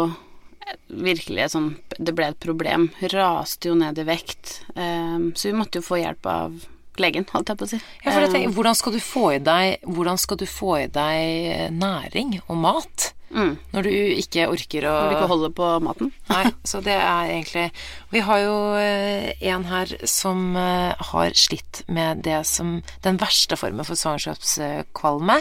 virkelig 0.89 1.43
et 1.47 1.53
sånn 1.55 1.69
Det 1.99 2.13
ble 2.15 2.31
et 2.31 2.41
problem. 2.41 2.91
Raste 3.13 3.71
jo 3.71 3.77
ned 3.79 3.99
i 3.99 4.07
vekt. 4.07 4.61
Um, 4.77 5.33
så 5.35 5.51
vi 5.51 5.59
måtte 5.59 5.81
jo 5.81 5.87
få 5.89 5.99
hjelp 6.01 6.29
av 6.31 6.59
legen, 6.99 7.27
holdt 7.33 7.53
jeg 7.53 7.59
på 7.61 7.67
å 7.67 7.71
si. 7.75 7.79
Ja, 8.05 8.11
for 8.13 8.21
jeg 8.23 8.29
Ehm, 8.29 8.35
tenker, 8.35 8.55
hvordan 8.57 8.79
skal 8.79 8.95
du 8.95 9.01
få 9.03 9.25
i 9.37 9.39
deg 9.43 9.85
Hvordan 9.87 10.19
skal 10.19 10.39
du 10.41 10.47
få 10.51 10.73
i 10.83 10.89
deg 10.91 11.75
næring 11.75 12.39
og 12.49 12.57
mat 12.59 13.13
mm, 13.31 13.53
når 13.75 13.87
du 13.87 13.91
ikke 13.93 14.49
orker 14.51 14.87
å 14.89 14.95
Når 14.95 15.13
du 15.13 15.17
ikke 15.17 15.31
holder 15.33 15.55
på 15.59 15.69
maten. 15.85 16.13
Nei, 16.31 16.43
så 16.69 16.81
det 16.85 16.97
er 16.97 17.33
egentlig 17.35 17.67
Vi 18.15 18.23
har 18.25 18.43
jo 18.45 18.57
eh, 18.81 19.31
en 19.53 19.69
her 19.69 19.95
som 20.09 20.57
eh, 20.57 21.09
har 21.13 21.39
slitt 21.39 21.83
med 21.89 22.25
det 22.27 22.41
som 22.49 22.79
Den 23.05 23.21
verste 23.21 23.59
formen 23.61 23.87
for 23.87 23.99
svangerskapskvalme. 23.99 25.41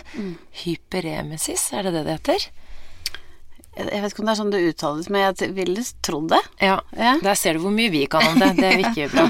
Hyperemesis, 0.64 1.70
er 1.74 1.88
det 1.88 1.98
det 1.98 2.06
det 2.08 2.20
heter? 2.20 2.50
Jeg 3.78 4.02
vet 4.02 4.12
ikke 4.14 4.24
om 4.24 4.26
det 4.30 4.34
er 4.34 4.40
sånn 4.40 4.52
det 4.54 4.60
uttales, 4.72 5.08
men 5.14 5.22
jeg 5.38 5.52
ville 5.54 5.84
trodd 6.02 6.30
det. 6.34 6.40
Ja, 6.66 6.80
Ja. 6.98 7.12
der 7.22 7.36
ser 7.38 7.54
du 7.54 7.60
hvor 7.62 7.74
mye 7.76 7.92
vi 7.94 8.06
kan 8.10 8.26
om 8.26 8.40
det. 8.42 8.48
Det 8.58 8.66
er 8.74 8.80
ikke 8.82 9.06
bra. 9.14 9.28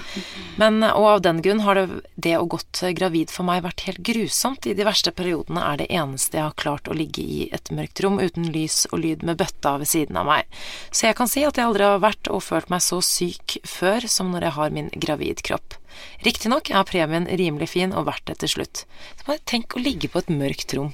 Men, 0.57 0.79
og 0.87 1.05
av 1.11 1.21
den 1.21 1.41
grunn 1.45 1.59
har 1.65 1.75
det, 1.75 2.01
det 2.15 2.31
å 2.39 2.47
gått 2.49 2.79
gravid 2.97 3.29
for 3.29 3.43
meg 3.45 3.61
vært 3.65 3.83
helt 3.85 3.99
grusomt. 4.07 4.65
I 4.65 4.73
de 4.73 4.85
verste 4.87 5.11
periodene 5.11 5.61
er 5.61 5.77
det 5.83 5.89
eneste 5.93 6.39
jeg 6.39 6.45
har 6.47 6.55
klart 6.57 6.87
å 6.89 6.95
ligge 6.97 7.21
i 7.21 7.49
et 7.53 7.69
mørkt 7.75 7.99
rom 8.05 8.17
uten 8.23 8.47
lys 8.55 8.85
og 8.91 9.03
lyd 9.03 9.21
med 9.27 9.37
bøtta 9.37 9.75
ved 9.83 9.91
siden 9.91 10.17
av 10.17 10.25
meg. 10.31 10.47
Så 10.91 11.09
jeg 11.09 11.19
kan 11.19 11.27
si 11.29 11.43
at 11.45 11.59
jeg 11.59 11.67
aldri 11.67 11.83
har 11.83 11.99
vært 12.01 12.31
og 12.31 12.41
følt 12.47 12.71
meg 12.73 12.81
så 12.87 13.01
syk 13.05 13.59
før 13.67 14.07
som 14.09 14.31
når 14.31 14.47
jeg 14.47 14.57
har 14.57 14.73
min 14.79 14.89
gravidkropp. 14.95 15.75
Riktignok 16.25 16.71
er 16.71 16.87
premien 16.87 17.27
rimelig 17.29 17.69
fin 17.75 17.93
og 17.93 18.07
verdt 18.07 18.25
det 18.31 18.39
til 18.45 18.49
slutt. 18.55 18.85
Så 19.19 19.27
bare 19.27 19.43
tenk 19.49 19.75
å 19.77 19.83
ligge 19.83 20.09
på 20.13 20.23
et 20.23 20.31
mørkt 20.33 20.73
rom, 20.77 20.93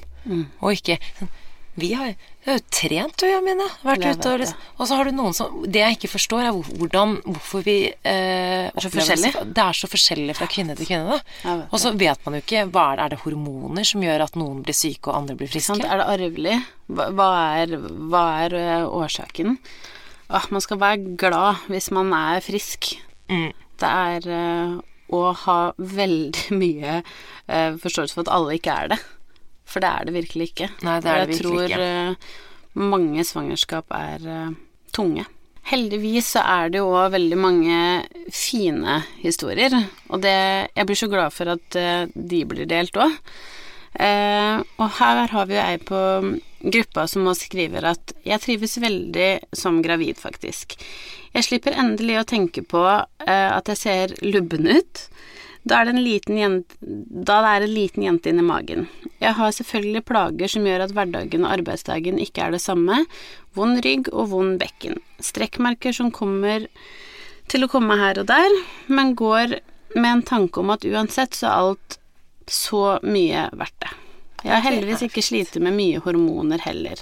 og 0.60 0.74
ikke 0.76 0.98
sånn 1.20 1.32
Vi 1.76 1.90
har, 1.98 2.12
vi 2.44 2.52
har 2.52 2.60
jo 2.60 2.64
trent, 2.70 3.16
du, 3.18 3.26
Jamine. 3.26 3.66
Vært 3.82 4.04
ute 4.06 4.30
og 4.30 4.42
liksom 4.44 4.60
Og 4.78 4.90
så 4.90 4.98
har 5.00 5.10
du 5.10 5.16
noen 5.18 5.34
som 5.34 5.64
Det 5.66 5.82
jeg 5.82 5.98
ikke 5.98 6.12
forstår, 6.12 6.44
er 6.46 6.52
hvordan 6.54 7.16
Hvorfor 7.26 7.64
vi 7.66 7.78
eh, 7.90 8.68
så 8.78 8.92
forskjellige. 8.94 9.42
Det 9.58 9.64
er 9.64 9.80
så 9.80 9.90
forskjellig 9.90 10.36
fra 10.38 10.50
kvinne 10.52 10.76
til 10.78 10.90
kvinne, 10.92 11.18
da. 11.18 11.56
Og 11.72 11.82
så 11.82 11.94
vet 11.98 12.22
man 12.28 12.38
jo 12.38 12.44
ikke 12.44 12.68
hva 12.70 12.92
er 12.92 13.00
det, 13.00 13.08
er 13.08 13.16
det 13.16 13.22
hormoner 13.24 13.88
som 13.90 14.06
gjør 14.06 14.26
at 14.28 14.38
noen 14.40 14.62
blir 14.66 14.78
syke 14.78 15.10
og 15.10 15.24
andre 15.24 15.38
blir 15.40 15.50
friske? 15.50 15.74
Sant? 15.74 15.88
Er 15.88 16.02
det 16.04 16.08
arvelig? 16.14 16.60
Hva, 16.94 17.32
er, 17.64 17.76
hva 18.12 18.24
er 18.44 18.58
eh, 18.60 18.86
årsaken? 18.86 19.58
Ah, 20.30 20.46
man 20.54 20.64
skal 20.64 20.82
være 20.82 21.18
glad 21.20 21.66
hvis 21.74 21.90
man 21.96 22.14
er 22.18 22.44
frisk. 22.46 22.94
Mm. 23.32 23.50
Det 23.82 23.90
er 23.90 24.30
eh, 24.38 24.78
å 25.14 25.26
ha 25.46 25.60
veldig 25.78 26.58
mye 26.62 27.00
eh, 27.02 27.76
forståelse 27.82 28.18
for 28.18 28.28
at 28.28 28.34
alle 28.36 28.60
ikke 28.60 28.78
er 28.78 28.94
det. 28.94 29.02
For 29.74 29.84
det 29.84 29.90
er 29.90 30.10
det 30.10 30.16
virkelig 30.16 30.52
ikke. 30.52 30.72
Nei, 30.86 31.00
det 31.02 31.10
er 31.12 31.24
det 31.24 31.32
virkelig 31.34 31.54
ikke. 31.54 31.70
Jeg 31.70 31.78
tror 31.78 31.88
eh, 31.88 32.92
mange 32.94 33.26
svangerskap 33.26 33.96
er 33.98 34.28
eh, 34.36 34.52
tunge. 34.94 35.26
Heldigvis 35.64 36.34
så 36.36 36.44
er 36.44 36.72
det 36.74 36.82
jo 36.82 36.92
òg 36.92 37.14
veldig 37.14 37.40
mange 37.40 37.76
fine 38.36 39.00
historier, 39.22 39.72
og 40.12 40.22
det 40.26 40.36
Jeg 40.76 40.86
blir 40.90 41.00
så 41.00 41.08
glad 41.08 41.32
for 41.32 41.54
at 41.56 41.78
eh, 41.80 42.06
de 42.14 42.42
blir 42.46 42.68
delt 42.70 43.00
òg. 43.00 43.16
Eh, 43.94 44.58
og 44.82 44.90
her 44.98 45.28
har 45.30 45.46
vi 45.48 45.56
jo 45.56 45.64
ei 45.64 45.78
på 45.78 46.02
gruppa 46.64 47.06
som 47.08 47.28
også 47.30 47.48
skriver 47.50 47.86
at 47.92 48.14
jeg 48.26 48.42
trives 48.42 48.78
veldig 48.82 49.30
som 49.56 49.82
gravid, 49.86 50.18
faktisk. 50.20 50.76
Jeg 51.34 51.48
slipper 51.48 51.78
endelig 51.80 52.20
å 52.20 52.28
tenke 52.30 52.64
på 52.66 52.84
eh, 52.90 53.50
at 53.50 53.70
jeg 53.72 53.80
ser 53.80 54.16
lubben 54.26 54.68
ut. 54.68 55.08
Da 55.64 55.80
er, 55.80 55.94
jente, 55.96 56.76
da 56.82 57.38
det 57.44 57.52
er 57.54 57.66
en 57.66 57.74
liten 57.74 58.04
jente 58.04 58.32
inni 58.32 58.44
magen. 58.44 58.88
Jeg 59.24 59.38
har 59.38 59.54
selvfølgelig 59.56 60.04
plager 60.10 60.52
som 60.52 60.68
gjør 60.68 60.84
at 60.84 60.94
hverdagen 60.96 61.46
og 61.46 61.54
arbeidsdagen 61.56 62.20
ikke 62.20 62.44
er 62.44 62.56
det 62.56 62.62
samme. 62.64 63.06
Vond 63.56 63.80
rygg 63.86 64.10
og 64.12 64.34
vond 64.34 64.58
bekken. 64.60 65.00
Strekkmerker 65.24 65.96
som 65.96 66.12
kommer 66.12 66.68
til 67.52 67.64
å 67.64 67.72
komme 67.72 67.96
her 68.00 68.20
og 68.20 68.28
der, 68.28 68.60
men 68.92 69.16
går 69.16 69.60
med 69.96 70.10
en 70.10 70.26
tanke 70.28 70.60
om 70.60 70.74
at 70.74 70.84
uansett 70.88 71.38
så 71.38 71.48
er 71.48 71.60
alt 71.62 72.00
så 72.52 72.84
mye 73.04 73.48
verdt 73.56 73.78
det. 73.86 73.94
Jeg 74.44 74.56
har 74.58 74.66
heldigvis 74.66 75.06
ikke 75.08 75.24
slitt 75.24 75.56
med 75.64 75.78
mye 75.78 76.02
hormoner 76.04 76.60
heller, 76.66 77.00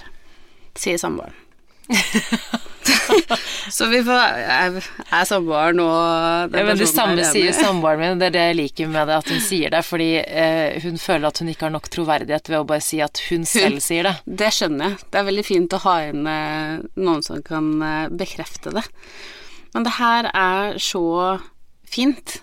sier 0.78 1.00
samboeren. 1.02 1.34
så 3.76 3.86
vi 3.90 4.00
får 4.04 4.20
Er, 4.52 4.78
er 5.12 5.26
samboeren 5.28 5.78
nå 5.80 5.86
Ja, 5.86 6.64
men 6.66 6.78
det 6.80 6.88
samme 6.90 7.24
sier 7.28 7.54
samboeren 7.56 8.00
min. 8.00 8.20
Det 8.20 8.30
er 8.30 8.34
det 8.36 8.44
jeg 8.48 8.58
liker 8.58 8.90
med 8.92 9.10
det, 9.10 9.18
at 9.22 9.32
hun 9.32 9.42
sier 9.44 9.72
det. 9.74 9.82
Fordi 9.86 10.10
eh, 10.22 10.78
hun 10.84 10.98
føler 11.00 11.28
at 11.28 11.42
hun 11.42 11.52
ikke 11.52 11.68
har 11.68 11.74
nok 11.74 11.88
troverdighet 11.92 12.52
ved 12.52 12.60
å 12.60 12.68
bare 12.68 12.84
si 12.84 13.02
at 13.04 13.22
hun 13.28 13.46
selv 13.48 13.82
sier 13.84 14.08
det. 14.08 14.14
Det 14.26 14.52
skjønner 14.54 14.92
jeg. 14.92 15.08
Det 15.08 15.20
er 15.20 15.28
veldig 15.30 15.46
fint 15.46 15.76
å 15.78 15.82
ha 15.86 15.96
inn 16.08 16.28
eh, 16.30 16.76
noen 17.00 17.26
som 17.26 17.42
kan 17.46 17.72
eh, 17.86 18.06
bekrefte 18.22 18.74
det. 18.74 18.84
Men 19.72 19.88
det 19.88 19.96
her 19.96 20.28
er 20.32 20.78
så 20.82 21.04
fint 21.88 22.40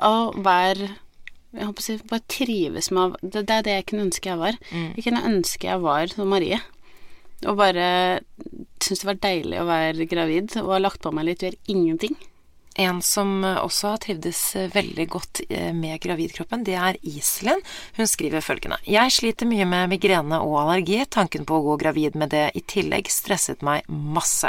å 0.00 0.32
være 0.40 0.92
jeg 1.52 1.68
håper 1.68 1.82
å 1.82 1.84
si, 1.84 1.94
bare 2.08 2.24
trives 2.32 2.86
med 2.96 3.18
det, 3.20 3.42
det 3.44 3.56
er 3.58 3.64
det 3.66 3.72
jeg 3.74 3.84
kunne 3.90 4.06
ønske 4.06 4.30
jeg 4.30 4.40
var. 4.40 4.56
Jeg 4.72 5.04
kunne 5.04 5.26
ønske 5.28 5.68
jeg 5.68 5.82
var 5.82 6.08
som 6.08 6.30
Marie. 6.32 6.62
Og 7.48 7.56
bare 7.58 7.86
syns 8.82 9.02
det 9.02 9.08
var 9.08 9.22
deilig 9.22 9.62
å 9.62 9.68
være 9.68 10.10
gravid 10.10 10.58
og 10.62 10.74
har 10.76 10.84
lagt 10.84 11.02
på 11.02 11.14
meg 11.14 11.30
litt, 11.30 11.46
gjør 11.46 11.58
ingenting. 11.70 12.18
En 12.80 13.02
som 13.04 13.42
også 13.44 13.90
har 13.92 13.98
trivdes 14.00 14.38
veldig 14.72 15.04
godt 15.12 15.42
eh, 15.48 15.74
med 15.76 16.00
gravidkroppen, 16.00 16.62
det 16.64 16.78
er 16.80 16.96
Iselin. 17.04 17.60
Hun 17.98 18.08
skriver 18.08 18.40
følgende. 18.40 18.78
Jeg 18.88 19.12
sliter 19.12 19.48
mye 19.48 19.66
med 19.68 19.90
migrene 19.92 20.38
og 20.40 20.56
allergi. 20.62 21.02
Tanken 21.04 21.44
på 21.48 21.58
å 21.58 21.66
gå 21.66 21.76
gravid 21.84 22.16
med 22.16 22.32
det 22.32 22.46
i 22.56 22.64
tillegg 22.64 23.12
stresset 23.12 23.60
meg 23.66 23.84
masse. 23.92 24.48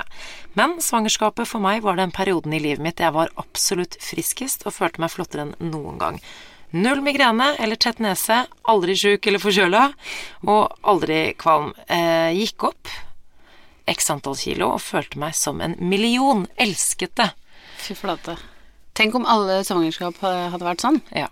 Men 0.56 0.78
svangerskapet 0.80 1.50
for 1.50 1.64
meg 1.64 1.84
var 1.84 2.00
den 2.00 2.16
perioden 2.16 2.56
i 2.56 2.64
livet 2.64 2.86
mitt 2.86 3.04
jeg 3.04 3.16
var 3.16 3.34
absolutt 3.36 4.00
friskest 4.00 4.64
og 4.64 4.78
følte 4.78 5.04
meg 5.04 5.12
flottere 5.12 5.50
enn 5.50 5.74
noen 5.74 6.00
gang. 6.00 6.24
Null 6.74 7.04
migrene 7.06 7.52
eller 7.62 7.78
tett 7.78 8.00
nese, 8.02 8.44
aldri 8.66 8.96
sjuk 8.98 9.28
eller 9.30 9.42
forkjøla, 9.42 9.84
og 10.50 10.80
aldri 10.90 11.20
kvalm. 11.38 11.72
Eh, 11.86 12.34
gikk 12.34 12.66
opp 12.72 12.90
x 13.90 14.10
antall 14.10 14.38
kilo 14.40 14.72
og 14.74 14.82
følte 14.82 15.20
meg 15.22 15.36
som 15.38 15.62
en 15.62 15.76
million. 15.78 16.48
Elsket 16.58 17.14
det. 17.20 17.30
Fy 17.84 17.94
flate. 18.00 18.38
Tenk 18.98 19.16
om 19.18 19.26
alle 19.30 19.62
svangerskap 19.66 20.18
hadde 20.24 20.66
vært 20.66 20.84
sånn. 20.86 21.02
Ja. 21.14 21.30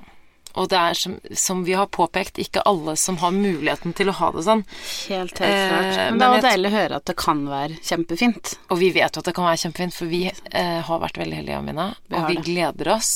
Og 0.60 0.70
det 0.72 0.78
er 0.80 0.97
som, 0.97 1.18
som 1.38 1.64
vi 1.68 1.76
har 1.78 1.88
påpekt, 1.91 2.39
ikke 2.41 2.64
alle 2.68 2.95
som 2.99 3.18
har 3.22 3.34
muligheten 3.36 3.95
til 3.97 4.12
å 4.12 4.16
ha 4.20 4.32
det 4.36 4.45
sånn. 4.47 4.64
Helt, 5.10 5.38
helt 5.39 5.41
Eh, 5.41 5.68
klart. 5.70 5.99
Men 6.12 6.18
men 6.18 6.36
det 6.36 6.39
er 6.41 6.47
deilig 6.49 6.72
å 6.72 6.76
høre 6.76 6.99
at 7.02 7.08
det 7.12 7.18
kan 7.20 7.43
være 7.49 7.78
kjempefint. 7.88 8.56
Og 8.70 8.82
vi 8.82 8.91
vet 8.95 9.16
jo 9.16 9.24
at 9.24 9.30
det 9.30 9.36
kan 9.38 9.47
være 9.47 9.62
kjempefint, 9.66 9.95
for 9.97 10.12
vi 10.12 10.24
eh, 10.30 10.80
har 10.88 11.04
vært 11.04 11.20
veldig 11.22 11.39
heldige, 11.41 11.60
Amina. 11.62 11.89
Og 12.12 12.28
vi 12.30 12.39
det. 12.39 12.45
gleder 12.49 12.93
oss. 12.95 13.12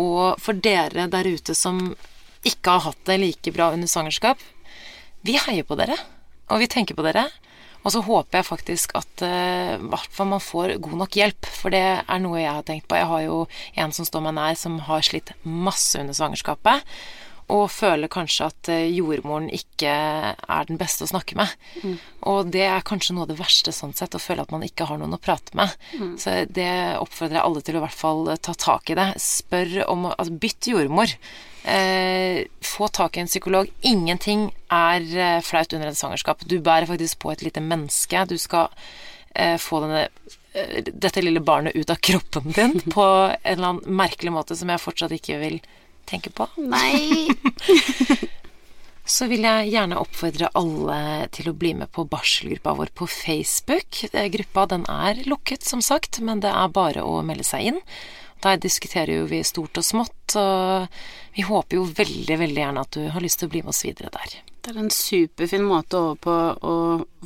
Og 0.00 0.38
for 0.42 0.58
dere 0.68 1.08
der 1.12 1.28
ute 1.28 1.56
som 1.58 1.82
ikke 2.46 2.76
har 2.76 2.86
hatt 2.90 3.04
det 3.08 3.18
like 3.20 3.52
bra 3.52 3.72
under 3.74 3.90
svangerskap, 3.90 4.40
vi 5.26 5.36
heier 5.48 5.66
på 5.66 5.76
dere. 5.78 5.98
Og 6.48 6.62
vi 6.62 6.70
tenker 6.70 6.96
på 6.96 7.04
dere. 7.04 7.26
Og 7.88 7.94
så 7.94 8.02
håper 8.04 8.42
jeg 8.42 8.44
faktisk 8.44 8.92
at 8.98 9.22
eh, 9.24 9.78
hvert 9.80 10.12
fall 10.12 10.28
man 10.28 10.42
får 10.44 10.74
god 10.84 10.98
nok 11.00 11.14
hjelp, 11.16 11.46
for 11.48 11.72
det 11.72 11.80
er 12.04 12.18
noe 12.20 12.42
jeg 12.42 12.52
har 12.52 12.66
tenkt 12.68 12.84
på. 12.84 12.98
Jeg 13.00 13.08
har 13.08 13.22
jo 13.24 13.38
en 13.80 13.94
som 13.96 14.04
står 14.04 14.26
meg 14.26 14.36
nær, 14.36 14.58
som 14.60 14.76
har 14.84 15.06
slitt 15.06 15.32
masse 15.48 15.96
under 15.96 16.12
svangerskapet. 16.12 16.84
Og 17.54 17.66
føler 17.72 18.10
kanskje 18.12 18.48
at 18.50 18.70
eh, 18.72 18.86
jordmoren 18.92 19.48
ikke 19.54 19.88
er 19.88 20.68
den 20.68 20.80
beste 20.80 21.06
å 21.06 21.10
snakke 21.10 21.38
med. 21.38 21.52
Og 22.28 22.50
det 22.52 22.66
er 22.68 22.86
kanskje 22.86 23.16
noe 23.16 23.24
av 23.24 23.32
det 23.32 23.38
verste 23.40 23.72
sånn 23.72 23.94
sett, 23.96 24.16
å 24.16 24.22
føle 24.22 24.44
at 24.44 24.52
man 24.54 24.64
ikke 24.66 24.88
har 24.90 25.00
noen 25.00 25.16
å 25.16 25.22
prate 25.22 25.56
med. 25.58 25.72
Så 26.20 26.42
det 26.52 26.70
oppfordrer 27.00 27.40
jeg 27.40 27.46
alle 27.46 27.62
til 27.64 27.78
å 27.78 27.82
i 27.82 27.86
hvert 27.86 28.02
fall 28.02 28.26
eh, 28.32 28.40
ta 28.42 28.56
tak 28.58 28.92
i 28.92 28.98
det. 28.98 29.12
Spør 29.22 29.78
om 29.88 30.10
altså, 30.10 30.34
Bytt 30.38 30.68
jordmor. 30.70 31.14
Eh, 31.68 32.44
få 32.64 32.88
tak 32.88 33.16
i 33.16 33.20
en 33.20 33.30
psykolog. 33.30 33.70
Ingenting 33.80 34.48
er 34.72 35.04
eh, 35.16 35.40
flaut 35.44 35.72
under 35.72 35.90
et 35.90 35.98
svangerskap. 35.98 36.44
Du 36.48 36.58
bærer 36.64 36.88
faktisk 36.88 37.18
på 37.24 37.32
et 37.32 37.42
lite 37.44 37.60
menneske. 37.64 38.24
Du 38.30 38.38
skal 38.38 38.70
eh, 39.34 39.56
få 39.60 39.82
denne, 39.84 40.06
dette 40.88 41.22
lille 41.22 41.42
barnet 41.44 41.76
ut 41.76 41.90
av 41.90 42.00
kroppen 42.00 42.54
din 42.56 42.80
på 42.94 43.04
en 43.04 43.36
eller 43.42 43.72
annen 43.72 43.98
merkelig 44.00 44.32
måte 44.32 44.56
som 44.56 44.70
jeg 44.72 44.84
fortsatt 44.84 45.12
ikke 45.18 45.40
vil 45.42 45.60
tenke 46.08 46.32
på. 46.34 46.48
Nei. 46.58 47.28
Så 49.08 49.24
vil 49.30 49.40
jeg 49.46 49.70
gjerne 49.72 49.96
oppfordre 50.02 50.50
alle 50.58 51.28
til 51.32 51.48
å 51.48 51.56
bli 51.56 51.70
med 51.78 51.88
på 51.96 52.04
barselgruppa 52.04 52.74
vår 52.76 52.90
på 52.98 53.06
Facebook. 53.08 54.02
Eh, 54.12 54.28
Gruppa 54.34 54.66
den 54.68 54.84
er 54.92 55.22
lukket, 55.24 55.64
som 55.64 55.80
sagt, 55.84 56.20
men 56.20 56.42
det 56.44 56.52
er 56.52 56.74
bare 56.76 57.04
å 57.06 57.22
melde 57.24 57.46
seg 57.48 57.70
inn. 57.70 57.80
Der 58.44 58.60
diskuterer 58.60 59.22
jo 59.22 59.24
vi 59.30 59.40
stort 59.48 59.80
og 59.80 59.86
smått, 59.86 60.36
og 60.38 60.92
vi 61.34 61.46
håper 61.48 61.80
jo 61.80 61.86
veldig, 61.88 62.36
veldig 62.44 62.62
gjerne 62.62 62.84
at 62.84 62.98
du 62.98 63.08
har 63.14 63.24
lyst 63.24 63.40
til 63.40 63.48
å 63.48 63.54
bli 63.56 63.64
med 63.64 63.72
oss 63.72 63.82
videre 63.86 64.12
der. 64.14 64.36
Det 64.60 64.74
er 64.74 64.82
en 64.84 64.92
superfin 64.92 65.64
måte 65.64 65.96
over 65.96 66.20
på 66.22 66.36
å 66.68 66.76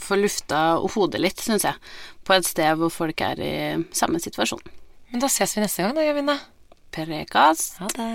få 0.01 0.20
lufta 0.22 0.62
hodet 0.95 1.20
litt, 1.20 1.43
syns 1.43 1.66
jeg. 1.66 1.74
På 2.22 2.39
et 2.39 2.47
sted 2.47 2.78
hvor 2.78 2.95
folk 2.95 3.26
er 3.26 3.43
i 3.43 3.55
samme 3.91 4.22
situasjon. 4.22 4.62
Men 5.11 5.26
da 5.26 5.28
ses 5.28 5.59
vi 5.59 5.66
neste 5.66 5.83
gang, 5.83 5.99
da, 5.99 6.07
Jørvine. 6.07 6.39
Prekas. 6.95 7.72
Ha 7.83 7.91
det. 7.99 8.09